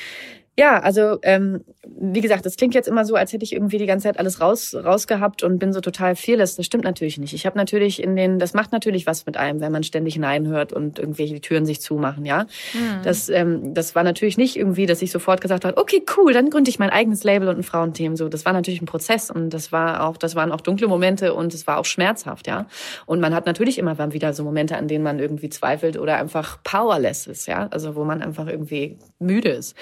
Ja, 0.58 0.80
also 0.80 1.18
ähm, 1.22 1.64
wie 1.82 2.20
gesagt, 2.20 2.44
das 2.44 2.56
klingt 2.56 2.74
jetzt 2.74 2.86
immer 2.86 3.06
so, 3.06 3.14
als 3.14 3.32
hätte 3.32 3.42
ich 3.42 3.54
irgendwie 3.54 3.78
die 3.78 3.86
ganze 3.86 4.08
Zeit 4.08 4.18
alles 4.18 4.38
raus 4.42 4.74
rausgehabt 4.74 5.42
und 5.42 5.58
bin 5.58 5.72
so 5.72 5.80
total 5.80 6.14
fearless. 6.14 6.56
Das 6.56 6.66
stimmt 6.66 6.84
natürlich 6.84 7.16
nicht. 7.16 7.32
Ich 7.32 7.46
habe 7.46 7.56
natürlich 7.56 8.02
in 8.02 8.16
den, 8.16 8.38
das 8.38 8.52
macht 8.52 8.70
natürlich 8.70 9.06
was 9.06 9.24
mit 9.24 9.38
einem, 9.38 9.60
wenn 9.60 9.72
man 9.72 9.82
ständig 9.82 10.18
Nein 10.18 10.46
hört 10.46 10.74
und 10.74 10.98
irgendwelche 10.98 11.40
Türen 11.40 11.64
sich 11.64 11.80
zumachen, 11.80 12.26
ja. 12.26 12.44
Mhm. 12.74 13.02
Das, 13.02 13.30
ähm, 13.30 13.72
das 13.72 13.94
war 13.94 14.02
natürlich 14.02 14.36
nicht 14.36 14.56
irgendwie, 14.56 14.84
dass 14.84 15.00
ich 15.00 15.10
sofort 15.10 15.40
gesagt 15.40 15.64
habe, 15.64 15.78
okay, 15.78 16.04
cool, 16.18 16.34
dann 16.34 16.50
gründe 16.50 16.68
ich 16.68 16.78
mein 16.78 16.90
eigenes 16.90 17.24
Label 17.24 17.48
und 17.48 17.56
ein 17.56 17.62
Frauenteam. 17.62 18.16
So, 18.16 18.28
das 18.28 18.44
war 18.44 18.52
natürlich 18.52 18.82
ein 18.82 18.86
Prozess 18.86 19.30
und 19.30 19.50
das 19.50 19.72
war 19.72 20.06
auch, 20.06 20.18
das 20.18 20.34
waren 20.34 20.52
auch 20.52 20.60
dunkle 20.60 20.86
Momente 20.86 21.32
und 21.32 21.54
es 21.54 21.66
war 21.66 21.78
auch 21.78 21.86
schmerzhaft, 21.86 22.46
ja. 22.46 22.66
Und 23.06 23.20
man 23.20 23.34
hat 23.34 23.46
natürlich 23.46 23.78
immer 23.78 23.98
wieder 24.12 24.34
so 24.34 24.44
Momente, 24.44 24.76
an 24.76 24.86
denen 24.86 25.02
man 25.02 25.18
irgendwie 25.18 25.48
zweifelt 25.48 25.96
oder 25.96 26.18
einfach 26.18 26.62
powerless 26.62 27.26
ist, 27.26 27.46
ja. 27.46 27.68
Also 27.70 27.96
wo 27.96 28.04
man 28.04 28.20
einfach 28.20 28.48
irgendwie 28.48 28.98
müde 29.18 29.48
ist. 29.48 29.74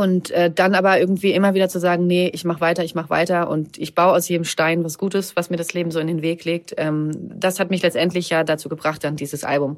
Und 0.00 0.30
äh, 0.30 0.50
dann 0.50 0.74
aber 0.74 0.98
irgendwie 0.98 1.32
immer 1.32 1.52
wieder 1.52 1.68
zu 1.68 1.78
sagen, 1.78 2.06
nee, 2.06 2.30
ich 2.32 2.44
mache 2.44 2.62
weiter, 2.62 2.82
ich 2.82 2.94
mache 2.94 3.10
weiter 3.10 3.50
und 3.50 3.76
ich 3.76 3.94
baue 3.94 4.12
aus 4.12 4.28
jedem 4.28 4.44
Stein 4.44 4.82
was 4.82 4.96
Gutes, 4.96 5.36
was 5.36 5.50
mir 5.50 5.56
das 5.56 5.74
Leben 5.74 5.90
so 5.90 6.00
in 6.00 6.06
den 6.06 6.22
Weg 6.22 6.44
legt. 6.46 6.74
Ähm, 6.78 7.10
das 7.14 7.60
hat 7.60 7.68
mich 7.68 7.82
letztendlich 7.82 8.30
ja 8.30 8.42
dazu 8.42 8.70
gebracht, 8.70 9.04
dann 9.04 9.16
dieses 9.16 9.44
Album 9.44 9.76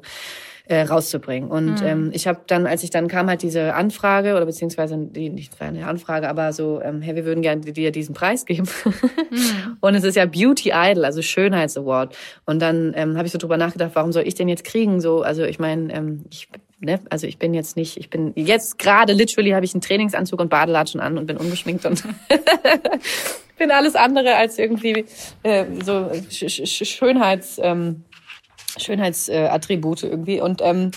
äh, 0.65 0.83
rauszubringen. 0.83 1.49
Und 1.49 1.81
mhm. 1.81 1.87
ähm, 1.87 2.11
ich 2.13 2.25
habe 2.25 2.39
dann, 2.47 2.67
als 2.67 2.83
ich 2.83 2.89
dann 2.89 3.09
kam, 3.09 3.27
halt 3.27 3.41
diese 3.41 3.73
Anfrage 3.73 4.35
oder 4.35 4.45
beziehungsweise 4.45 4.97
die 4.97 5.29
nicht 5.29 5.59
eine 5.61 5.87
Anfrage, 5.87 6.29
aber 6.29 6.53
so, 6.53 6.81
ähm, 6.81 7.01
hey, 7.01 7.15
wir 7.15 7.25
würden 7.25 7.41
gerne 7.41 7.59
dir 7.61 7.91
diesen 7.91 8.15
Preis 8.15 8.45
geben. 8.45 8.67
mhm. 8.85 9.77
Und 9.81 9.95
es 9.95 10.05
ist 10.05 10.15
ja 10.15 10.25
Beauty 10.25 10.71
Idol, 10.73 11.03
also 11.03 11.21
Schönheitsaward. 11.21 12.15
Und 12.45 12.61
dann 12.61 12.93
ähm, 12.95 13.17
habe 13.17 13.25
ich 13.25 13.33
so 13.33 13.37
drüber 13.37 13.57
nachgedacht, 13.57 13.91
warum 13.95 14.13
soll 14.13 14.25
ich 14.25 14.35
den 14.35 14.47
jetzt 14.47 14.63
kriegen? 14.63 15.01
So, 15.01 15.21
also 15.21 15.43
ich 15.43 15.59
meine, 15.59 15.93
ähm, 15.93 16.23
ich 16.29 16.47
ne, 16.83 16.99
also 17.09 17.27
ich 17.27 17.37
bin 17.37 17.53
jetzt 17.53 17.75
nicht, 17.75 17.97
ich 17.97 18.09
bin 18.09 18.33
jetzt 18.35 18.77
gerade 18.77 19.13
literally 19.13 19.51
habe 19.51 19.65
ich 19.65 19.73
einen 19.73 19.81
Trainingsanzug 19.81 20.39
und 20.39 20.49
Badelatschen 20.49 20.99
an 20.99 21.17
und 21.17 21.25
bin 21.25 21.37
ungeschminkt 21.37 21.85
und 21.85 22.03
bin 23.57 23.71
alles 23.71 23.95
andere 23.95 24.35
als 24.35 24.59
irgendwie 24.59 25.05
äh, 25.43 25.65
so 25.83 26.11
Sch 26.29 26.49
Sch 26.49 26.85
Schönheits 26.85 27.59
ähm, 27.61 28.03
Schönheitsattribute 28.77 30.03
irgendwie 30.03 30.41
und 30.41 30.61
ähm, 30.61 30.91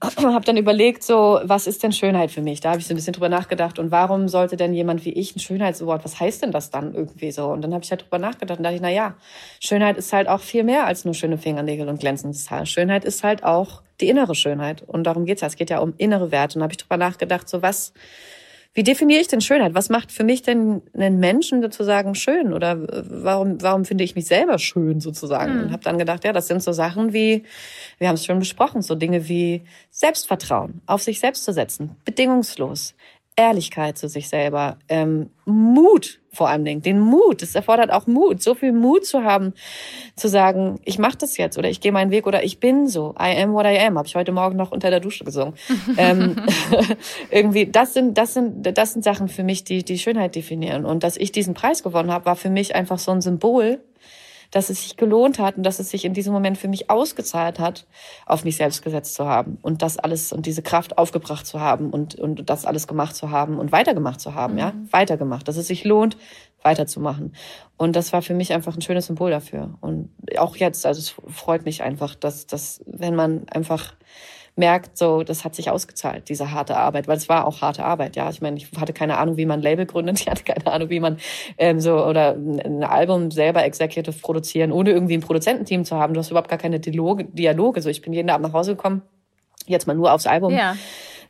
habe 0.02 0.44
dann 0.44 0.56
überlegt, 0.56 1.02
so 1.02 1.40
was 1.42 1.66
ist 1.66 1.82
denn 1.82 1.92
Schönheit 1.92 2.30
für 2.30 2.42
mich? 2.42 2.60
Da 2.60 2.70
habe 2.70 2.80
ich 2.80 2.86
so 2.86 2.94
ein 2.94 2.96
bisschen 2.96 3.12
drüber 3.12 3.28
nachgedacht 3.28 3.78
und 3.78 3.90
warum 3.90 4.28
sollte 4.28 4.56
denn 4.56 4.72
jemand 4.74 5.04
wie 5.04 5.12
ich 5.12 5.36
ein 5.36 5.40
Schönheitswort? 5.40 6.04
Was 6.04 6.18
heißt 6.18 6.42
denn 6.42 6.52
das 6.52 6.70
dann 6.70 6.94
irgendwie 6.94 7.30
so? 7.30 7.46
Und 7.46 7.62
dann 7.62 7.72
habe 7.72 7.84
ich 7.84 7.90
halt 7.90 8.02
drüber 8.02 8.18
nachgedacht 8.18 8.58
und 8.58 8.64
dachte 8.64 8.76
ich, 8.76 8.82
na 8.82 8.90
ja, 8.90 9.14
Schönheit 9.60 9.96
ist 9.96 10.12
halt 10.12 10.28
auch 10.28 10.40
viel 10.40 10.64
mehr 10.64 10.86
als 10.86 11.04
nur 11.04 11.14
schöne 11.14 11.38
Fingernägel 11.38 11.88
und 11.88 12.00
glänzendes 12.00 12.50
Haar. 12.50 12.66
Schönheit 12.66 13.04
ist 13.04 13.22
halt 13.22 13.44
auch 13.44 13.82
die 14.00 14.08
innere 14.08 14.34
Schönheit 14.34 14.82
und 14.86 15.04
darum 15.04 15.24
geht's 15.24 15.42
ja. 15.42 15.48
Es 15.48 15.56
geht 15.56 15.70
ja 15.70 15.80
um 15.80 15.94
innere 15.98 16.30
Werte 16.30 16.58
und 16.58 16.62
habe 16.62 16.72
ich 16.72 16.78
drüber 16.78 16.96
nachgedacht, 16.96 17.48
so 17.48 17.62
was 17.62 17.92
wie 18.72 18.84
definiere 18.84 19.20
ich 19.20 19.26
denn 19.26 19.40
Schönheit? 19.40 19.74
Was 19.74 19.88
macht 19.88 20.12
für 20.12 20.22
mich 20.22 20.42
denn 20.42 20.82
einen 20.94 21.18
Menschen 21.18 21.60
sozusagen 21.60 22.14
schön? 22.14 22.52
Oder 22.52 22.78
warum, 22.78 23.60
warum 23.60 23.84
finde 23.84 24.04
ich 24.04 24.14
mich 24.14 24.26
selber 24.26 24.58
schön 24.58 25.00
sozusagen? 25.00 25.54
Mhm. 25.54 25.60
Und 25.62 25.72
habe 25.72 25.82
dann 25.82 25.98
gedacht, 25.98 26.24
ja, 26.24 26.32
das 26.32 26.46
sind 26.46 26.62
so 26.62 26.70
Sachen 26.70 27.12
wie, 27.12 27.42
wir 27.98 28.06
haben 28.06 28.14
es 28.14 28.24
schon 28.24 28.38
besprochen, 28.38 28.82
so 28.82 28.94
Dinge 28.94 29.28
wie 29.28 29.62
Selbstvertrauen, 29.90 30.82
auf 30.86 31.02
sich 31.02 31.18
selbst 31.18 31.44
zu 31.44 31.52
setzen, 31.52 31.96
bedingungslos, 32.04 32.94
Ehrlichkeit 33.36 33.98
zu 33.98 34.08
sich 34.08 34.28
selber, 34.28 34.78
ähm, 34.88 35.30
Mut 35.44 36.20
vor 36.32 36.48
allem 36.48 36.64
Dingen, 36.64 36.82
den 36.82 37.00
Mut. 37.00 37.42
Es 37.42 37.54
erfordert 37.54 37.92
auch 37.92 38.06
Mut, 38.06 38.42
so 38.42 38.54
viel 38.54 38.72
Mut 38.72 39.04
zu 39.04 39.24
haben, 39.24 39.52
zu 40.14 40.28
sagen, 40.28 40.80
ich 40.84 40.98
mache 40.98 41.18
das 41.18 41.36
jetzt 41.36 41.58
oder 41.58 41.68
ich 41.68 41.80
gehe 41.80 41.92
meinen 41.92 42.10
Weg 42.10 42.26
oder 42.26 42.44
ich 42.44 42.60
bin 42.60 42.86
so. 42.86 43.14
I 43.18 43.36
am 43.42 43.52
what 43.52 43.66
I 43.66 43.78
am. 43.78 43.98
Habe 43.98 44.06
ich 44.06 44.14
heute 44.14 44.32
Morgen 44.32 44.56
noch 44.56 44.70
unter 44.70 44.90
der 44.90 45.00
Dusche 45.00 45.24
gesungen. 45.24 45.54
ähm, 45.96 46.36
irgendwie, 47.30 47.66
das 47.66 47.94
sind, 47.94 48.16
das 48.16 48.34
sind, 48.34 48.76
das 48.76 48.92
sind 48.92 49.02
Sachen 49.02 49.28
für 49.28 49.42
mich, 49.42 49.64
die 49.64 49.84
die 49.84 49.98
Schönheit 49.98 50.36
definieren. 50.36 50.84
Und 50.84 51.02
dass 51.02 51.16
ich 51.16 51.32
diesen 51.32 51.54
Preis 51.54 51.82
gewonnen 51.82 52.12
habe, 52.12 52.26
war 52.26 52.36
für 52.36 52.50
mich 52.50 52.74
einfach 52.74 52.98
so 52.98 53.10
ein 53.10 53.20
Symbol 53.20 53.80
dass 54.50 54.70
es 54.70 54.82
sich 54.82 54.96
gelohnt 54.96 55.38
hat 55.38 55.56
und 55.56 55.62
dass 55.62 55.78
es 55.78 55.90
sich 55.90 56.04
in 56.04 56.14
diesem 56.14 56.32
Moment 56.32 56.58
für 56.58 56.68
mich 56.68 56.90
ausgezahlt 56.90 57.58
hat, 57.58 57.86
auf 58.26 58.44
mich 58.44 58.56
selbst 58.56 58.82
gesetzt 58.82 59.14
zu 59.14 59.26
haben 59.26 59.58
und 59.62 59.82
das 59.82 59.98
alles 59.98 60.32
und 60.32 60.46
diese 60.46 60.62
Kraft 60.62 60.98
aufgebracht 60.98 61.46
zu 61.46 61.60
haben 61.60 61.90
und, 61.90 62.16
und 62.16 62.48
das 62.50 62.64
alles 62.64 62.86
gemacht 62.86 63.14
zu 63.14 63.30
haben 63.30 63.58
und 63.58 63.72
weitergemacht 63.72 64.20
zu 64.20 64.34
haben, 64.34 64.54
mhm. 64.54 64.58
ja, 64.58 64.72
weitergemacht, 64.90 65.46
dass 65.46 65.56
es 65.56 65.68
sich 65.68 65.84
lohnt, 65.84 66.16
weiterzumachen. 66.62 67.34
Und 67.76 67.96
das 67.96 68.12
war 68.12 68.22
für 68.22 68.34
mich 68.34 68.52
einfach 68.52 68.76
ein 68.76 68.82
schönes 68.82 69.06
Symbol 69.06 69.30
dafür. 69.30 69.78
Und 69.80 70.10
auch 70.36 70.56
jetzt, 70.56 70.84
also 70.84 70.98
es 70.98 71.14
freut 71.34 71.64
mich 71.64 71.82
einfach, 71.82 72.14
dass, 72.14 72.46
dass 72.46 72.82
wenn 72.86 73.14
man 73.14 73.48
einfach 73.48 73.94
merkt, 74.60 74.96
so, 74.96 75.24
das 75.24 75.44
hat 75.44 75.56
sich 75.56 75.70
ausgezahlt, 75.70 76.28
diese 76.28 76.52
harte 76.52 76.76
Arbeit, 76.76 77.08
weil 77.08 77.16
es 77.16 77.28
war 77.28 77.46
auch 77.46 77.60
harte 77.60 77.84
Arbeit, 77.84 78.14
ja. 78.14 78.30
Ich 78.30 78.40
meine, 78.40 78.56
ich 78.56 78.68
hatte 78.78 78.92
keine 78.92 79.18
Ahnung, 79.18 79.36
wie 79.36 79.46
man 79.46 79.60
Label 79.60 79.86
gründet, 79.86 80.20
ich 80.20 80.28
hatte 80.28 80.44
keine 80.44 80.66
Ahnung, 80.68 80.90
wie 80.90 81.00
man 81.00 81.18
ähm, 81.58 81.80
so 81.80 82.04
oder 82.06 82.34
ein 82.34 82.84
Album 82.84 83.32
selber 83.32 83.64
executive 83.64 84.20
produzieren, 84.20 84.70
ohne 84.70 84.90
irgendwie 84.90 85.14
ein 85.14 85.22
Produzententeam 85.22 85.84
zu 85.84 85.96
haben. 85.96 86.14
Du 86.14 86.20
hast 86.20 86.30
überhaupt 86.30 86.48
gar 86.48 86.58
keine 86.58 86.78
Dialoge. 86.78 87.82
So, 87.82 87.88
ich 87.88 88.02
bin 88.02 88.12
jeden 88.12 88.30
Abend 88.30 88.46
nach 88.46 88.52
Hause 88.52 88.76
gekommen, 88.76 89.02
jetzt 89.66 89.88
mal 89.88 89.96
nur 89.96 90.12
aufs 90.12 90.28
Album. 90.28 90.54
Ja 90.54 90.76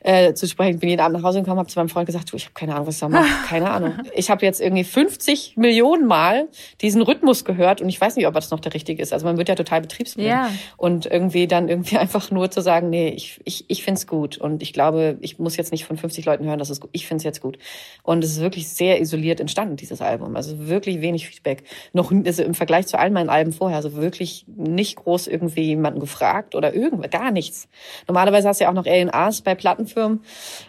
äh, 0.00 0.34
zu 0.34 0.46
sprechen. 0.46 0.74
Ich 0.74 0.80
bin 0.80 0.88
jeden 0.88 1.00
Abend 1.00 1.18
nach 1.18 1.24
Hause 1.24 1.40
gekommen, 1.40 1.58
habe 1.58 1.68
zu 1.68 1.78
meinem 1.78 1.88
Freund 1.88 2.06
gesagt, 2.06 2.32
du, 2.32 2.36
ich 2.36 2.44
habe 2.44 2.54
keine 2.54 2.74
Ahnung, 2.74 2.86
was 2.86 2.94
ich 2.96 3.00
da 3.00 3.08
mache. 3.08 3.26
Keine 3.48 3.70
Ahnung. 3.70 3.94
Ich 4.14 4.30
habe 4.30 4.44
jetzt 4.44 4.60
irgendwie 4.60 4.84
50 4.84 5.56
Millionen 5.56 6.06
Mal 6.06 6.48
diesen 6.80 7.02
Rhythmus 7.02 7.44
gehört 7.44 7.80
und 7.80 7.88
ich 7.88 8.00
weiß 8.00 8.16
nicht, 8.16 8.26
ob 8.26 8.34
das 8.34 8.50
noch 8.50 8.60
der 8.60 8.74
richtige 8.74 9.02
ist. 9.02 9.12
Also 9.12 9.26
man 9.26 9.36
wird 9.38 9.48
ja 9.48 9.54
total 9.54 9.80
betriebsblind. 9.80 10.28
Ja. 10.28 10.50
Und 10.76 11.06
irgendwie 11.06 11.46
dann 11.46 11.68
irgendwie 11.68 11.98
einfach 11.98 12.30
nur 12.30 12.50
zu 12.50 12.60
sagen, 12.60 12.90
nee, 12.90 13.08
ich, 13.08 13.40
ich, 13.44 13.64
ich 13.68 13.82
finde 13.82 13.98
es 13.98 14.06
gut. 14.06 14.38
Und 14.38 14.62
ich 14.62 14.72
glaube, 14.72 15.18
ich 15.20 15.38
muss 15.38 15.56
jetzt 15.56 15.72
nicht 15.72 15.84
von 15.84 15.96
50 15.96 16.24
Leuten 16.24 16.44
hören, 16.44 16.58
dass 16.58 16.70
es 16.70 16.80
gut. 16.80 16.90
Ich 16.92 17.06
finde 17.06 17.18
es 17.18 17.24
jetzt 17.24 17.40
gut. 17.40 17.58
Und 18.02 18.24
es 18.24 18.32
ist 18.32 18.40
wirklich 18.40 18.68
sehr 18.68 19.00
isoliert 19.00 19.40
entstanden, 19.40 19.76
dieses 19.76 20.00
Album. 20.00 20.36
Also 20.36 20.68
wirklich 20.68 21.00
wenig 21.00 21.28
Feedback. 21.28 21.64
Noch 21.92 22.12
also 22.12 22.42
im 22.42 22.54
Vergleich 22.54 22.86
zu 22.86 22.98
all 22.98 23.10
meinen 23.10 23.28
Alben 23.28 23.52
vorher, 23.52 23.76
also 23.76 23.96
wirklich 23.96 24.44
nicht 24.46 24.96
groß 24.96 25.26
irgendwie 25.26 25.62
jemanden 25.62 26.00
gefragt 26.00 26.54
oder 26.54 26.74
irgendwas, 26.74 27.10
gar 27.10 27.30
nichts. 27.30 27.68
Normalerweise 28.06 28.48
hast 28.48 28.60
du 28.60 28.64
ja 28.64 28.70
auch 28.70 28.74
noch 28.74 28.86
A&Rs 28.86 29.42
bei 29.42 29.54
Plattenfirmen, 29.90 30.24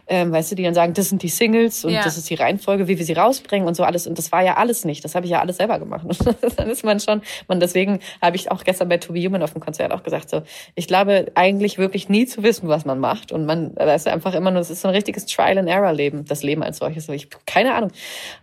ähm, 0.08 0.32
weißt 0.32 0.52
du, 0.52 0.56
die 0.56 0.64
dann 0.64 0.74
sagen, 0.74 0.94
das 0.94 1.10
sind 1.10 1.24
die 1.24 1.30
Singles 1.30 1.86
und 1.86 1.94
ja. 1.94 2.04
das 2.04 2.18
ist 2.18 2.30
die 2.30 2.36
Reihenfolge, 2.36 2.88
wie 2.88 2.98
wir 2.98 3.06
sie 3.06 3.14
rausbringen 3.14 3.68
und 3.68 3.76
so 3.76 3.84
alles. 3.84 4.08
Und 4.08 4.18
das 4.18 4.32
war 4.32 4.44
ja 4.44 4.58
alles 4.58 4.86
nicht. 4.86 5.04
Das 5.04 5.16
habe 5.16 5.26
ich 5.26 5.32
ja 5.32 5.40
alles 5.40 5.58
selber 5.58 5.80
gemacht. 5.80 6.06
Und 6.42 6.60
dann 6.60 6.70
ist 6.70 6.84
man 6.84 7.00
schon, 7.00 7.22
man 7.48 7.60
deswegen 7.60 8.00
habe 8.22 8.36
ich 8.36 8.52
auch 8.52 8.64
gestern 8.64 8.90
bei 8.90 8.98
To 8.98 9.14
Be 9.14 9.20
Human 9.20 9.44
auf 9.44 9.54
dem 9.54 9.62
Konzert 9.62 9.92
auch 9.92 10.04
gesagt, 10.04 10.30
so, 10.30 10.42
ich 10.76 10.88
glaube 10.88 11.32
eigentlich 11.36 11.78
wirklich 11.78 12.10
nie 12.10 12.26
zu 12.26 12.44
wissen, 12.44 12.68
was 12.68 12.86
man 12.86 13.00
macht. 13.00 13.32
Und 13.32 13.46
man, 13.46 13.76
da 13.76 13.94
ist 13.94 14.08
einfach 14.08 14.34
immer 14.34 14.52
nur, 14.52 14.62
es 14.62 14.70
ist 14.70 14.82
so 14.82 14.88
ein 14.88 14.94
richtiges 14.94 15.26
Trial-and-Error-Leben, 15.26 16.26
das 16.26 16.44
Leben 16.44 16.64
als 16.64 16.78
solches. 16.78 17.08
Ich 17.10 17.30
keine 17.46 17.74
Ahnung. 17.76 17.92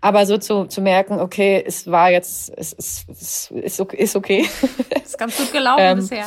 Aber 0.01 0.27
so 0.27 0.39
zu, 0.39 0.65
zu 0.65 0.81
merken, 0.81 1.21
okay, 1.21 1.63
es 1.65 1.91
war 1.91 2.11
jetzt, 2.11 2.53
es, 2.57 2.75
es, 2.79 3.07
es 3.11 3.51
ist 3.51 3.81
okay. 3.81 3.97
Ist 3.99 4.17
okay. 4.17 4.49
Ist 5.05 5.19
ganz 5.19 5.37
gut 5.37 5.53
gelaufen 5.53 5.81
ähm, 5.81 5.97
bisher. 5.99 6.27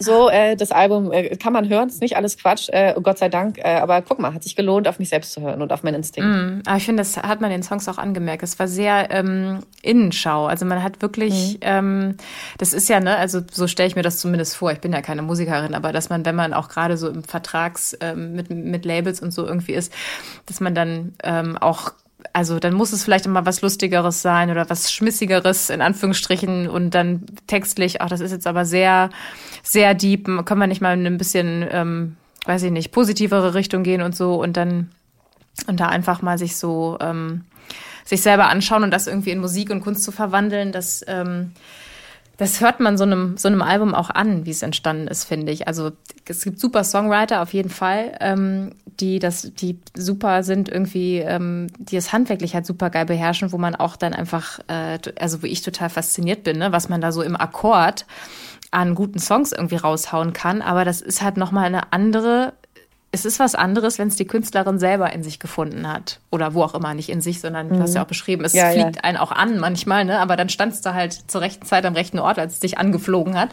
So, 0.00 0.28
äh, 0.28 0.56
das 0.56 0.72
Album 0.72 1.12
äh, 1.12 1.36
kann 1.36 1.52
man 1.52 1.68
hören, 1.68 1.88
ist 1.88 2.00
nicht 2.00 2.16
alles 2.16 2.36
Quatsch, 2.36 2.68
äh, 2.70 2.94
Gott 3.00 3.18
sei 3.18 3.28
Dank. 3.28 3.58
Äh, 3.58 3.76
aber 3.76 4.02
guck 4.02 4.18
mal, 4.18 4.34
hat 4.34 4.42
sich 4.42 4.56
gelohnt, 4.56 4.88
auf 4.88 4.98
mich 4.98 5.08
selbst 5.08 5.32
zu 5.32 5.40
hören 5.40 5.62
und 5.62 5.72
auf 5.72 5.82
meinen 5.82 5.96
Instinkt. 5.96 6.28
Mm, 6.28 6.62
aber 6.66 6.76
ich 6.76 6.84
finde, 6.84 7.02
das 7.02 7.16
hat 7.16 7.40
man 7.40 7.50
den 7.50 7.62
Songs 7.62 7.88
auch 7.88 7.98
angemerkt. 7.98 8.42
Es 8.42 8.58
war 8.58 8.66
sehr 8.66 9.10
ähm, 9.10 9.60
Innenschau. 9.82 10.46
Also 10.46 10.64
man 10.64 10.82
hat 10.82 11.02
wirklich, 11.02 11.54
mhm. 11.54 11.60
ähm, 11.62 12.16
das 12.58 12.72
ist 12.72 12.88
ja, 12.88 12.98
ne, 12.98 13.16
also 13.16 13.40
so 13.50 13.68
stelle 13.68 13.88
ich 13.88 13.96
mir 13.96 14.02
das 14.02 14.18
zumindest 14.18 14.56
vor. 14.56 14.72
Ich 14.72 14.80
bin 14.80 14.92
ja 14.92 15.02
keine 15.02 15.22
Musikerin, 15.22 15.74
aber 15.74 15.92
dass 15.92 16.08
man, 16.08 16.24
wenn 16.24 16.34
man 16.34 16.52
auch 16.52 16.68
gerade 16.68 16.96
so 16.96 17.08
im 17.08 17.22
Vertrags 17.22 17.96
ähm, 18.00 18.34
mit, 18.34 18.50
mit 18.50 18.84
Labels 18.84 19.20
und 19.20 19.32
so 19.32 19.46
irgendwie 19.46 19.74
ist, 19.74 19.92
dass 20.46 20.60
man 20.60 20.74
dann 20.74 21.14
ähm, 21.22 21.56
auch 21.58 21.92
also 22.32 22.58
dann 22.58 22.74
muss 22.74 22.92
es 22.92 23.04
vielleicht 23.04 23.26
immer 23.26 23.46
was 23.46 23.62
Lustigeres 23.62 24.22
sein 24.22 24.50
oder 24.50 24.68
was 24.70 24.92
Schmissigeres 24.92 25.70
in 25.70 25.80
Anführungsstrichen 25.80 26.68
und 26.68 26.90
dann 26.90 27.26
textlich, 27.46 28.00
ach, 28.00 28.08
das 28.08 28.20
ist 28.20 28.32
jetzt 28.32 28.46
aber 28.46 28.64
sehr, 28.64 29.10
sehr 29.62 29.94
deep, 29.94 30.26
können 30.44 30.60
wir 30.60 30.66
nicht 30.66 30.80
mal 30.80 30.98
in 30.98 31.06
ein 31.06 31.18
bisschen, 31.18 31.66
ähm, 31.70 32.16
weiß 32.44 32.62
ich 32.64 32.70
nicht, 32.70 32.92
positivere 32.92 33.54
Richtung 33.54 33.82
gehen 33.82 34.02
und 34.02 34.14
so 34.14 34.40
und 34.42 34.56
dann 34.56 34.90
und 35.66 35.80
da 35.80 35.88
einfach 35.88 36.22
mal 36.22 36.38
sich 36.38 36.56
so 36.56 36.98
ähm, 37.00 37.44
sich 38.04 38.22
selber 38.22 38.48
anschauen 38.48 38.84
und 38.84 38.90
das 38.90 39.06
irgendwie 39.06 39.30
in 39.30 39.40
Musik 39.40 39.70
und 39.70 39.80
Kunst 39.80 40.04
zu 40.04 40.12
verwandeln, 40.12 40.70
das 40.72 41.04
ähm, 41.08 41.52
das 42.36 42.60
hört 42.60 42.80
man 42.80 42.98
so 42.98 43.04
einem, 43.04 43.36
so 43.38 43.48
einem 43.48 43.62
Album 43.62 43.94
auch 43.94 44.10
an, 44.10 44.44
wie 44.44 44.50
es 44.50 44.62
entstanden 44.62 45.08
ist, 45.08 45.24
finde 45.24 45.52
ich. 45.52 45.68
Also 45.68 45.92
es 46.28 46.44
gibt 46.44 46.60
super 46.60 46.84
Songwriter 46.84 47.40
auf 47.40 47.54
jeden 47.54 47.70
Fall, 47.70 48.16
ähm, 48.20 48.72
die 49.00 49.18
das, 49.18 49.52
die 49.54 49.80
super 49.94 50.42
sind 50.42 50.68
irgendwie, 50.68 51.18
ähm, 51.18 51.68
die 51.78 51.96
es 51.96 52.12
handwerklich 52.12 52.54
halt 52.54 52.66
super 52.66 52.90
geil 52.90 53.06
beherrschen, 53.06 53.52
wo 53.52 53.58
man 53.58 53.74
auch 53.74 53.96
dann 53.96 54.12
einfach, 54.12 54.58
äh, 54.68 54.98
also 55.18 55.42
wo 55.42 55.46
ich 55.46 55.62
total 55.62 55.88
fasziniert 55.88 56.44
bin, 56.44 56.58
ne, 56.58 56.72
was 56.72 56.88
man 56.88 57.00
da 57.00 57.10
so 57.10 57.22
im 57.22 57.36
Akkord 57.36 58.06
an 58.70 58.94
guten 58.94 59.18
Songs 59.18 59.52
irgendwie 59.52 59.76
raushauen 59.76 60.32
kann. 60.32 60.60
Aber 60.60 60.84
das 60.84 61.00
ist 61.00 61.22
halt 61.22 61.38
nochmal 61.38 61.64
eine 61.64 61.92
andere 61.92 62.52
es 63.16 63.24
ist 63.24 63.38
was 63.38 63.54
anderes, 63.54 63.98
wenn 63.98 64.08
es 64.08 64.16
die 64.16 64.26
Künstlerin 64.26 64.78
selber 64.78 65.10
in 65.10 65.22
sich 65.22 65.38
gefunden 65.38 65.90
hat. 65.90 66.20
Oder 66.30 66.52
wo 66.52 66.62
auch 66.62 66.74
immer, 66.74 66.92
nicht 66.92 67.08
in 67.08 67.22
sich, 67.22 67.40
sondern 67.40 67.70
du 67.70 67.78
hast 67.80 67.94
ja 67.94 68.00
mhm. 68.00 68.04
auch 68.04 68.08
beschrieben, 68.08 68.44
es 68.44 68.52
ja, 68.52 68.70
fliegt 68.70 68.96
ja. 68.96 69.04
einen 69.04 69.16
auch 69.16 69.32
an 69.32 69.58
manchmal, 69.58 70.04
ne? 70.04 70.18
Aber 70.18 70.36
dann 70.36 70.50
standst 70.50 70.84
du 70.84 70.92
halt 70.92 71.14
zur 71.30 71.40
rechten 71.40 71.64
Zeit 71.64 71.86
am 71.86 71.94
rechten 71.94 72.18
Ort, 72.18 72.38
als 72.38 72.54
es 72.54 72.60
dich 72.60 72.76
angeflogen 72.76 73.40
hat. 73.40 73.48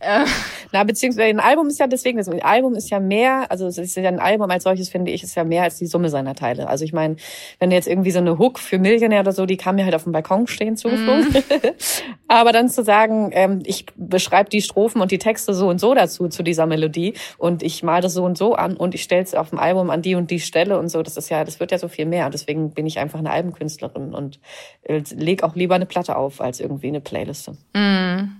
Äh. 0.00 0.24
Na, 0.72 0.82
beziehungsweise 0.82 1.28
ein 1.28 1.38
Album 1.38 1.68
ist 1.68 1.78
ja 1.78 1.86
deswegen, 1.86 2.18
ein 2.18 2.42
Album 2.42 2.74
ist 2.74 2.90
ja 2.90 2.98
mehr, 2.98 3.50
also 3.50 3.68
es 3.68 3.78
ist 3.78 3.96
ja 3.96 4.08
ein 4.08 4.18
Album 4.18 4.50
als 4.50 4.64
solches, 4.64 4.88
finde 4.88 5.12
ich, 5.12 5.22
ist 5.22 5.36
ja 5.36 5.44
mehr 5.44 5.62
als 5.62 5.78
die 5.78 5.86
Summe 5.86 6.10
seiner 6.10 6.34
Teile. 6.34 6.68
Also 6.68 6.84
ich 6.84 6.92
meine, 6.92 7.16
wenn 7.60 7.70
jetzt 7.70 7.86
irgendwie 7.86 8.10
so 8.10 8.18
eine 8.18 8.36
Hook 8.36 8.58
für 8.58 8.80
Millionär 8.80 9.20
oder 9.20 9.32
so, 9.32 9.46
die 9.46 9.56
kam 9.56 9.76
mir 9.76 9.84
halt 9.84 9.94
auf 9.94 10.02
dem 10.02 10.12
Balkon 10.12 10.48
stehen 10.48 10.76
zugeflogen. 10.76 11.28
Mm. 11.28 11.36
Aber 12.28 12.52
dann 12.52 12.68
zu 12.68 12.82
sagen, 12.82 13.30
ähm, 13.32 13.60
ich 13.64 13.86
beschreibe 13.96 14.50
die 14.50 14.60
Strophen 14.60 15.00
und 15.00 15.12
die 15.12 15.18
Texte 15.18 15.54
so 15.54 15.68
und 15.68 15.78
so 15.78 15.94
dazu, 15.94 16.28
zu 16.28 16.42
dieser 16.42 16.66
Melodie 16.66 17.14
und 17.38 17.62
ich 17.62 17.82
male 17.82 18.02
das 18.02 18.14
so 18.14 18.24
und 18.24 18.36
so 18.36 18.54
an 18.54 18.76
und 18.76 18.87
und 18.88 18.94
ich 18.94 19.02
stelle 19.02 19.22
es 19.22 19.34
auf 19.34 19.50
dem 19.50 19.58
Album 19.58 19.90
an 19.90 20.00
die 20.00 20.14
und 20.14 20.30
die 20.30 20.40
Stelle 20.40 20.78
und 20.78 20.88
so. 20.88 21.02
Das 21.02 21.18
ist 21.18 21.28
ja, 21.28 21.44
das 21.44 21.60
wird 21.60 21.72
ja 21.72 21.78
so 21.78 21.88
viel 21.88 22.06
mehr. 22.06 22.30
Deswegen 22.30 22.70
bin 22.70 22.86
ich 22.86 22.98
einfach 22.98 23.18
eine 23.18 23.30
Albenkünstlerin 23.30 24.14
und 24.14 24.40
äh, 24.82 25.02
leg 25.14 25.42
auch 25.42 25.54
lieber 25.54 25.74
eine 25.74 25.84
Platte 25.84 26.16
auf 26.16 26.40
als 26.40 26.58
irgendwie 26.58 26.88
eine 26.88 27.02
Playliste. 27.02 27.52
Mm. 27.74 28.37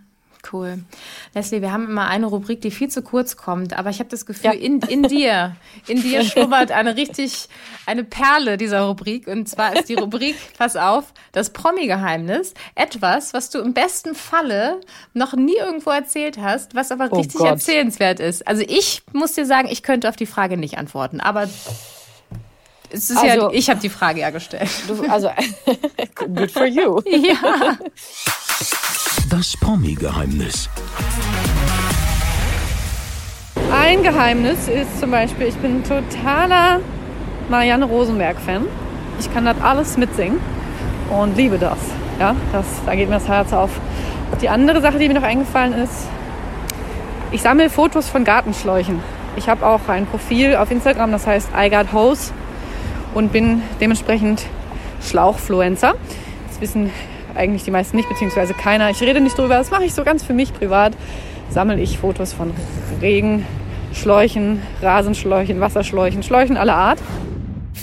Cool. 0.51 0.79
Leslie, 1.35 1.61
wir 1.61 1.73
haben 1.73 1.87
immer 1.87 2.09
eine 2.09 2.27
Rubrik, 2.27 2.61
die 2.61 2.71
viel 2.71 2.89
zu 2.89 3.03
kurz 3.03 3.37
kommt, 3.37 3.77
aber 3.77 3.91
ich 3.91 3.99
habe 3.99 4.09
das 4.09 4.25
Gefühl, 4.25 4.47
ja. 4.47 4.53
in, 4.53 4.81
in 4.81 5.03
dir, 5.03 5.57
in 5.87 6.01
dir 6.01 6.25
schlummert 6.25 6.71
eine 6.71 6.97
richtig, 6.97 7.49
eine 7.87 8.05
Perle 8.05 8.57
dieser 8.57 8.83
Rubrik. 8.83 9.27
Und 9.27 9.49
zwar 9.49 9.77
ist 9.77 9.89
die 9.89 9.95
Rubrik, 9.99 10.37
pass 10.57 10.77
auf, 10.77 11.13
das 11.33 11.51
Promi-Geheimnis. 11.51 12.55
Etwas, 12.75 13.35
was 13.35 13.51
du 13.51 13.59
im 13.59 13.75
besten 13.75 14.15
Falle 14.15 14.81
noch 15.13 15.35
nie 15.35 15.57
irgendwo 15.57 15.91
erzählt 15.91 16.39
hast, 16.39 16.75
was 16.75 16.93
aber 16.93 17.09
oh 17.11 17.17
richtig 17.17 17.39
Gott. 17.39 17.49
erzählenswert 17.49 18.21
ist. 18.21 18.47
Also 18.47 18.63
ich 18.67 19.03
muss 19.13 19.33
dir 19.33 19.45
sagen, 19.45 19.69
ich 19.71 19.83
könnte 19.83 20.09
auf 20.09 20.17
die 20.17 20.27
Frage 20.27 20.57
nicht 20.57 20.79
antworten, 20.79 21.21
aber 21.21 21.49
es 22.91 23.11
ist 23.11 23.19
also, 23.19 23.27
ja, 23.27 23.51
ich 23.53 23.69
habe 23.69 23.81
die 23.81 23.91
Frage 23.91 24.21
ja 24.21 24.31
gestellt. 24.31 24.71
Du, 24.87 25.03
also, 25.09 25.31
good 26.15 26.51
for 26.51 26.67
you. 26.67 27.01
Ja. 27.07 27.77
Das 29.39 29.57
Promi-Geheimnis. 29.57 30.69
Ein 33.73 34.03
Geheimnis 34.03 34.67
ist 34.67 34.99
zum 34.99 35.13
Beispiel, 35.13 35.47
ich 35.47 35.55
bin 35.55 35.85
totaler 35.85 36.81
Marianne 37.49 37.85
Rosenberg-Fan. 37.85 38.65
Ich 39.21 39.33
kann 39.33 39.45
das 39.45 39.61
alles 39.61 39.97
mitsingen 39.97 40.41
und 41.17 41.37
liebe 41.37 41.57
das. 41.57 41.79
Ja, 42.19 42.35
das, 42.53 42.67
da 42.85 42.97
geht 42.97 43.09
mir 43.09 43.15
das 43.15 43.29
Herz 43.29 43.53
auf. 43.53 43.71
Die 44.43 44.49
andere 44.49 44.81
Sache, 44.81 44.99
die 44.99 45.07
mir 45.07 45.15
noch 45.15 45.23
eingefallen 45.23 45.73
ist, 45.73 46.09
ich 47.31 47.41
sammle 47.41 47.71
Fotos 47.71 48.09
von 48.09 48.25
Gartenschläuchen. 48.25 49.01
Ich 49.37 49.49
habe 49.49 49.65
auch 49.65 49.89
ein 49.89 50.07
Profil 50.07 50.57
auf 50.57 50.73
Instagram, 50.73 51.13
das 51.13 51.29
heißt 51.29 51.51
I 51.57 51.71
und 53.15 53.31
bin 53.31 53.63
dementsprechend 53.81 54.43
Schlauchfluencer. 55.01 55.95
Das 56.49 56.61
wissen 56.61 56.91
eigentlich 57.39 57.65
die 57.65 57.71
meisten 57.71 57.97
nicht, 57.97 58.09
beziehungsweise 58.09 58.55
keiner. 58.55 58.91
Ich 58.91 59.01
rede 59.01 59.21
nicht 59.21 59.39
drüber, 59.39 59.55
das 59.55 59.71
mache 59.71 59.85
ich 59.85 59.95
so 59.95 60.05
ganz 60.05 60.23
für 60.23 60.35
mich 60.35 60.53
privat. 60.53 60.95
Sammle 61.51 61.81
ich 61.81 61.99
Fotos 61.99 62.33
von 62.33 62.53
Regenschläuchen, 63.01 64.63
Rasenschläuchen, 64.83 65.61
Wasserschläuchen, 65.61 66.23
Schläuchen 66.23 66.57
aller 66.57 66.75
Art. 66.75 66.99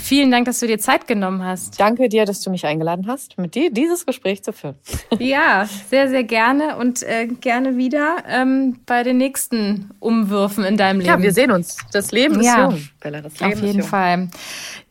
Vielen 0.06 0.30
Dank, 0.30 0.44
dass 0.44 0.60
du 0.60 0.68
dir 0.68 0.78
Zeit 0.78 1.08
genommen 1.08 1.44
hast. 1.44 1.80
Danke 1.80 2.08
dir, 2.08 2.26
dass 2.26 2.40
du 2.40 2.50
mich 2.50 2.64
eingeladen 2.64 3.08
hast, 3.08 3.38
mit 3.38 3.56
dir 3.56 3.72
dieses 3.72 4.06
Gespräch 4.06 4.44
zu 4.44 4.52
führen. 4.52 4.76
Ja, 5.18 5.66
sehr, 5.88 6.08
sehr 6.08 6.22
gerne 6.22 6.76
und 6.76 7.02
äh, 7.02 7.26
gerne 7.26 7.76
wieder 7.76 8.18
ähm, 8.28 8.78
bei 8.86 9.02
den 9.02 9.16
nächsten 9.16 9.90
Umwürfen 9.98 10.62
in 10.62 10.76
deinem 10.76 11.00
Leben. 11.00 11.10
Ja, 11.10 11.22
wir 11.22 11.32
sehen 11.32 11.50
uns. 11.50 11.78
Das 11.92 12.12
Leben 12.12 12.38
ist 12.38 12.46
ja, 12.46 12.68
jung, 12.68 12.88
Bella. 13.00 13.22
Das 13.22 13.40
Leben 13.40 13.52
Auf 13.52 13.62
jeden 13.62 13.82
Fall. 13.82 14.28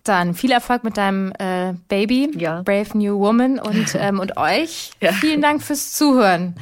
Dann 0.06 0.36
viel 0.36 0.52
Erfolg 0.52 0.84
mit 0.84 0.98
deinem 0.98 1.34
äh, 1.40 1.74
Baby, 1.88 2.32
ja. 2.38 2.62
Brave 2.62 2.98
New 2.98 3.20
Woman 3.20 3.60
und, 3.60 3.96
ähm, 4.00 4.20
und 4.20 4.38
euch. 4.38 4.92
Ja. 5.02 5.12
Vielen 5.12 5.42
Dank 5.42 5.62
fürs 5.62 5.94
Zuhören 5.94 6.56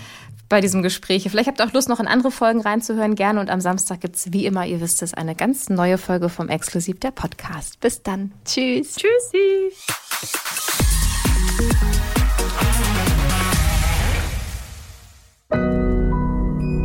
bei 0.48 0.62
diesem 0.62 0.82
Gespräch. 0.82 1.28
Vielleicht 1.30 1.48
habt 1.48 1.60
ihr 1.60 1.66
auch 1.66 1.74
Lust, 1.74 1.90
noch 1.90 2.00
in 2.00 2.08
andere 2.08 2.32
Folgen 2.32 2.62
reinzuhören. 2.62 3.16
Gerne. 3.16 3.40
Und 3.40 3.50
am 3.50 3.60
Samstag 3.60 4.02
gibt 4.02 4.16
es, 4.16 4.32
wie 4.32 4.46
immer, 4.46 4.66
ihr 4.66 4.82
wisst 4.82 5.02
es, 5.02 5.14
eine 5.14 5.36
ganz 5.36 5.70
neue 5.70 5.98
Folge 5.98 6.30
vom 6.30 6.48
Exklusiv 6.48 7.00
der 7.00 7.12
Podcast. 7.12 7.80
Bis 7.80 8.02
dann. 8.02 8.32
Tschüss. 8.46 8.96
Tschüssi. 8.96 9.74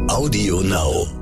Audio 0.09 0.63
Now. 0.63 1.18